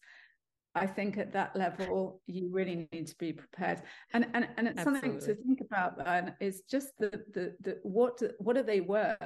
I 0.76 0.86
think 0.86 1.18
at 1.18 1.34
that 1.34 1.56
level 1.56 2.22
you 2.28 2.50
really 2.52 2.88
need 2.94 3.08
to 3.08 3.16
be 3.18 3.34
prepared. 3.34 3.82
And 4.14 4.28
and, 4.34 4.48
and 4.56 4.68
it's 4.68 4.78
absolutely. 4.78 5.10
something 5.10 5.36
to 5.36 5.44
think 5.44 5.62
about 5.62 5.98
then 5.98 6.36
is 6.40 6.62
just 6.70 6.90
the, 7.00 7.10
the 7.34 7.56
the 7.62 7.80
what 7.84 8.22
what 8.38 8.56
are 8.56 8.64
they 8.64 8.80
worth 8.80 9.18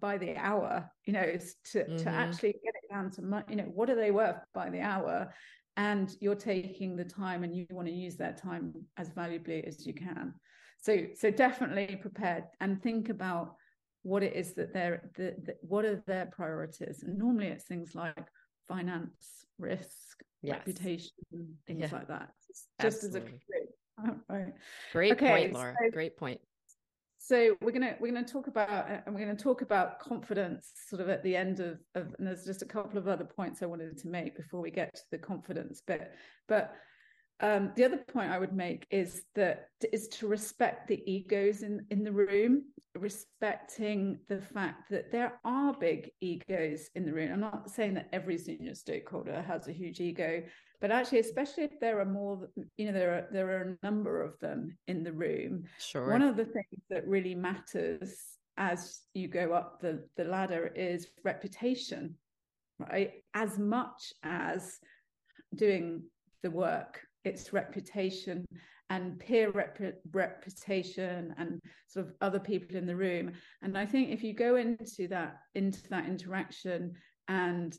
by 0.00 0.18
the 0.18 0.36
hour? 0.36 0.88
You 1.04 1.14
know 1.14 1.36
to 1.72 1.78
mm-hmm. 1.78 1.96
to 1.96 2.08
actually 2.08 2.52
get 2.64 2.74
it 2.82 2.92
down 2.92 3.10
to 3.12 3.44
you 3.50 3.56
know 3.56 3.64
what 3.64 3.90
are 3.90 3.96
they 3.96 4.12
worth 4.12 4.40
by 4.54 4.70
the 4.70 4.80
hour 4.80 5.34
and 5.78 6.16
you're 6.20 6.34
taking 6.34 6.96
the 6.96 7.04
time 7.04 7.44
and 7.44 7.56
you 7.56 7.64
want 7.70 7.86
to 7.86 7.94
use 7.94 8.16
that 8.16 8.36
time 8.36 8.74
as 8.96 9.08
valuably 9.10 9.64
as 9.66 9.86
you 9.86 9.94
can. 9.94 10.34
So 10.80 11.06
so 11.14 11.30
definitely 11.30 11.96
prepared 11.96 12.44
and 12.60 12.82
think 12.82 13.08
about 13.08 13.54
what 14.02 14.22
it 14.22 14.34
is 14.34 14.54
that 14.54 14.72
they're 14.74 15.10
the, 15.16 15.36
the, 15.44 15.54
what 15.62 15.84
are 15.84 16.02
their 16.06 16.26
priorities? 16.26 17.04
And 17.04 17.16
normally 17.16 17.46
it's 17.46 17.64
things 17.64 17.94
like 17.94 18.26
finance 18.66 19.46
risk 19.58 20.18
yes. 20.42 20.56
reputation 20.58 21.10
things 21.66 21.80
yeah. 21.80 21.88
like 21.92 22.08
that. 22.08 22.30
Just, 22.80 23.04
as 23.04 23.14
a 23.14 23.22
right. 24.28 24.52
great 24.92 25.12
okay, 25.12 25.28
point 25.28 25.52
laura. 25.52 25.74
so, 25.80 25.90
great 25.90 26.16
point 26.16 26.40
so 27.18 27.56
we're 27.60 27.72
gonna 27.72 27.96
we're 28.00 28.12
gonna 28.12 28.26
talk 28.26 28.46
about 28.46 28.68
uh, 28.70 29.00
and 29.04 29.14
we're 29.14 29.20
gonna 29.20 29.36
talk 29.36 29.60
about 29.60 29.98
confidence 29.98 30.72
sort 30.88 31.02
of 31.02 31.08
at 31.08 31.22
the 31.22 31.34
end 31.34 31.60
of, 31.60 31.78
of 31.94 32.14
and 32.18 32.26
there's 32.26 32.44
just 32.44 32.62
a 32.62 32.66
couple 32.66 32.96
of 32.96 33.08
other 33.08 33.24
points 33.24 33.62
I 33.62 33.66
wanted 33.66 33.98
to 33.98 34.08
make 34.08 34.36
before 34.36 34.60
we 34.60 34.70
get 34.70 34.94
to 34.94 35.02
the 35.10 35.18
confidence 35.18 35.82
bit. 35.86 36.12
But 36.46 36.72
um, 37.40 37.72
the 37.76 37.84
other 37.84 37.98
point 37.98 38.30
I 38.30 38.38
would 38.38 38.52
make 38.52 38.86
is 38.90 39.22
that 39.34 39.68
is 39.92 40.08
to 40.08 40.26
respect 40.26 40.88
the 40.88 41.02
egos 41.10 41.62
in, 41.62 41.86
in 41.90 42.02
the 42.02 42.12
room, 42.12 42.64
respecting 42.96 44.18
the 44.28 44.40
fact 44.40 44.90
that 44.90 45.12
there 45.12 45.40
are 45.44 45.72
big 45.72 46.10
egos 46.20 46.88
in 46.96 47.06
the 47.06 47.12
room. 47.12 47.32
I'm 47.32 47.40
not 47.40 47.70
saying 47.70 47.94
that 47.94 48.08
every 48.12 48.38
senior 48.38 48.74
stakeholder 48.74 49.40
has 49.42 49.68
a 49.68 49.72
huge 49.72 50.00
ego, 50.00 50.42
but 50.80 50.90
actually, 50.90 51.20
especially 51.20 51.64
if 51.64 51.78
there 51.80 52.00
are 52.00 52.04
more, 52.04 52.48
you 52.76 52.86
know, 52.86 52.92
there 52.92 53.14
are 53.14 53.26
there 53.30 53.50
are 53.50 53.62
a 53.62 53.86
number 53.86 54.20
of 54.20 54.38
them 54.40 54.76
in 54.88 55.04
the 55.04 55.12
room. 55.12 55.64
Sure. 55.78 56.10
One 56.10 56.22
of 56.22 56.36
the 56.36 56.44
things 56.44 56.82
that 56.90 57.06
really 57.06 57.36
matters 57.36 58.16
as 58.56 59.02
you 59.14 59.28
go 59.28 59.52
up 59.52 59.80
the, 59.80 60.04
the 60.16 60.24
ladder 60.24 60.66
is 60.74 61.06
reputation, 61.24 62.16
right? 62.80 63.12
As 63.32 63.58
much 63.58 64.12
as 64.24 64.78
doing 65.54 66.02
the 66.42 66.50
work 66.50 67.00
its 67.24 67.52
reputation 67.52 68.44
and 68.90 69.18
peer 69.18 69.50
rep- 69.50 69.78
reputation 70.12 71.34
and 71.36 71.60
sort 71.88 72.06
of 72.06 72.14
other 72.20 72.38
people 72.38 72.76
in 72.76 72.86
the 72.86 72.96
room. 72.96 73.32
And 73.62 73.76
i 73.76 73.84
think 73.84 74.10
if 74.10 74.22
you 74.22 74.34
go 74.34 74.56
into 74.56 75.08
that 75.08 75.38
into 75.54 75.88
that 75.90 76.06
interaction 76.06 76.94
and 77.28 77.76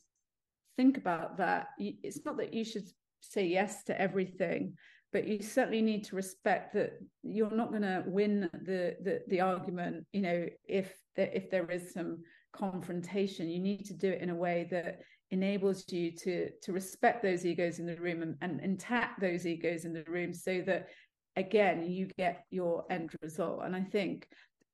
think 0.77 0.97
about 0.97 1.37
that 1.37 1.69
it's 1.77 2.23
not 2.25 2.37
that 2.37 2.53
you 2.53 2.63
should 2.63 2.87
say 3.21 3.45
yes 3.45 3.83
to 3.83 3.99
everything 3.99 4.73
but 5.11 5.27
you 5.27 5.41
certainly 5.41 5.81
need 5.81 6.05
to 6.05 6.15
respect 6.15 6.73
that 6.73 6.91
you're 7.23 7.49
not 7.51 7.71
going 7.71 7.81
to 7.81 8.03
win 8.05 8.49
the, 8.53 8.95
the 9.01 9.21
the 9.27 9.41
argument 9.41 10.05
you 10.13 10.21
know 10.21 10.45
if 10.63 10.93
there, 11.15 11.31
if 11.33 11.49
there 11.49 11.69
is 11.69 11.91
some 11.91 12.19
confrontation. 12.53 13.49
You 13.49 13.59
need 13.59 13.85
to 13.85 13.93
do 13.93 14.09
it 14.09 14.21
in 14.21 14.29
a 14.29 14.35
way 14.35 14.67
that 14.71 15.01
enables 15.31 15.91
you 15.91 16.11
to 16.11 16.49
to 16.61 16.73
respect 16.73 17.21
those 17.21 17.45
egos 17.45 17.79
in 17.79 17.85
the 17.85 17.95
room 17.97 18.21
and, 18.21 18.35
and 18.41 18.59
intact 18.61 19.19
those 19.19 19.45
egos 19.45 19.85
in 19.85 19.93
the 19.93 20.03
room 20.07 20.33
so 20.33 20.61
that 20.65 20.87
again 21.35 21.83
you 21.83 22.07
get 22.17 22.45
your 22.49 22.85
end 22.89 23.11
result. 23.21 23.61
And 23.63 23.75
i 23.75 23.81
think 23.81 24.27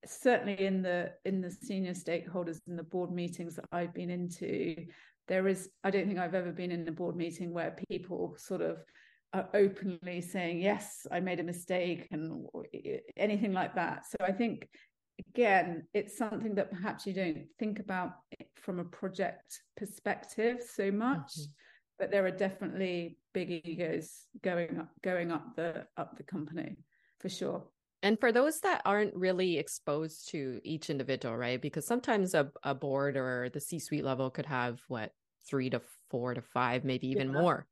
certainly 0.06 0.66
in 0.66 0.82
the 0.82 1.12
in 1.26 1.42
the 1.42 1.52
senior 1.52 1.94
stakeholders 1.94 2.60
in 2.68 2.76
the 2.76 2.84
board 2.84 3.12
meetings 3.12 3.56
that 3.56 3.66
i've 3.72 3.94
been 3.94 4.12
into 4.12 4.76
there 5.28 5.48
is 5.48 5.70
i 5.84 5.90
don't 5.90 6.06
think 6.06 6.20
i've 6.20 6.36
ever 6.36 6.52
been 6.52 6.72
in 6.72 6.88
a 6.88 6.92
board 6.92 7.16
meeting 7.16 7.52
where 7.52 7.76
people 7.90 8.36
sort 8.38 8.62
of 8.62 8.78
are 9.34 9.50
openly 9.56 10.22
saying 10.22 10.60
yes 10.60 11.08
i 11.12 11.20
made 11.20 11.40
a 11.40 11.44
mistake 11.44 12.08
and 12.12 12.46
anything 13.18 13.52
like 13.52 13.74
that. 13.76 14.06
So 14.06 14.18
i 14.24 14.32
think 14.32 14.70
again, 15.20 15.86
it's 15.94 16.18
something 16.18 16.56
that 16.56 16.72
perhaps 16.72 17.06
you 17.06 17.14
don't 17.14 17.46
think 17.60 17.80
about 17.80 18.14
from 18.56 18.80
a 18.80 18.86
project 18.86 19.62
perspective 19.78 20.58
so 20.68 20.92
much, 20.92 21.34
mm-hmm. 21.34 21.52
but 22.00 22.12
there 22.12 22.26
are 22.26 22.32
definitely 22.32 23.18
big 23.34 23.52
egos 23.52 24.26
going 24.44 24.80
up, 24.80 24.90
going 25.04 25.32
up 25.32 25.56
the 25.56 25.86
up 25.98 26.18
the 26.18 26.24
company 26.24 26.78
for 27.20 27.30
sure. 27.30 27.64
And 28.04 28.20
for 28.20 28.32
those 28.32 28.60
that 28.60 28.82
aren't 28.86 29.16
really 29.16 29.58
exposed 29.58 30.30
to 30.30 30.60
each 30.64 30.90
individual, 30.90 31.36
right? 31.36 31.60
Because 31.60 31.88
sometimes 31.88 32.36
a, 32.36 32.52
a 32.64 32.76
board 32.76 33.18
or 33.18 33.50
the 33.52 33.60
C 33.60 33.80
suite 33.80 34.04
level 34.04 34.30
could 34.30 34.46
have 34.46 34.80
what 34.88 35.12
three 35.48 35.70
to 35.72 35.82
four 36.12 36.34
to 36.34 36.42
five, 36.42 36.84
maybe 36.84 37.08
even 37.08 37.34
yeah. 37.34 37.42
more. 37.42 37.68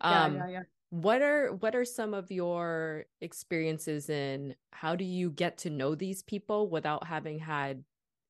Um, 0.00 0.34
yeah, 0.34 0.46
yeah, 0.46 0.50
yeah 0.50 0.62
what 0.90 1.20
are 1.20 1.52
what 1.52 1.74
are 1.74 1.84
some 1.84 2.14
of 2.14 2.30
your 2.30 3.04
experiences 3.20 4.08
in 4.08 4.54
how 4.72 4.96
do 4.96 5.04
you 5.04 5.30
get 5.30 5.58
to 5.58 5.70
know 5.70 5.94
these 5.94 6.22
people 6.22 6.68
without 6.70 7.06
having 7.06 7.38
had 7.38 7.84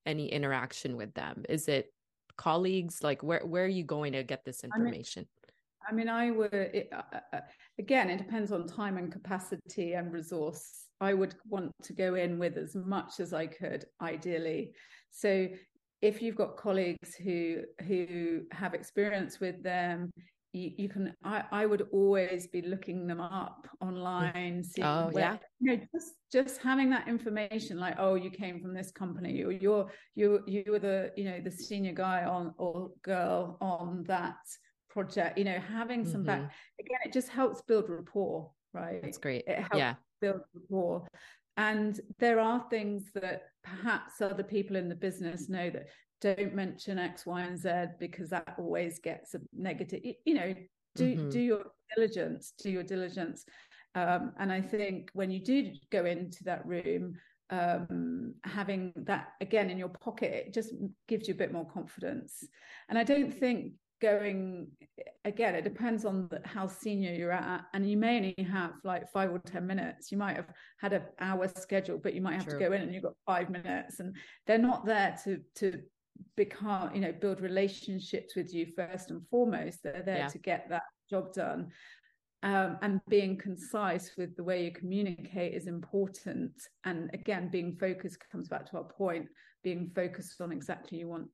any 0.06 0.26
interaction 0.26 0.96
with 0.96 1.14
them? 1.14 1.44
Is 1.48 1.68
it 1.68 1.92
colleagues? 2.36 3.02
Like 3.02 3.22
where 3.22 3.44
where 3.46 3.64
are 3.64 3.68
you 3.68 3.84
going 3.84 4.12
to 4.12 4.22
get 4.22 4.44
this 4.44 4.64
information 4.64 5.26
i 5.88 5.92
mean 5.92 6.08
i, 6.08 6.24
mean, 6.26 6.34
I 6.34 6.36
would 6.36 6.52
it, 6.52 6.88
uh, 6.92 7.02
uh, 7.12 7.36
uh, 7.36 7.40
again 7.78 8.10
it 8.10 8.18
depends 8.18 8.52
on 8.52 8.66
time 8.66 8.98
and 8.98 9.10
capacity 9.10 9.94
and 9.94 10.12
resource. 10.12 10.86
I 11.00 11.14
would 11.14 11.36
want 11.48 11.70
to 11.84 11.92
go 11.92 12.16
in 12.16 12.40
with 12.40 12.56
as 12.56 12.74
much 12.74 13.20
as 13.20 13.32
i 13.32 13.46
could 13.46 13.84
ideally. 14.02 14.72
So 15.10 15.48
if 16.02 16.20
you've 16.22 16.36
got 16.36 16.56
colleagues 16.56 17.14
who 17.14 17.62
who 17.86 18.42
have 18.50 18.74
experience 18.74 19.38
with 19.38 19.62
them 19.62 20.10
you, 20.58 20.72
you, 20.76 20.88
can 20.88 21.14
I, 21.24 21.44
I 21.50 21.66
would 21.66 21.86
always 21.92 22.46
be 22.48 22.62
looking 22.62 23.06
them 23.06 23.20
up 23.20 23.68
online 23.80 24.62
seeing 24.62 24.86
oh 24.86 25.08
where, 25.12 25.24
yeah. 25.24 25.36
you 25.60 25.76
know 25.76 25.82
just 25.94 26.14
just 26.32 26.60
having 26.60 26.90
that 26.90 27.08
information 27.08 27.78
like 27.78 27.96
oh 27.98 28.14
you 28.14 28.30
came 28.30 28.60
from 28.60 28.74
this 28.74 28.90
company 28.90 29.42
or 29.42 29.52
you're 29.52 29.90
you 30.14 30.42
you 30.46 30.64
were 30.68 30.78
the 30.78 31.12
you 31.16 31.24
know 31.24 31.40
the 31.40 31.50
senior 31.50 31.92
guy 31.92 32.24
on 32.24 32.52
or 32.58 32.90
girl 33.02 33.56
on 33.60 34.04
that 34.08 34.36
project 34.90 35.38
you 35.38 35.44
know 35.44 35.58
having 35.72 36.04
some 36.04 36.24
mm-hmm. 36.24 36.42
back 36.42 36.52
again 36.80 36.98
it 37.04 37.12
just 37.12 37.28
helps 37.28 37.62
build 37.62 37.88
rapport 37.88 38.50
right? 38.72 39.02
That's 39.02 39.18
great. 39.18 39.44
It 39.46 39.58
helps 39.58 39.76
yeah. 39.76 39.94
build 40.20 40.40
rapport. 40.54 41.06
And 41.56 42.00
there 42.18 42.38
are 42.38 42.64
things 42.70 43.10
that 43.14 43.42
perhaps 43.64 44.20
other 44.20 44.44
people 44.44 44.76
in 44.76 44.88
the 44.88 44.94
business 44.94 45.48
know 45.48 45.70
that 45.70 45.86
don't 46.20 46.54
mention 46.54 46.98
X, 46.98 47.26
Y, 47.26 47.40
and 47.42 47.59
Z 47.59 47.70
because 47.98 48.31
that 48.31 48.54
always 48.59 48.98
gets 48.98 49.35
a 49.35 49.40
negative. 49.52 50.00
You 50.24 50.35
know, 50.35 50.54
do 50.94 51.16
mm-hmm. 51.16 51.28
do 51.31 51.40
your 51.40 51.64
diligence, 51.94 52.52
do 52.62 52.70
your 52.70 52.83
diligence. 52.83 53.44
Um, 53.94 54.33
and 54.38 54.52
I 54.52 54.61
think 54.61 55.11
when 55.14 55.31
you 55.31 55.40
do 55.40 55.72
go 55.90 56.04
into 56.04 56.44
that 56.44 56.66
room, 56.66 57.16
um, 57.50 58.35
having 58.44 58.92
that 58.96 59.28
again 59.40 59.70
in 59.70 59.78
your 59.78 59.88
pocket, 59.88 60.33
it 60.33 60.54
just 60.54 60.74
gives 61.07 61.28
you 61.28 61.35
a 61.35 61.38
bit 61.38 61.52
more 61.52 61.66
confidence. 61.66 62.44
And 62.88 62.98
I 62.98 63.04
don't 63.04 63.33
think 63.33 63.72
going 64.00 64.68
again 65.24 65.54
it 65.54 65.64
depends 65.64 66.04
on 66.04 66.28
the, 66.31 66.40
how 66.44 66.68
senior 66.68 67.12
you're 67.12 67.33
at 67.33 67.64
and 67.74 67.88
you 67.88 67.96
may 67.96 68.16
only 68.16 68.48
have 68.48 68.72
like 68.85 69.11
five 69.11 69.31
or 69.31 69.40
ten 69.40 69.66
minutes 69.66 70.12
you 70.12 70.18
might 70.18 70.37
have 70.37 70.48
had 70.81 70.92
an 70.92 71.02
hour 71.18 71.48
schedule 71.48 71.98
but 72.00 72.14
you 72.14 72.20
might 72.20 72.35
have 72.35 72.44
True. 72.44 72.59
to 72.59 72.64
go 72.64 72.72
in 72.72 72.83
and 72.83 72.94
you've 72.94 73.02
got 73.02 73.14
five 73.26 73.50
minutes 73.50 73.98
and 73.98 74.14
they're 74.46 74.57
not 74.57 74.87
there 74.87 75.18
to 75.24 75.40
to 75.57 75.81
become 76.37 76.94
you 76.94 77.00
know 77.00 77.12
build 77.12 77.40
relationships 77.40 78.37
with 78.37 78.54
you 78.54 78.66
first 78.76 79.11
and 79.11 79.26
foremost 79.28 79.83
they're 79.83 80.02
there 80.04 80.18
yeah. 80.18 80.28
to 80.28 80.38
get 80.38 80.68
that 80.68 80.85
job 81.11 81.33
done. 81.33 81.70
Um, 82.44 82.78
and 82.83 83.00
being 83.09 83.37
concise 83.37 84.12
with 84.16 84.37
the 84.37 84.44
way 84.44 84.64
you 84.64 84.70
communicate 84.70 85.54
is 85.54 85.66
important. 85.66 86.52
And 86.85 87.11
again 87.12 87.48
being 87.50 87.76
focused 87.81 88.18
comes 88.31 88.48
back 88.48 88.70
to 88.70 88.76
our 88.76 88.85
point 88.85 89.26
being 89.64 89.90
focused 89.94 90.40
on 90.40 90.52
exactly 90.52 90.98
you 90.98 91.09
want 91.09 91.26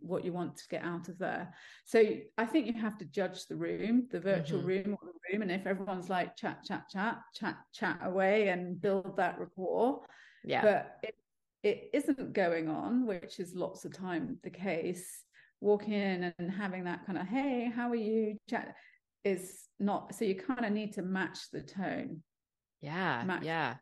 what 0.00 0.24
you 0.24 0.32
want 0.32 0.56
to 0.56 0.68
get 0.68 0.82
out 0.84 1.08
of 1.08 1.18
there. 1.18 1.54
So 1.84 2.02
i 2.38 2.44
think 2.44 2.66
you 2.66 2.74
have 2.74 2.98
to 2.98 3.04
judge 3.06 3.46
the 3.46 3.56
room 3.56 4.08
the 4.10 4.20
virtual 4.20 4.58
mm-hmm. 4.58 4.68
room 4.68 4.98
or 5.00 5.08
the 5.08 5.32
room. 5.32 5.42
And 5.42 5.50
if 5.50 5.66
everyone's 5.66 6.10
like 6.10 6.36
chat 6.36 6.64
chat 6.64 6.84
chat 6.90 7.18
chat 7.34 7.56
chat 7.72 8.00
away 8.02 8.48
and 8.48 8.80
build 8.80 9.16
that 9.16 9.38
rapport. 9.38 10.02
Yeah. 10.44 10.62
But 10.62 10.98
if 11.02 11.14
it 11.62 11.90
isn't 11.92 12.32
going 12.32 12.68
on, 12.68 13.06
which 13.06 13.38
is 13.38 13.54
lots 13.54 13.84
of 13.84 13.92
time 13.92 14.38
the 14.42 14.50
case, 14.50 15.22
walking 15.60 15.92
in 15.94 16.34
and 16.38 16.50
having 16.50 16.84
that 16.84 17.06
kind 17.06 17.18
of, 17.18 17.26
hey, 17.26 17.70
how 17.74 17.88
are 17.90 17.96
you? 17.96 18.36
Chat 18.50 18.74
is 19.24 19.68
not, 19.78 20.14
so 20.14 20.24
you 20.24 20.34
kind 20.34 20.64
of 20.64 20.72
need 20.72 20.94
to 20.94 21.02
match 21.02 21.38
the 21.52 21.62
tone. 21.62 22.22
Yeah. 22.80 23.22
Match 23.24 23.44
yeah. 23.44 23.74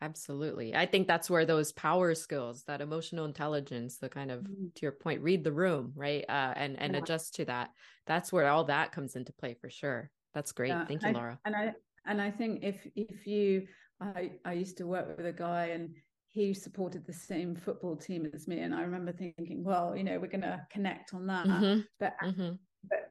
Absolutely. 0.00 0.74
I 0.74 0.86
think 0.86 1.06
that's 1.06 1.28
where 1.28 1.44
those 1.44 1.72
power 1.72 2.14
skills, 2.14 2.64
that 2.66 2.80
emotional 2.80 3.26
intelligence, 3.26 3.98
the 3.98 4.08
kind 4.08 4.30
of, 4.30 4.40
mm. 4.44 4.74
to 4.74 4.80
your 4.80 4.92
point, 4.92 5.20
read 5.20 5.44
the 5.44 5.52
room, 5.52 5.92
right? 5.94 6.24
Uh, 6.26 6.54
and, 6.56 6.80
and 6.80 6.94
yeah. 6.94 7.00
adjust 7.00 7.34
to 7.34 7.44
that. 7.44 7.68
That's 8.06 8.32
where 8.32 8.48
all 8.48 8.64
that 8.64 8.92
comes 8.92 9.14
into 9.14 9.34
play 9.34 9.58
for 9.60 9.68
sure. 9.68 10.10
That's 10.32 10.52
great. 10.52 10.68
Yeah. 10.68 10.86
Thank 10.86 11.02
you, 11.02 11.12
Laura. 11.12 11.38
and 11.44 11.54
I, 11.54 11.72
and 12.06 12.22
I 12.22 12.30
think 12.30 12.60
if, 12.62 12.86
if 12.96 13.26
you, 13.26 13.66
I, 14.00 14.32
I 14.44 14.54
used 14.54 14.78
to 14.78 14.86
work 14.86 15.14
with 15.14 15.26
a 15.26 15.32
guy 15.32 15.66
and 15.66 15.90
he 16.36 16.52
supported 16.52 17.06
the 17.06 17.12
same 17.12 17.56
football 17.56 17.96
team 17.96 18.30
as 18.34 18.46
me 18.46 18.60
and 18.60 18.74
i 18.74 18.82
remember 18.82 19.10
thinking 19.10 19.64
well 19.64 19.96
you 19.96 20.04
know 20.04 20.18
we're 20.18 20.26
going 20.26 20.42
to 20.42 20.60
connect 20.70 21.14
on 21.14 21.26
that 21.26 21.46
mm-hmm. 21.46 21.80
But, 21.98 22.14
mm-hmm. 22.22 22.52
but 22.90 23.10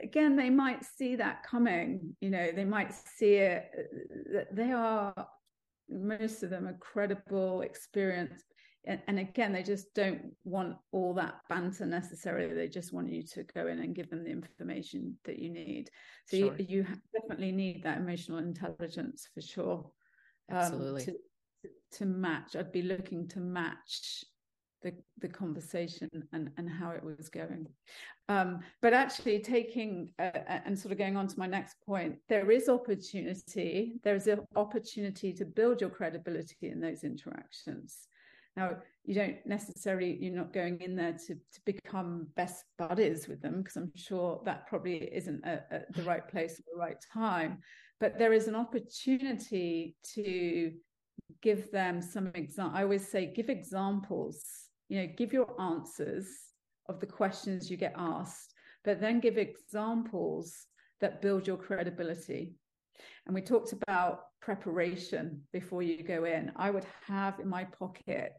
again 0.00 0.36
they 0.36 0.50
might 0.50 0.84
see 0.84 1.16
that 1.16 1.42
coming 1.42 2.14
you 2.20 2.30
know 2.30 2.52
they 2.54 2.64
might 2.64 2.94
see 2.94 3.34
it 3.34 3.64
that 4.32 4.54
they 4.54 4.70
are 4.70 5.12
most 5.88 6.44
of 6.44 6.50
them 6.50 6.68
are 6.68 6.78
credible 6.78 7.62
experience 7.62 8.44
and, 8.86 9.02
and, 9.08 9.18
again 9.18 9.52
they 9.52 9.64
just 9.64 9.92
don't 9.94 10.22
want 10.44 10.76
all 10.92 11.12
that 11.12 11.40
banter 11.48 11.84
necessarily 11.84 12.54
they 12.54 12.68
just 12.68 12.92
want 12.92 13.12
you 13.12 13.22
to 13.22 13.42
go 13.52 13.66
in 13.66 13.80
and 13.80 13.96
give 13.96 14.08
them 14.10 14.22
the 14.22 14.30
information 14.30 15.16
that 15.24 15.40
you 15.40 15.50
need 15.50 15.90
so 16.26 16.36
sure. 16.36 16.56
you, 16.56 16.66
you 16.68 16.86
definitely 17.12 17.50
need 17.50 17.82
that 17.82 17.98
emotional 17.98 18.38
intelligence 18.38 19.28
for 19.34 19.40
sure 19.40 19.90
um, 20.50 20.56
absolutely 20.56 21.04
to, 21.04 21.16
to 21.92 22.06
match 22.06 22.56
i'd 22.56 22.72
be 22.72 22.82
looking 22.82 23.26
to 23.28 23.40
match 23.40 24.24
the 24.82 24.92
the 25.18 25.28
conversation 25.28 26.08
and 26.32 26.50
and 26.56 26.68
how 26.68 26.90
it 26.90 27.04
was 27.04 27.28
going. 27.28 27.66
Um, 28.28 28.60
but 28.80 28.92
actually 28.92 29.40
taking 29.40 30.12
uh, 30.18 30.30
uh, 30.48 30.60
and 30.64 30.78
sort 30.78 30.92
of 30.92 30.98
going 30.98 31.16
on 31.16 31.26
to 31.26 31.38
my 31.38 31.46
next 31.46 31.76
point 31.84 32.16
there 32.28 32.50
is 32.50 32.68
opportunity 32.68 33.94
there 34.04 34.14
is 34.14 34.26
an 34.26 34.40
opportunity 34.56 35.32
to 35.32 35.44
build 35.44 35.80
your 35.80 35.90
credibility 35.90 36.68
in 36.68 36.80
those 36.80 37.04
interactions. 37.04 38.08
Now 38.56 38.76
you 39.04 39.14
don't 39.14 39.44
necessarily 39.46 40.16
you're 40.20 40.34
not 40.34 40.52
going 40.52 40.80
in 40.80 40.96
there 40.96 41.16
to 41.26 41.34
to 41.34 41.60
become 41.64 42.28
best 42.36 42.64
buddies 42.78 43.28
with 43.28 43.40
them 43.40 43.58
because 43.58 43.76
i'm 43.76 43.92
sure 43.94 44.42
that 44.44 44.66
probably 44.66 45.08
isn't 45.12 45.44
a, 45.44 45.62
a, 45.70 45.80
the 45.92 46.02
right 46.02 46.26
place 46.28 46.58
at 46.58 46.64
the 46.72 46.78
right 46.78 46.98
time. 47.12 47.58
But 47.98 48.18
there 48.18 48.32
is 48.32 48.48
an 48.48 48.54
opportunity 48.54 49.94
to 50.14 50.72
give 51.42 51.70
them 51.70 52.02
some 52.02 52.30
example 52.34 52.76
i 52.76 52.82
always 52.82 53.06
say 53.06 53.32
give 53.34 53.48
examples 53.48 54.44
you 54.88 55.00
know 55.00 55.08
give 55.16 55.32
your 55.32 55.60
answers 55.60 56.26
of 56.88 57.00
the 57.00 57.06
questions 57.06 57.70
you 57.70 57.76
get 57.76 57.94
asked 57.96 58.54
but 58.84 59.00
then 59.00 59.20
give 59.20 59.36
examples 59.36 60.66
that 61.00 61.20
build 61.20 61.46
your 61.46 61.56
credibility. 61.56 62.54
And 63.26 63.34
we 63.34 63.42
talked 63.42 63.72
about 63.72 64.20
preparation 64.40 65.42
before 65.52 65.82
you 65.82 66.02
go 66.02 66.24
in. 66.24 66.50
I 66.56 66.70
would 66.70 66.86
have 67.06 67.40
in 67.40 67.48
my 67.48 67.64
pocket 67.64 68.32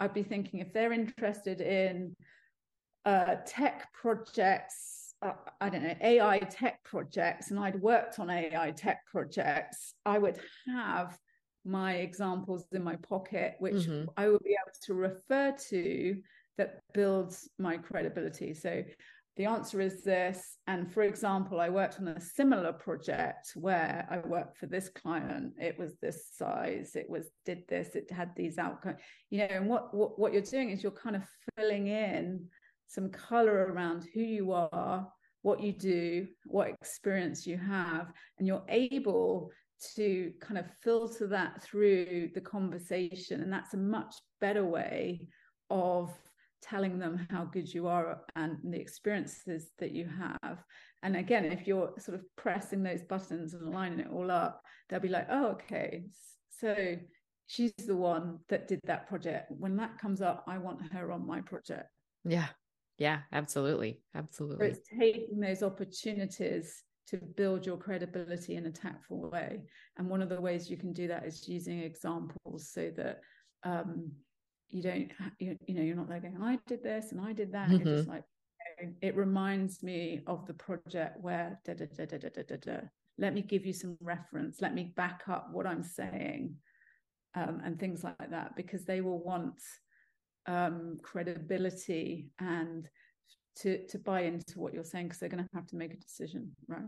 i'd 0.00 0.14
be 0.14 0.22
thinking 0.22 0.60
if 0.60 0.72
they're 0.72 0.92
interested 0.92 1.60
in 1.60 2.16
uh, 3.04 3.36
tech 3.46 3.88
projects 3.92 5.14
uh, 5.22 5.32
i 5.60 5.68
don't 5.68 5.82
know 5.82 5.94
ai 6.02 6.38
tech 6.38 6.82
projects 6.84 7.50
and 7.50 7.60
i'd 7.60 7.80
worked 7.80 8.18
on 8.18 8.28
ai 8.28 8.70
tech 8.72 9.06
projects 9.06 9.94
i 10.04 10.18
would 10.18 10.38
have 10.66 11.16
my 11.64 11.94
examples 11.94 12.64
in 12.72 12.82
my 12.82 12.96
pocket, 12.96 13.56
which 13.58 13.74
mm-hmm. 13.74 14.08
I 14.16 14.28
will 14.28 14.40
be 14.40 14.50
able 14.50 14.76
to 14.86 14.94
refer 14.94 15.54
to 15.68 16.16
that 16.58 16.80
builds 16.92 17.48
my 17.58 17.76
credibility. 17.76 18.54
So 18.54 18.82
the 19.36 19.46
answer 19.46 19.80
is 19.80 20.02
this. 20.02 20.58
And 20.66 20.92
for 20.92 21.02
example, 21.02 21.60
I 21.60 21.68
worked 21.68 21.98
on 21.98 22.08
a 22.08 22.20
similar 22.20 22.72
project 22.72 23.52
where 23.54 24.06
I 24.10 24.18
worked 24.26 24.58
for 24.58 24.66
this 24.66 24.88
client. 24.88 25.54
It 25.58 25.78
was 25.78 25.94
this 26.02 26.26
size, 26.32 26.96
it 26.96 27.08
was 27.08 27.30
did 27.46 27.62
this, 27.68 27.94
it 27.94 28.10
had 28.10 28.30
these 28.36 28.58
outcomes, 28.58 28.98
you 29.30 29.38
know, 29.38 29.48
and 29.50 29.66
what, 29.66 29.94
what, 29.94 30.18
what 30.18 30.32
you're 30.32 30.42
doing 30.42 30.70
is 30.70 30.82
you're 30.82 30.92
kind 30.92 31.16
of 31.16 31.22
filling 31.56 31.86
in 31.86 32.44
some 32.88 33.08
color 33.10 33.72
around 33.72 34.06
who 34.12 34.20
you 34.20 34.52
are, 34.52 35.08
what 35.42 35.62
you 35.62 35.72
do, 35.72 36.26
what 36.44 36.68
experience 36.68 37.46
you 37.46 37.56
have, 37.56 38.12
and 38.38 38.46
you're 38.46 38.64
able 38.68 39.50
to 39.96 40.32
kind 40.40 40.58
of 40.58 40.66
filter 40.82 41.26
that 41.28 41.62
through 41.62 42.30
the 42.34 42.40
conversation. 42.40 43.42
And 43.42 43.52
that's 43.52 43.74
a 43.74 43.78
much 43.78 44.14
better 44.40 44.64
way 44.64 45.28
of 45.70 46.12
telling 46.62 46.98
them 46.98 47.26
how 47.30 47.44
good 47.44 47.72
you 47.72 47.86
are 47.86 48.20
and 48.36 48.58
the 48.64 48.78
experiences 48.78 49.70
that 49.78 49.92
you 49.92 50.06
have. 50.06 50.62
And 51.02 51.16
again, 51.16 51.46
if 51.46 51.66
you're 51.66 51.92
sort 51.98 52.18
of 52.18 52.24
pressing 52.36 52.82
those 52.82 53.02
buttons 53.02 53.54
and 53.54 53.72
lining 53.72 54.00
it 54.00 54.08
all 54.12 54.30
up, 54.30 54.62
they'll 54.88 55.00
be 55.00 55.08
like, 55.08 55.26
oh, 55.30 55.52
okay. 55.52 56.04
So 56.50 56.96
she's 57.46 57.72
the 57.86 57.96
one 57.96 58.38
that 58.48 58.68
did 58.68 58.80
that 58.84 59.08
project. 59.08 59.50
When 59.50 59.76
that 59.76 59.98
comes 59.98 60.20
up, 60.20 60.44
I 60.46 60.58
want 60.58 60.92
her 60.92 61.10
on 61.10 61.26
my 61.26 61.40
project. 61.40 61.88
Yeah. 62.24 62.48
Yeah, 62.98 63.20
absolutely. 63.32 64.02
Absolutely. 64.14 64.66
So 64.66 64.76
it's 64.76 64.88
taking 64.98 65.40
those 65.40 65.62
opportunities 65.62 66.82
to 67.08 67.16
build 67.16 67.66
your 67.66 67.76
credibility 67.76 68.56
in 68.56 68.66
a 68.66 68.70
tactful 68.70 69.30
way. 69.30 69.60
And 69.96 70.08
one 70.08 70.22
of 70.22 70.28
the 70.28 70.40
ways 70.40 70.70
you 70.70 70.76
can 70.76 70.92
do 70.92 71.08
that 71.08 71.26
is 71.26 71.48
using 71.48 71.80
examples 71.80 72.70
so 72.72 72.90
that 72.96 73.20
um, 73.64 74.12
you 74.68 74.82
don't, 74.82 75.10
you, 75.38 75.56
you, 75.66 75.74
know, 75.74 75.82
you're 75.82 75.96
not 75.96 76.08
there 76.08 76.20
going, 76.20 76.40
I 76.40 76.58
did 76.66 76.82
this 76.82 77.12
and 77.12 77.20
I 77.20 77.32
did 77.32 77.52
that. 77.52 77.68
Mm-hmm. 77.68 77.86
You're 77.86 77.96
just 77.96 78.08
like, 78.08 78.24
it 79.02 79.16
reminds 79.16 79.82
me 79.82 80.20
of 80.26 80.46
the 80.46 80.54
project 80.54 81.18
where 81.20 81.60
da, 81.64 81.74
da, 81.74 81.86
da, 81.86 82.06
da, 82.06 82.18
da, 82.18 82.28
da, 82.28 82.42
da, 82.42 82.56
da. 82.56 82.80
let 83.18 83.34
me 83.34 83.42
give 83.42 83.66
you 83.66 83.72
some 83.72 83.96
reference, 84.00 84.60
let 84.60 84.74
me 84.74 84.92
back 84.96 85.22
up 85.28 85.48
what 85.52 85.66
I'm 85.66 85.82
saying, 85.82 86.54
um, 87.34 87.60
and 87.64 87.78
things 87.78 88.04
like 88.04 88.30
that, 88.30 88.56
because 88.56 88.84
they 88.84 89.00
will 89.00 89.22
want 89.22 89.60
um, 90.46 90.98
credibility 91.02 92.30
and 92.38 92.88
to 93.56 93.86
to 93.86 93.98
buy 93.98 94.22
into 94.22 94.58
what 94.58 94.72
you're 94.72 94.84
saying 94.84 95.06
because 95.06 95.18
they're 95.18 95.28
going 95.28 95.42
to 95.42 95.50
have 95.54 95.66
to 95.66 95.76
make 95.76 95.92
a 95.92 95.96
decision 95.96 96.50
right 96.68 96.82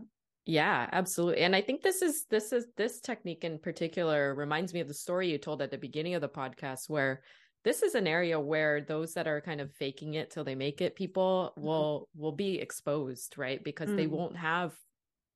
yeah 0.45 0.89
absolutely 0.91 1.41
and 1.41 1.55
i 1.55 1.61
think 1.61 1.81
this 1.81 2.01
is 2.01 2.25
this 2.29 2.51
is 2.51 2.65
this 2.75 2.99
technique 2.99 3.43
in 3.43 3.57
particular 3.57 4.35
reminds 4.35 4.73
me 4.73 4.79
of 4.79 4.87
the 4.87 4.93
story 4.93 5.29
you 5.31 5.37
told 5.37 5.61
at 5.61 5.71
the 5.71 5.77
beginning 5.77 6.15
of 6.15 6.21
the 6.21 6.29
podcast 6.29 6.89
where 6.89 7.21
this 7.63 7.81
is 7.81 7.95
an 7.95 8.07
area 8.07 8.37
where 8.37 8.81
those 8.81 9.13
that 9.13 9.27
are 9.27 9.39
kind 9.39 9.61
of 9.61 9.71
faking 9.73 10.15
it 10.15 10.29
till 10.29 10.43
they 10.43 10.55
make 10.55 10.81
it 10.81 10.95
people 10.95 11.53
mm-hmm. 11.57 11.67
will 11.67 12.09
will 12.15 12.33
be 12.33 12.59
exposed 12.59 13.37
right 13.37 13.63
because 13.63 13.89
mm. 13.89 13.95
they 13.95 14.07
won't 14.07 14.35
have 14.35 14.73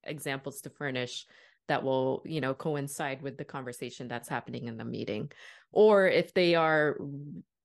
examples 0.03 0.61
to 0.61 0.69
furnish 0.69 1.25
that 1.67 1.83
will 1.83 2.21
you 2.25 2.41
know 2.41 2.53
coincide 2.53 3.21
with 3.21 3.37
the 3.37 3.45
conversation 3.45 4.07
that's 4.07 4.29
happening 4.29 4.67
in 4.67 4.77
the 4.77 4.85
meeting 4.85 5.31
or 5.71 6.07
if 6.07 6.33
they 6.33 6.55
are 6.55 6.97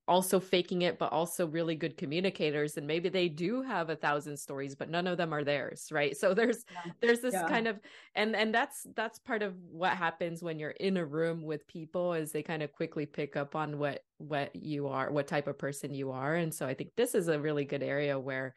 also 0.09 0.41
faking 0.41 0.83
it 0.83 0.99
but 0.99 1.12
also 1.12 1.47
really 1.47 1.77
good 1.77 1.97
communicators 1.97 2.77
and 2.77 2.87
maybe 2.87 3.09
they 3.09 3.29
do 3.29 3.62
have 3.62 3.88
a 3.88 3.97
thousand 3.97 4.37
stories 4.37 4.75
but 4.75 4.91
none 4.91 5.07
of 5.07 5.17
them 5.17 5.33
are 5.33 5.45
theirs 5.45 5.88
right 5.93 6.17
so 6.21 6.35
there's 6.35 6.65
yeah. 6.73 6.93
there's 7.01 7.21
this 7.21 7.35
yeah. 7.35 7.47
kind 7.49 7.69
of 7.69 7.79
and 8.15 8.35
and 8.35 8.55
that's 8.55 8.87
that's 8.97 9.19
part 9.21 9.43
of 9.43 9.55
what 9.71 9.93
happens 9.93 10.43
when 10.43 10.59
you're 10.59 10.71
in 10.71 10.97
a 10.97 11.05
room 11.05 11.43
with 11.43 11.67
people 11.69 12.15
is 12.15 12.33
they 12.33 12.43
kind 12.43 12.62
of 12.62 12.73
quickly 12.73 13.07
pick 13.07 13.37
up 13.37 13.55
on 13.55 13.79
what 13.79 14.01
what 14.19 14.55
you 14.57 14.88
are 14.88 15.11
what 15.11 15.29
type 15.29 15.47
of 15.47 15.59
person 15.59 15.95
you 15.95 16.11
are 16.11 16.35
and 16.35 16.53
so 16.53 16.67
i 16.67 16.75
think 16.75 16.91
this 16.97 17.15
is 17.15 17.29
a 17.29 17.38
really 17.38 17.65
good 17.65 17.83
area 17.83 18.19
where 18.19 18.55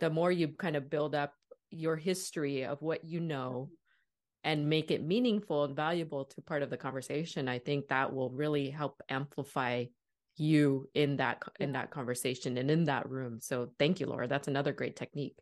the 0.00 0.10
more 0.10 0.32
you 0.32 0.48
kind 0.48 0.76
of 0.76 0.90
build 0.90 1.14
up 1.14 1.34
your 1.70 1.96
history 1.96 2.64
of 2.64 2.80
what 2.80 3.04
you 3.04 3.20
know 3.20 3.68
mm-hmm. 3.68 4.50
and 4.50 4.68
make 4.68 4.90
it 4.90 5.04
meaningful 5.04 5.64
and 5.64 5.76
valuable 5.76 6.24
to 6.24 6.40
part 6.40 6.62
of 6.62 6.70
the 6.70 6.76
conversation 6.76 7.48
i 7.48 7.58
think 7.58 7.88
that 7.88 8.14
will 8.14 8.30
really 8.30 8.70
help 8.70 9.02
amplify 9.10 9.84
you 10.36 10.88
in 10.94 11.16
that 11.16 11.42
in 11.60 11.72
that 11.72 11.90
conversation 11.90 12.58
and 12.58 12.70
in 12.70 12.84
that 12.84 13.08
room. 13.08 13.40
So 13.40 13.70
thank 13.78 14.00
you 14.00 14.06
laura. 14.06 14.28
That's 14.28 14.48
another 14.48 14.72
great 14.72 14.96
technique. 14.96 15.36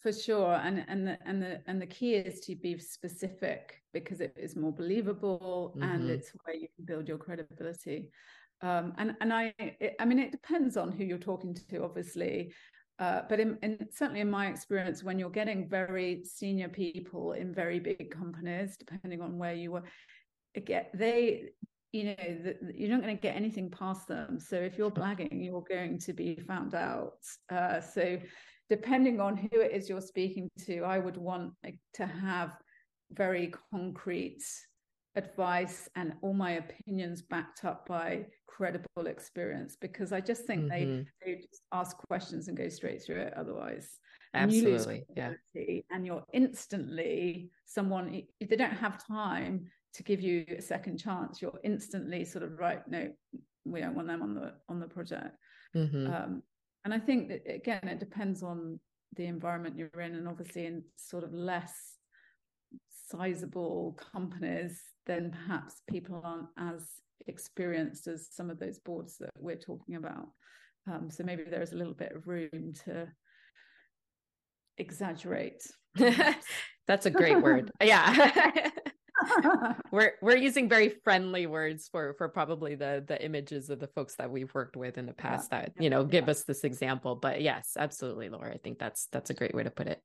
For 0.00 0.12
sure. 0.12 0.54
And 0.54 0.84
and 0.88 1.06
the 1.06 1.18
and 1.26 1.42
the 1.42 1.62
and 1.66 1.80
the 1.80 1.86
key 1.86 2.14
is 2.14 2.40
to 2.40 2.54
be 2.54 2.78
specific 2.78 3.82
because 3.92 4.20
it 4.20 4.34
is 4.36 4.56
more 4.56 4.72
believable 4.72 5.74
mm-hmm. 5.76 5.82
and 5.82 6.10
it's 6.10 6.30
where 6.44 6.54
you 6.54 6.68
can 6.76 6.84
build 6.84 7.08
your 7.08 7.18
credibility. 7.18 8.10
Um, 8.62 8.94
and 8.96 9.14
and 9.20 9.34
i 9.34 9.52
it, 9.58 9.96
i 10.00 10.06
mean 10.06 10.18
it 10.18 10.32
depends 10.32 10.78
on 10.78 10.90
who 10.90 11.04
you're 11.04 11.18
talking 11.18 11.54
to 11.54 11.84
obviously. 11.84 12.52
Uh, 12.98 13.20
but 13.28 13.38
in, 13.38 13.58
in, 13.62 13.86
certainly 13.92 14.20
in 14.20 14.30
my 14.30 14.46
experience, 14.46 15.04
when 15.04 15.18
you're 15.18 15.28
getting 15.28 15.68
very 15.68 16.24
senior 16.24 16.68
people 16.68 17.32
in 17.32 17.52
very 17.52 17.78
big 17.78 18.10
companies, 18.10 18.78
depending 18.78 19.20
on 19.20 19.36
where 19.36 19.52
you 19.52 19.70
were, 19.70 19.82
get 20.64 20.90
they 20.94 21.50
you 21.96 22.04
know 22.04 22.38
that 22.44 22.56
you're 22.74 22.90
not 22.90 23.02
going 23.02 23.16
to 23.16 23.20
get 23.20 23.36
anything 23.36 23.70
past 23.70 24.06
them. 24.08 24.38
So 24.38 24.56
if 24.56 24.76
you're 24.78 24.90
blagging 24.90 25.44
you're 25.44 25.64
going 25.68 25.98
to 26.00 26.12
be 26.12 26.36
found 26.46 26.74
out. 26.74 27.18
Uh, 27.50 27.80
so 27.80 28.18
depending 28.68 29.20
on 29.20 29.36
who 29.36 29.60
it 29.60 29.72
is 29.72 29.88
you're 29.88 30.00
speaking 30.00 30.48
to 30.66 30.80
i 30.80 30.98
would 30.98 31.16
want 31.16 31.52
to 31.94 32.06
have 32.06 32.52
very 33.12 33.52
concrete 33.70 34.42
advice 35.14 35.88
and 35.96 36.12
all 36.22 36.34
my 36.34 36.52
opinions 36.52 37.22
backed 37.22 37.64
up 37.64 37.86
by 37.86 38.26
credible 38.46 39.06
experience 39.06 39.76
because 39.80 40.12
i 40.12 40.20
just 40.20 40.44
think 40.44 40.64
mm-hmm. 40.64 41.02
they 41.24 41.32
they 41.34 41.40
just 41.40 41.62
ask 41.72 41.96
questions 42.08 42.48
and 42.48 42.56
go 42.56 42.68
straight 42.68 43.02
through 43.02 43.20
it 43.20 43.34
otherwise. 43.34 43.98
Absolutely 44.34 45.04
yeah. 45.16 45.32
and 45.90 46.04
you're 46.04 46.24
instantly 46.34 47.48
someone 47.64 48.22
if 48.38 48.50
they 48.50 48.56
don't 48.56 48.70
have 48.70 49.02
time 49.06 49.66
to 49.96 50.02
give 50.02 50.20
you 50.20 50.44
a 50.58 50.62
second 50.62 50.98
chance 50.98 51.40
you're 51.40 51.58
instantly 51.64 52.24
sort 52.24 52.44
of 52.44 52.58
right 52.58 52.80
no 52.88 53.08
we 53.64 53.80
don't 53.80 53.94
want 53.94 54.06
them 54.08 54.22
on 54.22 54.34
the 54.34 54.52
on 54.68 54.78
the 54.78 54.86
project. 54.86 55.36
Mm-hmm. 55.74 56.06
um, 56.06 56.42
and 56.84 56.94
i 56.94 56.98
think 56.98 57.28
that 57.28 57.42
again 57.52 57.80
it 57.84 57.98
depends 57.98 58.42
on 58.42 58.78
the 59.16 59.26
environment 59.26 59.76
you're 59.76 60.00
in 60.00 60.14
and 60.14 60.28
obviously 60.28 60.66
in 60.66 60.82
sort 60.96 61.24
of 61.24 61.32
less 61.32 61.72
sizable 63.10 63.98
companies 64.12 64.80
then 65.06 65.30
perhaps 65.30 65.82
people 65.88 66.20
aren't 66.24 66.48
as 66.58 66.86
experienced 67.26 68.06
as 68.06 68.28
some 68.30 68.50
of 68.50 68.58
those 68.58 68.78
boards 68.78 69.16
that 69.18 69.30
we're 69.38 69.56
talking 69.56 69.96
about. 69.96 70.28
Um, 70.90 71.10
so 71.10 71.24
maybe 71.24 71.44
there 71.44 71.62
is 71.62 71.72
a 71.72 71.76
little 71.76 71.94
bit 71.94 72.12
of 72.12 72.26
room 72.26 72.72
to 72.84 73.08
exaggerate 74.78 75.62
that's 76.86 77.06
a 77.06 77.10
great 77.10 77.40
word. 77.40 77.72
Yeah 77.82 78.70
we're 79.90 80.12
we're 80.22 80.36
using 80.36 80.68
very 80.68 80.88
friendly 81.04 81.46
words 81.46 81.88
for 81.88 82.14
for 82.14 82.28
probably 82.28 82.74
the 82.74 83.04
the 83.06 83.22
images 83.24 83.70
of 83.70 83.78
the 83.78 83.86
folks 83.88 84.14
that 84.16 84.30
we've 84.30 84.52
worked 84.54 84.76
with 84.76 84.98
in 84.98 85.06
the 85.06 85.12
past 85.12 85.48
yeah. 85.50 85.62
that 85.62 85.72
you 85.78 85.90
know 85.90 86.04
give 86.04 86.24
yeah. 86.24 86.30
us 86.30 86.44
this 86.44 86.64
example 86.64 87.14
but 87.14 87.40
yes 87.40 87.72
absolutely 87.78 88.28
laura 88.28 88.52
i 88.54 88.58
think 88.58 88.78
that's 88.78 89.08
that's 89.12 89.30
a 89.30 89.34
great 89.34 89.54
way 89.54 89.62
to 89.62 89.70
put 89.70 89.86
it 89.86 90.00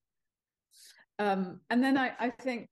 um 1.20 1.60
and 1.70 1.84
then 1.84 1.98
i 1.98 2.12
i 2.20 2.30
think 2.30 2.70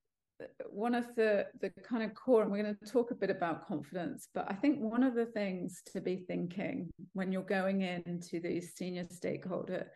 one 0.70 0.94
of 0.94 1.06
the 1.16 1.46
the 1.60 1.70
kind 1.82 2.02
of 2.02 2.14
core 2.14 2.42
and 2.42 2.50
we're 2.50 2.62
going 2.62 2.76
to 2.82 2.90
talk 2.90 3.10
a 3.10 3.14
bit 3.14 3.30
about 3.30 3.66
confidence 3.66 4.28
but 4.34 4.46
i 4.50 4.54
think 4.54 4.78
one 4.80 5.02
of 5.02 5.14
the 5.14 5.26
things 5.26 5.82
to 5.84 6.00
be 6.00 6.24
thinking 6.28 6.88
when 7.12 7.30
you're 7.30 7.42
going 7.42 7.82
into 7.82 8.40
these 8.40 8.72
senior 8.74 9.06
stakeholder 9.10 9.90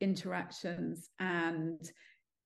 interactions 0.00 1.08
and 1.18 1.90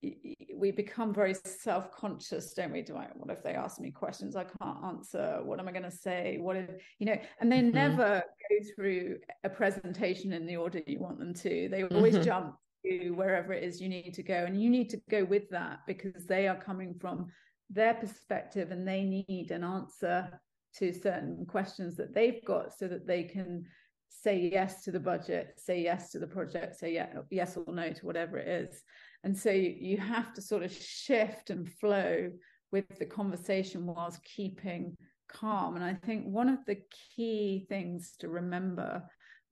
we 0.03 0.71
become 0.71 1.13
very 1.13 1.35
self-conscious 1.35 2.53
don't 2.55 2.73
we? 2.73 2.83
Do 2.83 2.97
I, 2.97 3.09
what 3.15 3.31
if 3.31 3.43
they 3.43 3.53
ask 3.53 3.81
me 3.81 3.91
questions 3.91 4.37
i 4.37 4.45
can't 4.45 4.85
answer? 4.85 5.41
What 5.43 5.61
am 5.61 5.69
i 5.69 5.73
going 5.73 5.85
to 5.85 5.91
say? 5.91 6.39
What 6.41 6.57
if 6.57 6.71
you 6.99 7.07
know 7.07 7.19
and 7.41 7.51
they 7.51 7.59
mm-hmm. 7.59 7.75
never 7.75 8.23
go 8.51 8.67
through 8.75 9.19
a 9.45 9.49
presentation 9.49 10.33
in 10.33 10.47
the 10.47 10.57
order 10.57 10.81
you 10.87 10.99
want 11.01 11.19
them 11.19 11.35
to. 11.35 11.69
They 11.71 11.85
always 11.85 12.15
mm-hmm. 12.15 12.25
jump 12.25 12.57
to 12.85 13.11
wherever 13.11 13.53
it 13.53 13.63
is 13.63 13.81
you 13.81 13.89
need 13.89 14.15
to 14.15 14.23
go 14.23 14.45
and 14.47 14.61
you 14.61 14.71
need 14.71 14.89
to 14.91 15.01
go 15.11 15.25
with 15.25 15.49
that 15.51 15.81
because 15.87 16.27
they 16.27 16.49
are 16.49 16.57
coming 16.57 16.95
from 16.99 17.27
their 17.69 17.95
perspective 17.95 18.71
and 18.71 18.87
they 18.87 19.05
need 19.05 19.51
an 19.51 19.65
answer 19.65 20.41
to 20.77 20.93
certain 20.93 21.45
questions 21.47 21.97
that 21.97 22.15
they've 22.15 22.45
got 22.45 22.73
so 22.77 22.89
that 22.89 23.07
they 23.07 23.23
can 23.23 23.65
say 24.09 24.51
yes 24.53 24.83
to 24.83 24.91
the 24.91 24.99
budget 24.99 25.55
say 25.57 25.81
yes 25.81 26.11
to 26.11 26.19
the 26.19 26.27
project 26.27 26.77
say 26.77 26.93
yeah, 26.93 27.07
yes 27.31 27.57
or 27.57 27.73
no 27.73 27.93
to 27.93 28.07
whatever 28.07 28.39
it 28.39 28.49
is 28.49 28.83
and 29.25 29.37
so 29.37 29.51
you, 29.51 29.75
you 29.79 29.97
have 29.99 30.33
to 30.35 30.43
sort 30.43 30.63
of 30.63 30.73
shift 30.73 31.51
and 31.51 31.71
flow 31.75 32.31
with 32.73 32.87
the 32.99 33.07
conversation 33.07 33.87
whilst 33.87 34.23
keeping 34.25 34.97
calm. 35.29 35.77
And 35.77 35.85
i 35.85 35.95
think 35.95 36.27
one 36.27 36.49
of 36.49 36.65
the 36.67 36.79
key 37.15 37.67
things 37.69 38.15
to 38.21 38.29
remember 38.29 39.03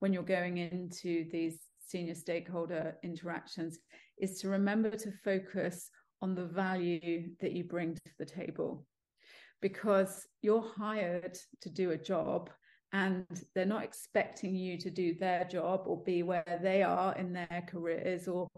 when 0.00 0.12
you're 0.12 0.22
going 0.22 0.58
into 0.58 1.28
these 1.30 1.58
senior 1.86 2.14
stakeholder 2.14 2.96
interactions 3.02 3.78
is 4.18 4.40
to 4.40 4.48
remember 4.48 4.90
to 4.90 5.12
focus 5.24 5.90
on 6.20 6.34
the 6.34 6.44
value 6.44 7.30
that 7.40 7.52
you 7.52 7.64
bring 7.64 7.94
to 7.94 8.12
the 8.18 8.24
table. 8.24 8.84
Because 9.60 10.26
you're 10.42 10.64
hired 10.76 11.36
to 11.62 11.70
do 11.70 11.90
a 11.90 11.96
job 11.96 12.50
and 12.92 13.26
they're 13.54 13.66
not 13.66 13.84
expecting 13.84 14.54
you 14.54 14.78
to 14.78 14.90
do 14.90 15.14
their 15.14 15.44
job 15.44 15.82
or 15.86 16.02
be 16.04 16.22
where 16.22 16.60
they 16.62 16.82
are 16.82 17.14
in 17.16 17.32
their 17.32 17.64
careers 17.68 18.28
or 18.28 18.48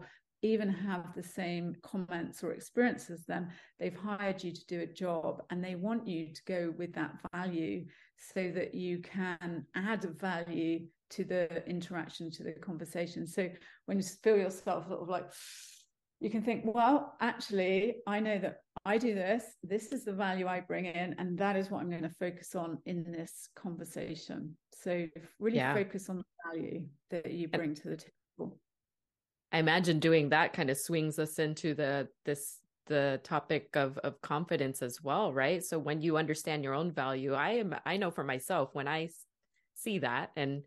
even 0.41 0.69
have 0.69 1.13
the 1.15 1.23
same 1.23 1.75
comments 1.83 2.43
or 2.43 2.51
experience 2.51 3.09
as 3.09 3.23
them. 3.25 3.49
They've 3.79 3.95
hired 3.95 4.43
you 4.43 4.51
to 4.51 4.65
do 4.65 4.81
a 4.81 4.87
job 4.87 5.43
and 5.49 5.63
they 5.63 5.75
want 5.75 6.07
you 6.07 6.33
to 6.33 6.41
go 6.47 6.73
with 6.77 6.93
that 6.93 7.13
value 7.33 7.85
so 8.17 8.51
that 8.51 8.73
you 8.73 8.99
can 8.99 9.65
add 9.75 10.03
value 10.19 10.87
to 11.11 11.23
the 11.23 11.67
interaction, 11.67 12.31
to 12.31 12.43
the 12.43 12.53
conversation. 12.53 13.27
So 13.27 13.49
when 13.85 13.97
you 13.97 14.03
feel 14.03 14.37
yourself 14.37 14.87
sort 14.87 15.01
of 15.01 15.09
like, 15.09 15.25
you 16.19 16.29
can 16.29 16.41
think, 16.41 16.63
well, 16.65 17.15
actually, 17.19 17.97
I 18.07 18.19
know 18.19 18.37
that 18.39 18.57
I 18.85 18.97
do 18.97 19.13
this. 19.13 19.43
This 19.63 19.91
is 19.91 20.05
the 20.05 20.13
value 20.13 20.47
I 20.47 20.59
bring 20.61 20.85
in, 20.85 21.15
and 21.17 21.37
that 21.39 21.55
is 21.55 21.69
what 21.69 21.81
I'm 21.81 21.89
going 21.89 22.03
to 22.03 22.09
focus 22.09 22.55
on 22.55 22.77
in 22.85 23.11
this 23.11 23.49
conversation. 23.55 24.55
So 24.73 25.07
really 25.39 25.57
yeah. 25.57 25.73
focus 25.73 26.09
on 26.09 26.17
the 26.17 26.23
value 26.45 26.85
that 27.09 27.31
you 27.31 27.47
bring 27.47 27.75
to 27.75 27.89
the 27.89 27.97
table. 27.97 28.59
I 29.51 29.59
imagine 29.59 29.99
doing 29.99 30.29
that 30.29 30.53
kind 30.53 30.69
of 30.69 30.77
swings 30.77 31.19
us 31.19 31.39
into 31.39 31.73
the 31.73 32.07
this 32.25 32.57
the 32.87 33.19
topic 33.23 33.75
of 33.75 33.97
of 33.99 34.21
confidence 34.21 34.81
as 34.81 35.01
well, 35.01 35.33
right? 35.33 35.63
So 35.63 35.79
when 35.79 36.01
you 36.01 36.17
understand 36.17 36.63
your 36.63 36.73
own 36.73 36.91
value, 36.91 37.33
I 37.33 37.51
am 37.51 37.75
I 37.85 37.97
know 37.97 38.11
for 38.11 38.23
myself 38.23 38.69
when 38.73 38.87
I 38.87 39.09
see 39.75 39.99
that 39.99 40.31
and 40.35 40.63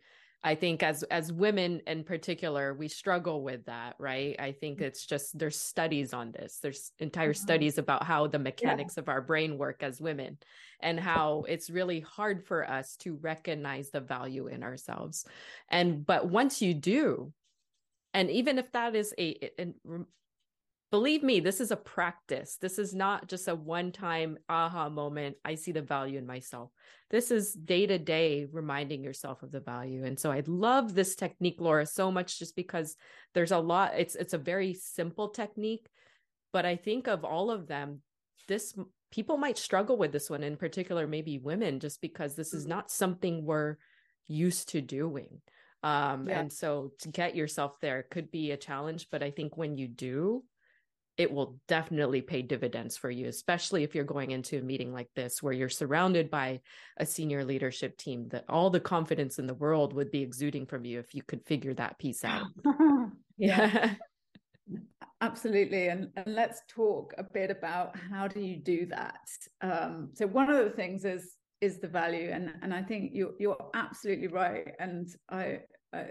I 0.46 0.54
think 0.54 0.82
as 0.82 1.02
as 1.04 1.32
women 1.32 1.80
in 1.86 2.04
particular, 2.04 2.74
we 2.74 2.86
struggle 2.86 3.42
with 3.42 3.64
that, 3.64 3.96
right? 3.98 4.36
I 4.38 4.52
think 4.52 4.78
mm. 4.78 4.82
it's 4.82 5.06
just 5.06 5.38
there's 5.38 5.58
studies 5.58 6.12
on 6.12 6.32
this. 6.32 6.58
There's 6.62 6.92
entire 6.98 7.32
mm-hmm. 7.32 7.42
studies 7.42 7.78
about 7.78 8.04
how 8.04 8.26
the 8.26 8.38
mechanics 8.38 8.94
yeah. 8.96 9.00
of 9.00 9.08
our 9.08 9.22
brain 9.22 9.56
work 9.56 9.82
as 9.82 10.02
women 10.02 10.36
and 10.80 11.00
how 11.00 11.46
it's 11.48 11.70
really 11.70 12.00
hard 12.00 12.44
for 12.44 12.68
us 12.68 12.96
to 12.96 13.16
recognize 13.16 13.88
the 13.88 14.00
value 14.00 14.48
in 14.48 14.62
ourselves. 14.62 15.24
And 15.70 16.04
but 16.04 16.28
once 16.28 16.60
you 16.60 16.74
do, 16.74 17.32
and 18.14 18.30
even 18.30 18.58
if 18.58 18.70
that 18.72 18.94
is 18.94 19.12
a, 19.18 19.50
a, 19.58 19.74
believe 20.92 21.24
me, 21.24 21.40
this 21.40 21.60
is 21.60 21.72
a 21.72 21.76
practice. 21.76 22.56
This 22.60 22.78
is 22.78 22.94
not 22.94 23.26
just 23.26 23.48
a 23.48 23.54
one 23.54 23.90
time 23.90 24.38
aha 24.48 24.88
moment. 24.88 25.36
I 25.44 25.56
see 25.56 25.72
the 25.72 25.82
value 25.82 26.18
in 26.18 26.26
myself. 26.26 26.70
This 27.10 27.32
is 27.32 27.52
day 27.52 27.86
to 27.86 27.98
day 27.98 28.46
reminding 28.50 29.02
yourself 29.02 29.42
of 29.42 29.50
the 29.50 29.58
value. 29.58 30.04
And 30.04 30.18
so 30.18 30.30
I 30.30 30.44
love 30.46 30.94
this 30.94 31.16
technique, 31.16 31.56
Laura, 31.58 31.84
so 31.84 32.12
much 32.12 32.38
just 32.38 32.54
because 32.54 32.94
there's 33.34 33.50
a 33.50 33.58
lot, 33.58 33.94
it's, 33.96 34.14
it's 34.14 34.34
a 34.34 34.38
very 34.38 34.74
simple 34.74 35.30
technique, 35.30 35.88
but 36.52 36.64
I 36.64 36.76
think 36.76 37.08
of 37.08 37.24
all 37.24 37.50
of 37.50 37.66
them, 37.66 38.00
this 38.46 38.72
people 39.10 39.36
might 39.36 39.58
struggle 39.58 39.96
with 39.96 40.12
this 40.12 40.30
one 40.30 40.44
in 40.44 40.56
particular, 40.56 41.08
maybe 41.08 41.38
women, 41.38 41.80
just 41.80 42.00
because 42.00 42.36
this 42.36 42.54
is 42.54 42.62
mm-hmm. 42.62 42.70
not 42.70 42.90
something 42.92 43.44
we're 43.44 43.78
used 44.28 44.68
to 44.68 44.80
doing. 44.80 45.40
Um, 45.84 46.26
yeah. 46.26 46.40
And 46.40 46.52
so 46.52 46.92
to 47.00 47.08
get 47.08 47.36
yourself 47.36 47.78
there 47.80 48.06
could 48.10 48.30
be 48.30 48.50
a 48.52 48.56
challenge, 48.56 49.08
but 49.12 49.22
I 49.22 49.30
think 49.30 49.58
when 49.58 49.76
you 49.76 49.86
do, 49.86 50.42
it 51.18 51.30
will 51.30 51.60
definitely 51.68 52.22
pay 52.22 52.40
dividends 52.40 52.96
for 52.96 53.10
you, 53.10 53.28
especially 53.28 53.84
if 53.84 53.94
you're 53.94 54.02
going 54.02 54.30
into 54.30 54.58
a 54.58 54.62
meeting 54.62 54.94
like 54.94 55.10
this 55.14 55.42
where 55.42 55.52
you're 55.52 55.68
surrounded 55.68 56.30
by 56.30 56.60
a 56.96 57.04
senior 57.04 57.44
leadership 57.44 57.98
team 57.98 58.28
that 58.30 58.46
all 58.48 58.70
the 58.70 58.80
confidence 58.80 59.38
in 59.38 59.46
the 59.46 59.54
world 59.54 59.92
would 59.92 60.10
be 60.10 60.22
exuding 60.22 60.64
from 60.64 60.86
you 60.86 60.98
if 60.98 61.14
you 61.14 61.22
could 61.22 61.44
figure 61.44 61.74
that 61.74 61.98
piece 61.98 62.24
out. 62.24 62.46
yeah. 63.36 63.94
Absolutely. 65.20 65.88
And, 65.88 66.08
and 66.16 66.34
let's 66.34 66.62
talk 66.66 67.12
a 67.18 67.24
bit 67.24 67.50
about 67.50 67.94
how 68.10 68.26
do 68.26 68.40
you 68.40 68.56
do 68.56 68.86
that? 68.86 69.20
Um, 69.60 70.10
so 70.14 70.26
one 70.26 70.50
of 70.50 70.64
the 70.64 70.70
things 70.70 71.04
is 71.04 71.36
is 71.60 71.78
the 71.78 71.88
value 71.88 72.28
and 72.30 72.52
and 72.60 72.74
I 72.74 72.82
think 72.82 73.12
you're 73.14 73.32
you're 73.38 73.70
absolutely 73.74 74.26
right. 74.26 74.74
And 74.78 75.08
I, 75.30 75.60
I 75.94 76.10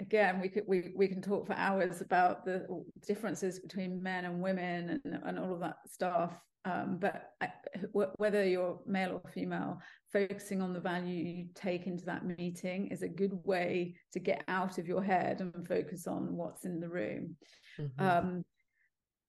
again 0.00 0.40
we 0.40 0.48
could 0.48 0.64
we, 0.66 0.92
we 0.96 1.08
can 1.08 1.22
talk 1.22 1.46
for 1.46 1.54
hours 1.54 2.00
about 2.00 2.44
the 2.44 2.66
differences 3.06 3.58
between 3.60 4.02
men 4.02 4.24
and 4.24 4.40
women 4.40 5.00
and, 5.04 5.20
and 5.24 5.38
all 5.38 5.54
of 5.54 5.60
that 5.60 5.76
stuff. 5.86 6.32
Um, 6.66 6.98
but 7.00 7.30
I, 7.40 7.48
whether 7.92 8.44
you're 8.46 8.80
male 8.86 9.22
or 9.24 9.30
female 9.30 9.78
focusing 10.12 10.60
on 10.60 10.74
the 10.74 10.80
value 10.80 11.14
you 11.14 11.46
take 11.54 11.86
into 11.86 12.04
that 12.04 12.26
meeting 12.26 12.88
is 12.88 13.00
a 13.00 13.08
good 13.08 13.32
way 13.44 13.94
to 14.12 14.18
get 14.18 14.44
out 14.46 14.76
of 14.76 14.86
your 14.86 15.02
head 15.02 15.40
and 15.40 15.66
focus 15.66 16.06
on 16.06 16.36
what's 16.36 16.66
in 16.66 16.78
the 16.78 16.88
room. 16.88 17.36
Mm-hmm. 17.78 18.06
um, 18.06 18.44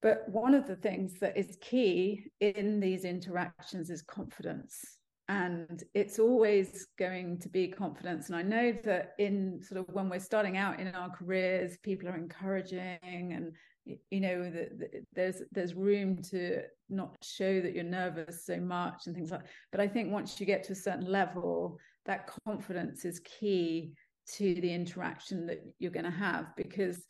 but 0.01 0.27
one 0.27 0.55
of 0.55 0.67
the 0.67 0.75
things 0.75 1.19
that 1.21 1.37
is 1.37 1.57
key 1.61 2.25
in 2.41 2.79
these 2.81 3.05
interactions 3.05 3.89
is 3.89 4.01
confidence 4.01 4.97
and 5.31 5.85
it's 5.93 6.19
always 6.19 6.87
going 6.99 7.39
to 7.39 7.47
be 7.47 7.69
confidence. 7.69 8.27
And 8.27 8.35
i 8.35 8.41
know 8.41 8.73
that 8.83 9.13
in 9.17 9.61
sort 9.63 9.79
of 9.79 9.93
when 9.95 10.09
we're 10.09 10.19
starting 10.19 10.57
out 10.57 10.79
in 10.79 10.89
our 10.89 11.09
careers 11.09 11.77
people 11.83 12.09
are 12.09 12.17
encouraging 12.17 12.99
and 13.03 13.53
you 13.85 14.19
know 14.19 14.43
that 14.43 14.77
the, 14.77 14.87
there's 15.13 15.41
there's 15.51 15.73
room 15.73 16.21
to 16.21 16.63
not 16.89 17.15
show 17.23 17.61
that 17.61 17.73
you're 17.73 17.83
nervous 17.83 18.45
so 18.45 18.57
much 18.57 19.07
and 19.07 19.15
things 19.15 19.31
like 19.31 19.41
but 19.71 19.81
i 19.81 19.87
think 19.87 20.11
once 20.11 20.39
you 20.39 20.45
get 20.45 20.63
to 20.65 20.73
a 20.73 20.75
certain 20.75 21.09
level 21.09 21.79
that 22.05 22.29
confidence 22.45 23.05
is 23.05 23.21
key 23.21 23.93
to 24.27 24.53
the 24.61 24.71
interaction 24.71 25.47
that 25.47 25.63
you're 25.79 25.97
going 25.99 26.05
to 26.05 26.11
have 26.11 26.45
because 26.55 27.05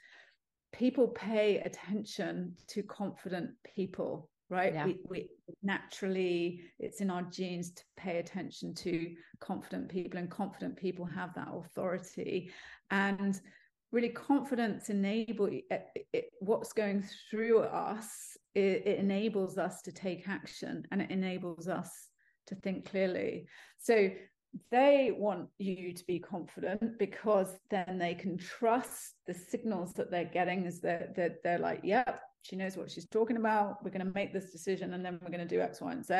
people 0.71 1.07
pay 1.09 1.57
attention 1.59 2.55
to 2.67 2.81
confident 2.83 3.49
people 3.75 4.29
right? 4.51 4.73
Yeah. 4.73 4.85
we, 4.85 4.99
we 5.09 5.29
naturally 5.63 6.61
it's 6.77 7.01
in 7.01 7.09
our 7.09 7.23
genes 7.23 7.71
to 7.71 7.83
pay 7.97 8.19
attention 8.19 8.75
to 8.75 9.15
confident 9.39 9.89
people 9.89 10.19
and 10.19 10.29
confident 10.29 10.75
people 10.75 11.05
have 11.05 11.33
that 11.35 11.47
authority. 11.51 12.51
And 12.91 13.39
really 13.91 14.09
confidence 14.09 14.89
enable 14.89 15.47
it, 15.47 15.87
it, 16.13 16.25
what's 16.39 16.73
going 16.73 17.03
through 17.29 17.59
us 17.59 18.37
it, 18.53 18.83
it 18.85 18.99
enables 18.99 19.57
us 19.57 19.81
to 19.81 19.91
take 19.91 20.27
action 20.27 20.83
and 20.91 21.01
it 21.01 21.09
enables 21.09 21.67
us 21.67 21.89
to 22.47 22.55
think 22.55 22.89
clearly. 22.89 23.47
So 23.77 24.09
they 24.69 25.13
want 25.17 25.47
you 25.59 25.93
to 25.93 26.03
be 26.05 26.19
confident 26.19 26.99
because 26.99 27.57
then 27.69 27.97
they 27.97 28.13
can 28.13 28.37
trust 28.37 29.15
the 29.25 29.33
signals 29.33 29.93
that 29.93 30.11
they're 30.11 30.25
getting 30.25 30.65
is 30.65 30.81
that 30.81 31.15
they're, 31.15 31.37
they're 31.43 31.59
like 31.59 31.79
yep 31.83 32.21
she 32.43 32.55
knows 32.55 32.77
what 32.77 32.89
she's 32.89 33.07
talking 33.07 33.37
about 33.37 33.83
we're 33.83 33.91
going 33.91 34.05
to 34.05 34.13
make 34.13 34.33
this 34.33 34.51
decision 34.51 34.93
and 34.93 35.05
then 35.05 35.19
we're 35.21 35.31
going 35.31 35.47
to 35.47 35.55
do 35.55 35.61
x 35.61 35.81
y 35.81 35.91
and 35.91 36.05
z. 36.05 36.13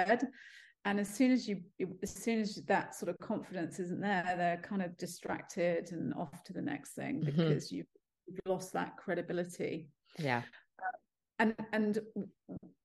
And 0.84 1.00
as 1.00 1.14
soon 1.14 1.32
as 1.32 1.48
you 1.48 1.62
as 2.02 2.12
soon 2.12 2.40
as 2.40 2.56
that 2.68 2.96
sort 2.96 3.10
of 3.10 3.20
confidence 3.20 3.80
isn't 3.80 4.02
there 4.02 4.34
they're 4.36 4.62
kind 4.64 4.82
of 4.82 4.98
distracted 4.98 5.92
and 5.92 6.14
off 6.16 6.44
to 6.46 6.54
the 6.54 6.62
next 6.62 6.94
thing 6.94 7.22
mm-hmm. 7.22 7.38
because 7.38 7.72
you've, 7.72 7.86
you've, 8.28 8.40
lost 8.46 8.74
that 8.74 8.98
credibility. 8.98 9.90
Yeah. 10.18 10.42
Uh, 10.80 10.98
and 11.40 11.56
and 11.72 12.00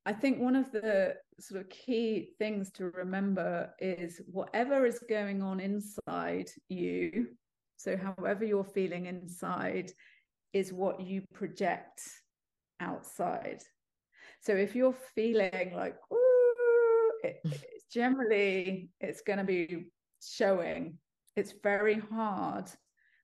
i 0.06 0.12
think 0.12 0.38
one 0.38 0.56
of 0.56 0.70
the 0.72 1.14
sort 1.38 1.60
of 1.60 1.68
key 1.68 2.30
things 2.38 2.70
to 2.70 2.90
remember 2.90 3.70
is 3.80 4.20
whatever 4.30 4.86
is 4.86 5.00
going 5.08 5.42
on 5.42 5.60
inside 5.60 6.48
you 6.68 7.28
so 7.76 7.96
however 7.96 8.44
you're 8.44 8.64
feeling 8.64 9.06
inside 9.06 9.90
is 10.52 10.72
what 10.72 11.00
you 11.00 11.22
project 11.34 12.00
outside. 12.80 13.62
So 14.40 14.54
if 14.54 14.74
you're 14.74 14.96
feeling 15.14 15.72
like, 15.74 15.96
it, 17.22 17.40
generally 17.92 18.90
it's 19.00 19.22
going 19.22 19.38
to 19.38 19.44
be 19.44 19.86
showing. 20.22 20.98
It's 21.36 21.54
very 21.62 21.98
hard 21.98 22.70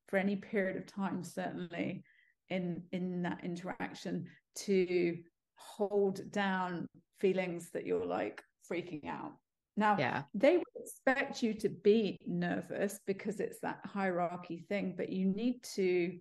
for 0.09 0.19
any 0.19 0.37
period 0.37 0.77
of 0.77 0.87
time, 0.87 1.25
certainly 1.25 2.05
in 2.51 2.83
in 2.93 3.23
that 3.23 3.41
interaction, 3.43 4.27
to 4.55 5.17
hold 5.55 6.31
down 6.31 6.87
feelings 7.19 7.71
that 7.71 7.87
you're 7.87 8.05
like 8.05 8.43
freaking 8.71 9.07
out. 9.07 9.33
Now, 9.77 9.97
yeah. 9.99 10.25
they 10.35 10.59
would 10.59 10.77
expect 10.77 11.43
you 11.43 11.55
to 11.55 11.71
be 11.71 12.19
nervous 12.27 13.01
because 13.07 13.41
it's 13.41 13.59
that 13.61 13.81
hierarchy 13.85 14.67
thing, 14.69 14.95
but 14.97 15.09
you 15.09 15.27
need 15.27 15.63
to 15.77 16.19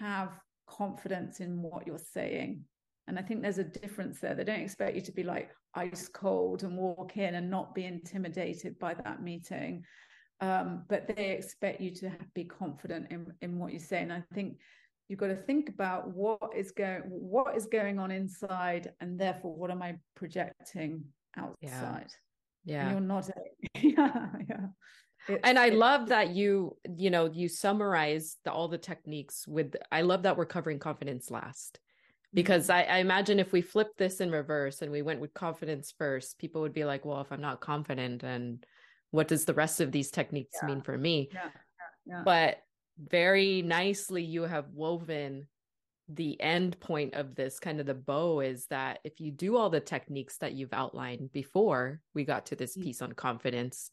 have 0.00 0.30
confidence 0.66 1.40
in 1.40 1.62
what 1.62 1.86
you're 1.86 1.98
saying. 1.98 2.64
And 3.08 3.18
I 3.18 3.22
think 3.22 3.42
there's 3.42 3.58
a 3.58 3.64
difference 3.64 4.20
there. 4.20 4.34
They 4.34 4.44
don't 4.44 4.60
expect 4.60 4.96
you 4.96 5.02
to 5.02 5.12
be 5.12 5.22
like 5.22 5.50
ice 5.74 6.08
cold 6.08 6.64
and 6.64 6.76
walk 6.76 7.16
in 7.16 7.36
and 7.36 7.50
not 7.50 7.74
be 7.74 7.84
intimidated 7.84 8.78
by 8.78 8.94
that 8.94 9.22
meeting. 9.22 9.84
Um, 10.40 10.84
but 10.88 11.06
they 11.06 11.30
expect 11.30 11.80
you 11.80 11.94
to 11.96 12.12
be 12.34 12.44
confident 12.44 13.06
in, 13.10 13.32
in 13.40 13.58
what 13.58 13.72
you 13.72 13.78
say. 13.78 14.02
And 14.02 14.12
I 14.12 14.22
think 14.34 14.58
you've 15.08 15.20
got 15.20 15.28
to 15.28 15.36
think 15.36 15.68
about 15.68 16.08
what 16.08 16.52
is 16.54 16.72
going 16.72 17.02
what 17.06 17.56
is 17.56 17.66
going 17.66 17.98
on 17.98 18.10
inside 18.10 18.92
and 19.00 19.18
therefore 19.18 19.54
what 19.54 19.70
am 19.70 19.82
I 19.82 19.96
projecting 20.14 21.04
outside. 21.36 22.10
Yeah. 22.64 22.88
And 22.88 22.90
you're 22.90 23.00
not 23.00 23.30
yeah, 23.80 24.26
yeah. 24.48 24.66
And 25.42 25.58
I 25.58 25.70
love 25.70 26.08
that 26.08 26.30
you, 26.30 26.76
you 26.96 27.10
know, 27.10 27.30
you 27.30 27.48
summarize 27.48 28.36
the, 28.44 28.52
all 28.52 28.68
the 28.68 28.78
techniques 28.78 29.46
with. 29.46 29.74
I 29.90 30.02
love 30.02 30.22
that 30.22 30.36
we're 30.36 30.46
covering 30.46 30.78
confidence 30.78 31.30
last, 31.30 31.80
because 32.32 32.68
mm-hmm. 32.68 32.90
I, 32.90 32.96
I, 32.96 32.98
imagine 32.98 33.40
if 33.40 33.52
we 33.52 33.60
flip 33.60 33.88
this 33.96 34.20
in 34.20 34.30
reverse 34.30 34.82
and 34.82 34.92
we 34.92 35.02
went 35.02 35.20
with 35.20 35.34
confidence 35.34 35.92
first, 35.96 36.38
people 36.38 36.62
would 36.62 36.74
be 36.74 36.84
like, 36.84 37.04
"Well, 37.04 37.20
if 37.20 37.32
I'm 37.32 37.40
not 37.40 37.60
confident, 37.60 38.22
and 38.22 38.64
what 39.10 39.28
does 39.28 39.44
the 39.44 39.54
rest 39.54 39.80
of 39.80 39.92
these 39.92 40.10
techniques 40.10 40.58
yeah. 40.62 40.68
mean 40.68 40.80
for 40.80 40.96
me?" 40.96 41.30
Yeah. 41.32 41.48
yeah. 42.06 42.22
But 42.24 42.58
very 42.98 43.62
nicely, 43.62 44.22
you 44.22 44.42
have 44.42 44.66
woven 44.72 45.48
the 46.08 46.40
end 46.40 46.78
point 46.78 47.14
of 47.14 47.34
this 47.34 47.58
kind 47.58 47.80
of 47.80 47.86
the 47.86 47.94
bow 47.94 48.38
is 48.38 48.66
that 48.66 49.00
if 49.02 49.18
you 49.18 49.32
do 49.32 49.56
all 49.56 49.70
the 49.70 49.80
techniques 49.80 50.38
that 50.38 50.52
you've 50.52 50.72
outlined 50.72 51.32
before 51.32 52.00
we 52.14 52.24
got 52.24 52.46
to 52.46 52.54
this 52.54 52.76
piece 52.76 53.02
on 53.02 53.12
confidence 53.12 53.90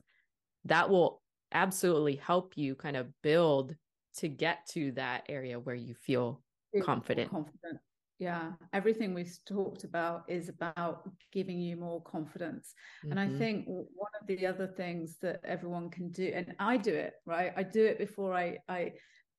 that 0.65 0.91
will 0.91 1.22
absolutely 1.53 2.15
help 2.15 2.57
you 2.57 2.75
kind 2.75 2.97
of 2.97 3.07
build 3.21 3.75
to 4.17 4.27
get 4.27 4.67
to 4.69 4.91
that 4.93 5.23
area 5.29 5.59
where 5.59 5.75
you 5.75 5.95
feel 5.95 6.41
confident. 6.83 7.31
confident. 7.31 7.79
Yeah, 8.19 8.51
everything 8.71 9.13
we've 9.13 9.37
talked 9.45 9.83
about 9.83 10.23
is 10.27 10.47
about 10.47 11.09
giving 11.31 11.59
you 11.59 11.75
more 11.75 12.01
confidence. 12.03 12.73
Mm-hmm. 12.99 13.11
And 13.11 13.19
I 13.19 13.27
mm-hmm. 13.27 13.37
think 13.37 13.65
one 13.67 14.11
of 14.21 14.27
the 14.27 14.45
other 14.45 14.67
things 14.67 15.17
that 15.21 15.41
everyone 15.43 15.89
can 15.89 16.11
do, 16.11 16.31
and 16.33 16.55
I 16.59 16.77
do 16.77 16.93
it, 16.93 17.13
right? 17.25 17.51
I 17.57 17.63
do 17.63 17.83
it 17.83 17.97
before 17.97 18.33
I 18.35 18.59
I 18.69 18.93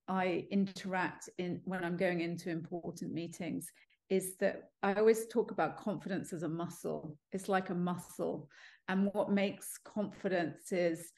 I 0.09 0.47
interact 0.51 1.31
in 1.39 1.61
when 1.65 1.85
I'm 1.85 1.97
going 1.97 2.21
into 2.21 2.51
important 2.51 3.13
meetings 3.13 3.71
is 4.11 4.37
that 4.37 4.65
I 4.83 4.95
always 4.95 5.27
talk 5.29 5.51
about 5.51 5.79
confidence 5.79 6.33
as 6.33 6.43
a 6.43 6.49
muscle. 6.49 7.17
It's 7.33 7.49
like 7.49 7.71
a 7.71 7.75
muscle. 7.75 8.49
And 8.89 9.09
what 9.15 9.31
makes 9.31 9.79
confidence 9.83 10.73
is 10.73 11.11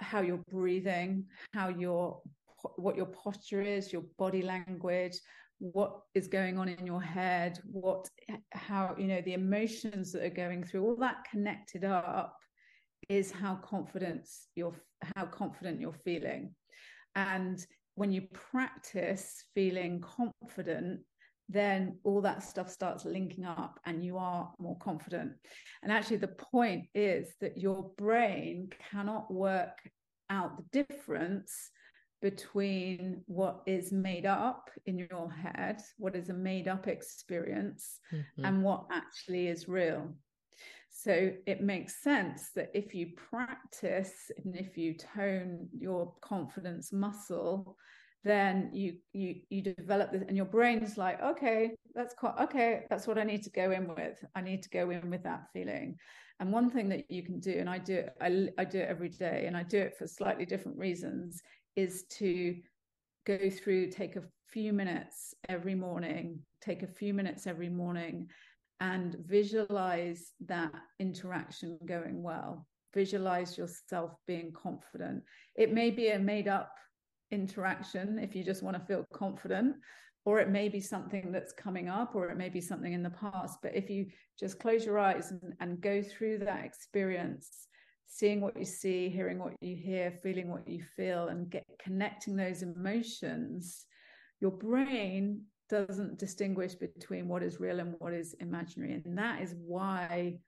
how 0.00 0.20
you're 0.20 0.44
breathing, 0.50 1.24
how 1.52 1.68
your 1.68 2.20
what 2.76 2.96
your 2.96 3.06
posture 3.06 3.60
is, 3.60 3.92
your 3.92 4.04
body 4.18 4.42
language, 4.42 5.18
what 5.58 6.00
is 6.14 6.28
going 6.28 6.58
on 6.58 6.68
in 6.68 6.86
your 6.86 7.02
head, 7.02 7.58
what 7.64 8.08
how 8.52 8.94
you 8.98 9.06
know 9.06 9.20
the 9.22 9.34
emotions 9.34 10.12
that 10.12 10.24
are 10.24 10.30
going 10.30 10.64
through, 10.64 10.84
all 10.84 10.96
that 10.96 11.24
connected 11.30 11.84
up 11.84 12.36
is 13.08 13.30
how 13.30 13.56
confidence 13.56 14.48
you're 14.54 14.74
how 15.16 15.26
confident 15.26 15.80
you're 15.80 15.92
feeling. 16.04 16.54
And 17.14 17.64
when 17.94 18.10
you 18.10 18.22
practice 18.32 19.44
feeling 19.54 20.00
confident, 20.00 21.00
then 21.48 21.98
all 22.04 22.20
that 22.22 22.42
stuff 22.42 22.70
starts 22.70 23.04
linking 23.04 23.44
up 23.44 23.78
and 23.84 24.04
you 24.04 24.16
are 24.16 24.50
more 24.58 24.78
confident. 24.78 25.32
And 25.82 25.92
actually, 25.92 26.16
the 26.18 26.28
point 26.28 26.86
is 26.94 27.28
that 27.40 27.58
your 27.58 27.90
brain 27.96 28.70
cannot 28.90 29.32
work 29.32 29.78
out 30.30 30.56
the 30.56 30.84
difference 30.84 31.70
between 32.22 33.22
what 33.26 33.60
is 33.66 33.92
made 33.92 34.24
up 34.24 34.70
in 34.86 34.96
your 34.98 35.30
head, 35.30 35.82
what 35.98 36.16
is 36.16 36.30
a 36.30 36.32
made 36.32 36.68
up 36.68 36.88
experience, 36.88 38.00
mm-hmm. 38.10 38.44
and 38.46 38.62
what 38.62 38.86
actually 38.90 39.48
is 39.48 39.68
real. 39.68 40.14
So 40.90 41.32
it 41.46 41.60
makes 41.60 42.02
sense 42.02 42.50
that 42.54 42.70
if 42.72 42.94
you 42.94 43.08
practice 43.28 44.30
and 44.42 44.56
if 44.56 44.78
you 44.78 44.94
tone 44.94 45.68
your 45.76 46.14
confidence 46.22 46.92
muscle, 46.92 47.76
then 48.24 48.70
you 48.72 48.94
you 49.12 49.36
you 49.50 49.62
develop 49.62 50.10
this 50.10 50.22
and 50.26 50.36
your 50.36 50.46
brain's 50.46 50.96
like 50.96 51.20
okay 51.22 51.70
that's 51.94 52.14
quite 52.14 52.34
okay 52.40 52.84
that's 52.88 53.06
what 53.06 53.18
i 53.18 53.24
need 53.24 53.42
to 53.42 53.50
go 53.50 53.70
in 53.70 53.86
with. 53.88 54.24
I 54.34 54.40
need 54.40 54.62
to 54.62 54.70
go 54.70 54.90
in 54.90 55.10
with 55.10 55.22
that 55.24 55.44
feeling. 55.52 55.96
And 56.40 56.52
one 56.52 56.68
thing 56.68 56.88
that 56.88 57.10
you 57.10 57.22
can 57.22 57.38
do 57.38 57.52
and 57.52 57.70
i 57.70 57.78
do 57.78 57.94
it 57.94 58.14
I, 58.20 58.48
I 58.58 58.64
do 58.64 58.78
it 58.78 58.88
every 58.88 59.10
day 59.10 59.44
and 59.46 59.56
i 59.56 59.62
do 59.62 59.78
it 59.78 59.96
for 59.96 60.06
slightly 60.06 60.46
different 60.46 60.78
reasons 60.78 61.40
is 61.76 62.04
to 62.18 62.56
go 63.26 63.50
through 63.50 63.90
take 63.90 64.16
a 64.16 64.22
few 64.48 64.72
minutes 64.72 65.34
every 65.48 65.74
morning 65.74 66.40
take 66.60 66.82
a 66.82 66.86
few 66.88 67.14
minutes 67.14 67.46
every 67.46 67.68
morning 67.68 68.28
and 68.80 69.16
visualize 69.26 70.32
that 70.46 70.72
interaction 70.98 71.78
going 71.86 72.22
well. 72.22 72.66
Visualize 72.92 73.56
yourself 73.58 74.12
being 74.26 74.52
confident. 74.52 75.22
It 75.56 75.72
may 75.72 75.90
be 75.90 76.08
a 76.08 76.18
made 76.18 76.48
up 76.48 76.72
interaction 77.30 78.18
if 78.18 78.34
you 78.34 78.44
just 78.44 78.62
want 78.62 78.76
to 78.76 78.84
feel 78.84 79.04
confident 79.12 79.76
or 80.24 80.38
it 80.40 80.48
may 80.48 80.68
be 80.68 80.80
something 80.80 81.30
that's 81.30 81.52
coming 81.52 81.88
up 81.88 82.14
or 82.14 82.30
it 82.30 82.38
may 82.38 82.48
be 82.48 82.60
something 82.60 82.92
in 82.92 83.02
the 83.02 83.10
past. 83.10 83.58
But 83.62 83.74
if 83.74 83.90
you 83.90 84.06
just 84.38 84.58
close 84.58 84.84
your 84.84 84.98
eyes 84.98 85.30
and, 85.30 85.54
and 85.60 85.80
go 85.80 86.02
through 86.02 86.38
that 86.38 86.64
experience 86.64 87.68
seeing 88.06 88.40
what 88.40 88.56
you 88.56 88.66
see 88.66 89.08
hearing 89.08 89.38
what 89.38 89.54
you 89.60 89.74
hear 89.74 90.12
feeling 90.22 90.48
what 90.48 90.68
you 90.68 90.84
feel 90.94 91.28
and 91.28 91.50
get 91.50 91.64
connecting 91.82 92.36
those 92.36 92.62
emotions 92.62 93.86
your 94.40 94.52
brain 94.52 95.40
doesn't 95.68 96.18
distinguish 96.18 96.74
between 96.74 97.28
what 97.28 97.42
is 97.42 97.60
real 97.60 97.80
and 97.80 97.94
what 97.98 98.12
is 98.12 98.34
imaginary. 98.40 99.02
And 99.04 99.16
that 99.18 99.40
is 99.42 99.54
why 99.66 100.38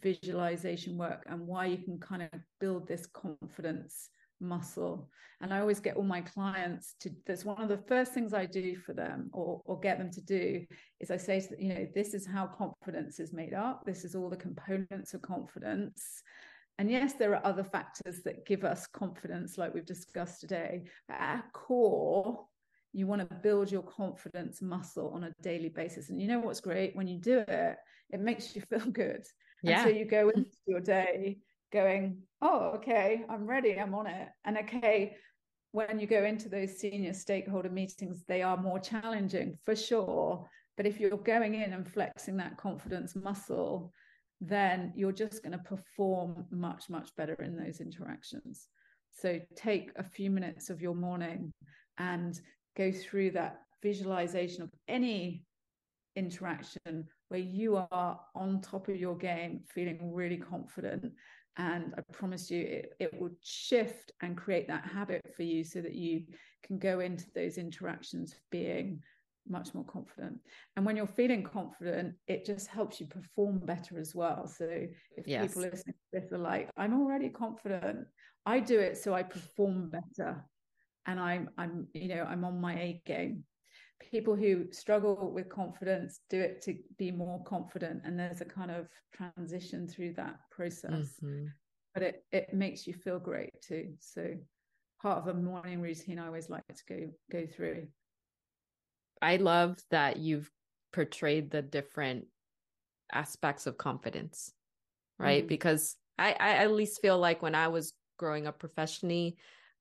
visualization 0.00 0.96
work 0.96 1.22
and 1.26 1.46
why 1.46 1.66
you 1.66 1.78
can 1.78 1.98
kind 1.98 2.22
of 2.22 2.30
build 2.60 2.88
this 2.88 3.06
confidence 3.06 4.08
muscle. 4.42 5.08
And 5.40 5.52
I 5.52 5.60
always 5.60 5.80
get 5.80 5.96
all 5.96 6.04
my 6.04 6.20
clients 6.20 6.94
to 7.00 7.10
that's 7.26 7.44
one 7.44 7.60
of 7.60 7.68
the 7.68 7.82
first 7.88 8.12
things 8.12 8.32
I 8.32 8.46
do 8.46 8.76
for 8.76 8.92
them 8.92 9.30
or, 9.32 9.60
or 9.64 9.80
get 9.80 9.98
them 9.98 10.10
to 10.12 10.20
do 10.20 10.64
is 11.00 11.10
I 11.10 11.16
say, 11.16 11.42
you 11.58 11.74
know, 11.74 11.86
this 11.94 12.14
is 12.14 12.26
how 12.26 12.46
confidence 12.46 13.18
is 13.18 13.32
made 13.32 13.54
up. 13.54 13.84
This 13.84 14.04
is 14.04 14.14
all 14.14 14.30
the 14.30 14.36
components 14.36 15.14
of 15.14 15.22
confidence. 15.22 16.22
And 16.78 16.90
yes, 16.90 17.14
there 17.14 17.34
are 17.34 17.46
other 17.46 17.64
factors 17.64 18.22
that 18.24 18.46
give 18.46 18.64
us 18.64 18.86
confidence, 18.86 19.58
like 19.58 19.74
we've 19.74 19.86
discussed 19.86 20.40
today. 20.40 20.84
But 21.08 21.18
at 21.20 21.52
core, 21.52 22.46
you 22.92 23.06
want 23.06 23.28
to 23.28 23.36
build 23.36 23.70
your 23.70 23.82
confidence 23.82 24.62
muscle 24.62 25.10
on 25.14 25.24
a 25.24 25.34
daily 25.42 25.70
basis. 25.70 26.10
And 26.10 26.20
you 26.20 26.28
know 26.28 26.40
what's 26.40 26.60
great? 26.60 26.94
When 26.94 27.08
you 27.08 27.18
do 27.18 27.44
it, 27.46 27.76
it 28.10 28.20
makes 28.20 28.54
you 28.54 28.62
feel 28.70 28.90
good. 28.90 29.24
Yeah. 29.62 29.80
And 29.80 29.82
so 29.82 29.96
you 29.96 30.04
go 30.04 30.28
into 30.28 30.50
your 30.66 30.80
day 30.80 31.38
going, 31.72 32.18
oh, 32.40 32.72
okay, 32.76 33.24
I'm 33.28 33.46
ready, 33.46 33.78
I'm 33.78 33.94
on 33.94 34.06
it. 34.06 34.28
And 34.44 34.58
okay, 34.58 35.16
when 35.72 35.98
you 35.98 36.06
go 36.06 36.24
into 36.24 36.48
those 36.48 36.78
senior 36.78 37.14
stakeholder 37.14 37.70
meetings, 37.70 38.24
they 38.28 38.42
are 38.42 38.56
more 38.56 38.78
challenging 38.78 39.58
for 39.64 39.74
sure. 39.74 40.46
But 40.76 40.86
if 40.86 41.00
you're 41.00 41.16
going 41.16 41.54
in 41.54 41.72
and 41.72 41.90
flexing 41.90 42.36
that 42.36 42.58
confidence 42.58 43.16
muscle, 43.16 43.92
then 44.40 44.92
you're 44.94 45.12
just 45.12 45.42
going 45.42 45.52
to 45.52 45.58
perform 45.58 46.44
much, 46.50 46.90
much 46.90 47.14
better 47.16 47.34
in 47.34 47.56
those 47.56 47.80
interactions. 47.80 48.68
So 49.12 49.38
take 49.56 49.90
a 49.96 50.04
few 50.04 50.30
minutes 50.30 50.68
of 50.68 50.82
your 50.82 50.94
morning 50.94 51.52
and 51.98 52.38
go 52.76 52.90
through 52.90 53.32
that 53.32 53.60
visualization 53.82 54.62
of 54.62 54.70
any 54.88 55.44
interaction 56.16 57.06
where 57.28 57.40
you 57.40 57.76
are 57.76 58.20
on 58.34 58.60
top 58.60 58.88
of 58.88 58.96
your 58.96 59.16
game, 59.16 59.60
feeling 59.74 60.12
really 60.12 60.36
confident 60.36 61.12
and 61.56 61.94
i 61.98 62.00
promise 62.12 62.50
you 62.50 62.60
it, 62.62 62.94
it 62.98 63.20
will 63.20 63.30
shift 63.42 64.12
and 64.22 64.36
create 64.36 64.66
that 64.68 64.84
habit 64.84 65.22
for 65.36 65.42
you 65.42 65.62
so 65.62 65.80
that 65.80 65.94
you 65.94 66.22
can 66.64 66.78
go 66.78 67.00
into 67.00 67.26
those 67.34 67.58
interactions 67.58 68.34
being 68.50 69.00
much 69.48 69.74
more 69.74 69.84
confident. 69.84 70.38
And 70.76 70.86
when 70.86 70.96
you're 70.96 71.06
feeling 71.06 71.42
confident 71.42 72.14
it 72.26 72.44
just 72.44 72.68
helps 72.68 73.00
you 73.00 73.06
perform 73.06 73.58
better 73.58 73.98
as 73.98 74.14
well. 74.14 74.46
So 74.46 74.66
if 75.16 75.26
yes. 75.26 75.48
people 75.48 75.62
listening 75.62 75.94
to 75.94 76.20
this 76.20 76.32
are 76.32 76.38
like 76.38 76.70
i'm 76.76 76.94
already 76.94 77.28
confident. 77.28 78.06
I 78.46 78.60
do 78.60 78.78
it 78.78 78.96
so 78.98 79.14
i 79.14 79.22
perform 79.22 79.90
better. 79.90 80.44
And 81.06 81.18
i'm 81.18 81.50
i'm 81.58 81.88
you 81.92 82.08
know 82.08 82.24
i'm 82.28 82.44
on 82.44 82.60
my 82.60 82.74
a 82.74 83.02
game 83.04 83.44
people 84.10 84.34
who 84.34 84.66
struggle 84.72 85.30
with 85.34 85.48
confidence 85.48 86.20
do 86.30 86.40
it 86.40 86.62
to 86.62 86.76
be 86.98 87.10
more 87.10 87.42
confident 87.44 88.02
and 88.04 88.18
there's 88.18 88.40
a 88.40 88.44
kind 88.44 88.70
of 88.70 88.88
transition 89.14 89.86
through 89.86 90.12
that 90.12 90.36
process 90.50 91.20
mm-hmm. 91.22 91.46
but 91.94 92.02
it 92.02 92.24
it 92.32 92.54
makes 92.54 92.86
you 92.86 92.94
feel 92.94 93.18
great 93.18 93.50
too 93.62 93.92
so 93.98 94.34
part 95.00 95.18
of 95.18 95.28
a 95.28 95.34
morning 95.34 95.80
routine 95.80 96.18
i 96.18 96.26
always 96.26 96.48
like 96.48 96.62
to 96.68 96.84
go 96.88 97.10
go 97.30 97.46
through 97.46 97.86
i 99.20 99.36
love 99.36 99.78
that 99.90 100.16
you've 100.16 100.50
portrayed 100.92 101.50
the 101.50 101.62
different 101.62 102.26
aspects 103.12 103.66
of 103.66 103.76
confidence 103.76 104.52
right 105.18 105.42
mm-hmm. 105.42 105.48
because 105.48 105.96
I, 106.18 106.36
I 106.38 106.50
at 106.56 106.72
least 106.72 107.00
feel 107.00 107.18
like 107.18 107.42
when 107.42 107.54
i 107.54 107.68
was 107.68 107.94
growing 108.18 108.46
up 108.46 108.58
professionally 108.58 109.36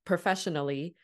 professionally 0.05 0.95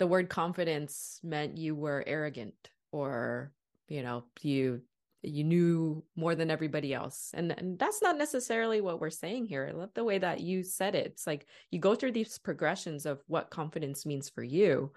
the 0.00 0.06
word 0.06 0.30
confidence 0.30 1.20
meant 1.22 1.58
you 1.58 1.76
were 1.76 2.02
arrogant 2.06 2.54
or 2.90 3.52
you 3.86 4.02
know 4.02 4.24
you 4.40 4.80
you 5.22 5.44
knew 5.44 6.02
more 6.16 6.34
than 6.34 6.50
everybody 6.50 6.94
else. 6.94 7.32
And, 7.34 7.52
and 7.52 7.78
that's 7.78 8.00
not 8.00 8.16
necessarily 8.16 8.80
what 8.80 9.02
we're 9.02 9.10
saying 9.10 9.48
here. 9.48 9.68
I 9.68 9.76
love 9.76 9.90
the 9.94 10.02
way 10.02 10.16
that 10.16 10.40
you 10.40 10.62
said 10.62 10.94
it. 10.94 11.04
It's 11.08 11.26
like 11.26 11.46
you 11.70 11.78
go 11.78 11.94
through 11.94 12.12
these 12.12 12.38
progressions 12.38 13.04
of 13.04 13.20
what 13.26 13.50
confidence 13.50 14.06
means 14.06 14.30
for 14.30 14.42
you. 14.42 14.92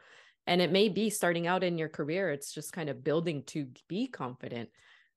And 0.47 0.62
it 0.62 0.72
may 0.72 0.88
be 0.88 1.10
starting 1.10 1.45
out 1.45 1.62
in 1.62 1.78
your 1.78 1.89
career 1.89 2.32
it's 2.32 2.54
just 2.54 2.72
kind 2.72 2.89
of 2.89 3.04
building 3.04 3.43
to 3.47 3.68
be 3.89 4.08
confident. 4.08 4.70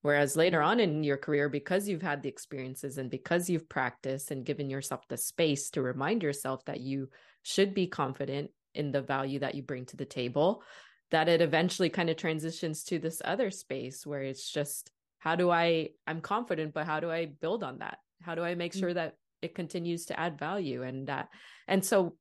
Whereas 0.03 0.34
later 0.34 0.61
on 0.61 0.80
in 0.80 1.05
your 1.05 1.18
career 1.18 1.49
because 1.49 1.87
you've 1.87 2.03
had 2.03 2.24
the 2.24 2.28
experiences 2.28 2.99
and 2.99 3.09
because 3.09 3.49
you've 3.49 3.68
practiced 3.68 4.32
and 4.32 4.45
given 4.45 4.68
yourself 4.68 5.07
the 5.09 5.16
space 5.16 5.70
to 5.70 5.82
remind 5.82 6.24
yourself 6.24 6.64
that 6.64 6.80
you 6.80 7.11
should 7.45 7.74
be 7.74 7.87
confident 7.87 8.51
in 8.77 8.93
the 8.93 9.03
value 9.03 9.39
that 9.39 9.55
you 9.55 9.62
bring 9.62 9.85
to 9.87 9.97
the 9.97 10.05
table 10.05 10.62
that 11.11 11.29
it 11.29 11.41
eventually 11.41 11.89
kind 11.89 12.11
of 12.11 12.16
transitions 12.16 12.85
to 12.85 12.99
this 12.99 13.22
other 13.24 13.51
space 13.51 14.07
where 14.07 14.22
it's 14.22 14.51
just 14.51 14.91
how 15.18 15.35
do 15.35 15.51
i 15.51 15.89
i'm 16.07 16.20
confident 16.20 16.72
but 16.74 16.87
how 16.87 17.01
do 17.01 17.11
i 17.11 17.27
build 17.27 17.62
on 17.62 17.79
that 17.79 17.99
how 18.22 18.35
do 18.35 18.43
i 18.43 18.55
make 18.55 18.72
mm. 18.72 18.81
sure 18.81 18.95
that 18.95 19.14
it 19.43 19.55
continues 19.55 20.07
to 20.07 20.18
add 20.18 20.39
value 20.39 20.83
and 20.83 21.07
that 21.07 21.29
and 21.68 21.85
so 21.85 22.16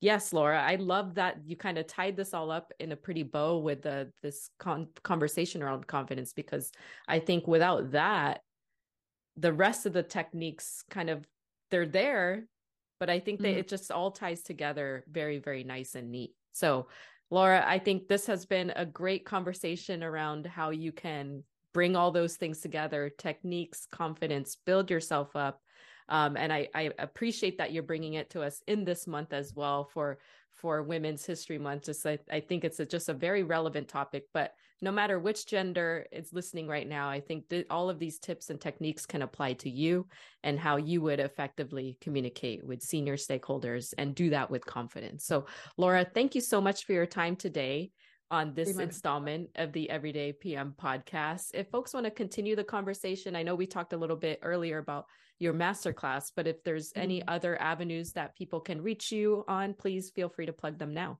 yes 0.00 0.32
laura 0.32 0.60
i 0.62 0.76
love 0.76 1.14
that 1.14 1.36
you 1.44 1.56
kind 1.56 1.78
of 1.78 1.86
tied 1.86 2.16
this 2.16 2.32
all 2.32 2.50
up 2.50 2.72
in 2.80 2.92
a 2.92 2.96
pretty 2.96 3.22
bow 3.22 3.58
with 3.58 3.82
the 3.82 4.10
this 4.22 4.50
con- 4.58 4.88
conversation 5.02 5.62
around 5.62 5.86
confidence 5.86 6.32
because 6.32 6.72
i 7.08 7.18
think 7.18 7.46
without 7.46 7.92
that 7.92 8.40
the 9.36 9.52
rest 9.52 9.86
of 9.86 9.92
the 9.92 10.02
techniques 10.02 10.82
kind 10.90 11.10
of 11.10 11.24
they're 11.70 11.86
there 11.86 12.46
but 13.00 13.10
I 13.10 13.18
think 13.18 13.40
that 13.40 13.48
mm-hmm. 13.48 13.60
it 13.60 13.68
just 13.68 13.90
all 13.90 14.12
ties 14.12 14.42
together 14.42 15.04
very, 15.10 15.38
very 15.38 15.64
nice 15.64 15.96
and 15.96 16.12
neat. 16.12 16.34
So, 16.52 16.86
Laura, 17.30 17.64
I 17.66 17.78
think 17.78 18.06
this 18.06 18.26
has 18.26 18.44
been 18.44 18.72
a 18.76 18.84
great 18.84 19.24
conversation 19.24 20.04
around 20.04 20.46
how 20.46 20.70
you 20.70 20.92
can 20.92 21.42
bring 21.72 21.96
all 21.96 22.10
those 22.10 22.36
things 22.36 22.60
together 22.60 23.10
techniques, 23.16 23.86
confidence, 23.90 24.56
build 24.66 24.90
yourself 24.90 25.34
up. 25.34 25.62
Um, 26.08 26.36
and 26.36 26.52
I, 26.52 26.68
I 26.74 26.90
appreciate 26.98 27.58
that 27.58 27.72
you're 27.72 27.84
bringing 27.84 28.14
it 28.14 28.30
to 28.30 28.42
us 28.42 28.62
in 28.66 28.84
this 28.84 29.06
month 29.06 29.32
as 29.32 29.54
well 29.54 29.84
for 29.84 30.18
for 30.60 30.82
Women's 30.82 31.24
History 31.24 31.58
Month. 31.58 31.86
Just 31.86 32.06
I, 32.06 32.18
I 32.30 32.40
think 32.40 32.64
it's 32.64 32.80
a, 32.80 32.86
just 32.86 33.08
a 33.08 33.14
very 33.14 33.42
relevant 33.42 33.88
topic. 33.88 34.24
But 34.34 34.52
no 34.82 34.92
matter 34.92 35.18
which 35.18 35.46
gender 35.46 36.06
is 36.12 36.32
listening 36.32 36.66
right 36.66 36.88
now, 36.88 37.08
I 37.08 37.20
think 37.20 37.48
that 37.48 37.66
all 37.70 37.90
of 37.90 37.98
these 37.98 38.18
tips 38.18 38.50
and 38.50 38.60
techniques 38.60 39.06
can 39.06 39.22
apply 39.22 39.54
to 39.54 39.70
you 39.70 40.06
and 40.42 40.58
how 40.58 40.76
you 40.76 41.02
would 41.02 41.20
effectively 41.20 41.98
communicate 42.00 42.64
with 42.64 42.82
senior 42.82 43.16
stakeholders 43.16 43.92
and 43.98 44.14
do 44.14 44.30
that 44.30 44.50
with 44.50 44.64
confidence. 44.64 45.24
So, 45.24 45.46
Laura, 45.76 46.04
thank 46.04 46.34
you 46.34 46.40
so 46.40 46.60
much 46.60 46.84
for 46.84 46.92
your 46.92 47.06
time 47.06 47.36
today 47.36 47.90
on 48.30 48.54
this 48.54 48.78
installment 48.78 49.50
of 49.56 49.72
the 49.72 49.90
Everyday 49.90 50.32
PM 50.32 50.74
podcast. 50.80 51.50
If 51.54 51.68
folks 51.70 51.92
want 51.92 52.04
to 52.04 52.10
continue 52.10 52.54
the 52.54 52.64
conversation, 52.64 53.34
I 53.34 53.42
know 53.42 53.54
we 53.54 53.66
talked 53.66 53.92
a 53.92 53.96
little 53.96 54.16
bit 54.16 54.38
earlier 54.42 54.78
about 54.78 55.06
your 55.38 55.52
masterclass, 55.52 56.30
but 56.34 56.46
if 56.46 56.62
there's 56.62 56.90
mm-hmm. 56.90 57.02
any 57.02 57.28
other 57.28 57.60
avenues 57.60 58.12
that 58.12 58.36
people 58.36 58.60
can 58.60 58.82
reach 58.82 59.10
you 59.10 59.44
on, 59.48 59.74
please 59.74 60.10
feel 60.10 60.28
free 60.28 60.46
to 60.46 60.52
plug 60.52 60.78
them 60.78 60.94
now. 60.94 61.18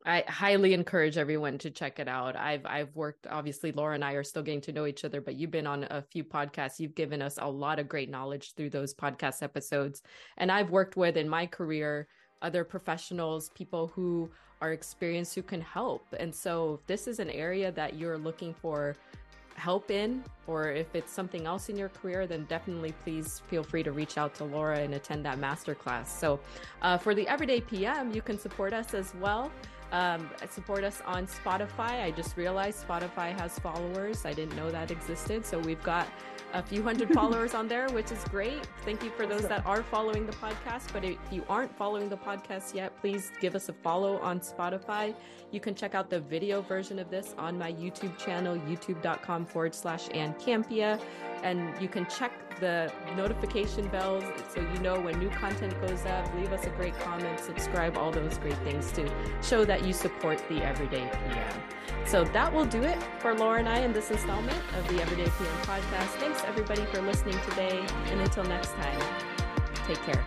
I 0.07 0.23
highly 0.25 0.73
encourage 0.73 1.17
everyone 1.17 1.57
to 1.59 1.69
check 1.69 1.99
it 1.99 2.07
out. 2.07 2.37
I've 2.37 2.65
I've 2.65 2.95
worked 2.95 3.27
obviously 3.29 3.73
Laura 3.73 3.93
and 3.93 4.05
I 4.05 4.13
are 4.13 4.23
still 4.23 4.41
getting 4.41 4.61
to 4.61 4.71
know 4.71 4.85
each 4.85 5.03
other, 5.03 5.19
but 5.19 5.35
you've 5.35 5.51
been 5.51 5.67
on 5.67 5.83
a 5.83 6.01
few 6.01 6.23
podcasts. 6.23 6.79
You've 6.79 6.95
given 6.95 7.21
us 7.21 7.37
a 7.41 7.49
lot 7.49 7.77
of 7.77 7.89
great 7.89 8.09
knowledge 8.09 8.53
through 8.55 8.69
those 8.69 8.93
podcast 8.93 9.43
episodes. 9.43 10.01
And 10.37 10.49
I've 10.49 10.69
worked 10.69 10.95
with 10.95 11.17
in 11.17 11.27
my 11.27 11.45
career 11.45 12.07
other 12.41 12.63
professionals, 12.63 13.49
people 13.49 13.87
who 13.87 14.29
are 14.61 14.71
experienced 14.71 15.35
who 15.35 15.43
can 15.43 15.59
help. 15.59 16.05
And 16.17 16.33
so 16.33 16.79
if 16.79 16.87
this 16.87 17.07
is 17.07 17.19
an 17.19 17.29
area 17.29 17.71
that 17.73 17.95
you're 17.95 18.17
looking 18.17 18.53
for 18.53 18.95
help 19.55 19.91
in, 19.91 20.23
or 20.45 20.71
if 20.71 20.93
it's 20.95 21.11
something 21.11 21.45
else 21.45 21.67
in 21.67 21.75
your 21.75 21.89
career, 21.89 22.27
then 22.27 22.45
definitely 22.45 22.93
please 23.03 23.41
feel 23.47 23.63
free 23.63 23.83
to 23.83 23.91
reach 23.91 24.17
out 24.17 24.35
to 24.35 24.45
Laura 24.45 24.79
and 24.79 24.93
attend 24.93 25.25
that 25.25 25.39
masterclass. 25.39 26.07
So 26.07 26.39
uh, 26.81 26.97
for 26.97 27.13
the 27.13 27.27
Everyday 27.27 27.61
PM, 27.61 28.13
you 28.13 28.21
can 28.21 28.39
support 28.39 28.71
us 28.71 28.93
as 28.93 29.13
well. 29.15 29.51
Um, 29.91 30.29
support 30.49 30.83
us 30.83 31.01
on 31.05 31.27
Spotify. 31.27 32.03
I 32.03 32.11
just 32.11 32.35
realized 32.35 32.85
Spotify 32.85 33.38
has 33.39 33.57
followers. 33.59 34.25
I 34.25 34.33
didn't 34.33 34.55
know 34.55 34.69
that 34.71 34.91
existed. 34.91 35.45
So 35.45 35.59
we've 35.59 35.81
got 35.83 36.07
a 36.53 36.61
few 36.61 36.83
hundred 36.83 37.13
followers 37.13 37.53
on 37.53 37.67
there, 37.67 37.88
which 37.89 38.11
is 38.11 38.23
great. 38.25 38.67
Thank 38.83 39.03
you 39.03 39.11
for 39.11 39.25
those 39.25 39.47
that 39.47 39.65
are 39.65 39.83
following 39.83 40.25
the 40.25 40.33
podcast. 40.33 40.91
But 40.93 41.03
if 41.03 41.17
you 41.31 41.43
aren't 41.49 41.75
following 41.77 42.09
the 42.09 42.17
podcast 42.17 42.73
yet, 42.73 42.99
please 42.99 43.31
give 43.39 43.55
us 43.55 43.69
a 43.69 43.73
follow 43.73 44.19
on 44.19 44.39
Spotify. 44.39 45.15
You 45.51 45.59
can 45.59 45.75
check 45.75 45.95
out 45.95 46.09
the 46.09 46.19
video 46.19 46.61
version 46.61 46.99
of 46.99 47.09
this 47.09 47.33
on 47.38 47.57
my 47.57 47.71
YouTube 47.71 48.17
channel, 48.17 48.57
youtube.com 48.57 49.45
forward 49.45 49.73
slash 49.73 50.09
Ann 50.13 50.33
Campea. 50.33 51.01
And 51.43 51.79
you 51.81 51.88
can 51.88 52.05
check 52.07 52.31
the 52.59 52.91
notification 53.15 53.88
bells 53.89 54.23
so 54.53 54.61
you 54.61 54.79
know 54.79 54.99
when 54.99 55.17
new 55.19 55.29
content 55.29 55.79
goes 55.81 56.03
up. 56.05 56.33
Leave 56.35 56.51
us 56.51 56.65
a 56.65 56.69
great 56.71 56.97
comment, 56.99 57.39
subscribe, 57.39 57.97
all 57.97 58.11
those 58.11 58.38
great 58.39 58.57
things 58.59 58.91
to 58.93 59.09
show 59.41 59.63
that 59.78 59.86
you 59.86 59.93
support 59.93 60.41
the 60.49 60.63
Everyday 60.63 61.07
PM. 61.30 61.61
So 62.05 62.23
that 62.23 62.51
will 62.51 62.65
do 62.65 62.82
it 62.82 62.97
for 63.19 63.36
Laura 63.36 63.59
and 63.59 63.69
I 63.69 63.80
in 63.80 63.93
this 63.93 64.09
installment 64.09 64.57
of 64.75 64.88
the 64.88 65.01
Everyday 65.01 65.25
PM 65.25 65.57
podcast. 65.61 66.17
Thanks 66.19 66.43
everybody 66.45 66.86
for 66.86 67.01
listening 67.01 67.39
today. 67.49 67.86
And 68.07 68.21
until 68.21 68.43
next 68.45 68.73
time, 68.73 68.99
take 69.86 70.01
care. 70.03 70.25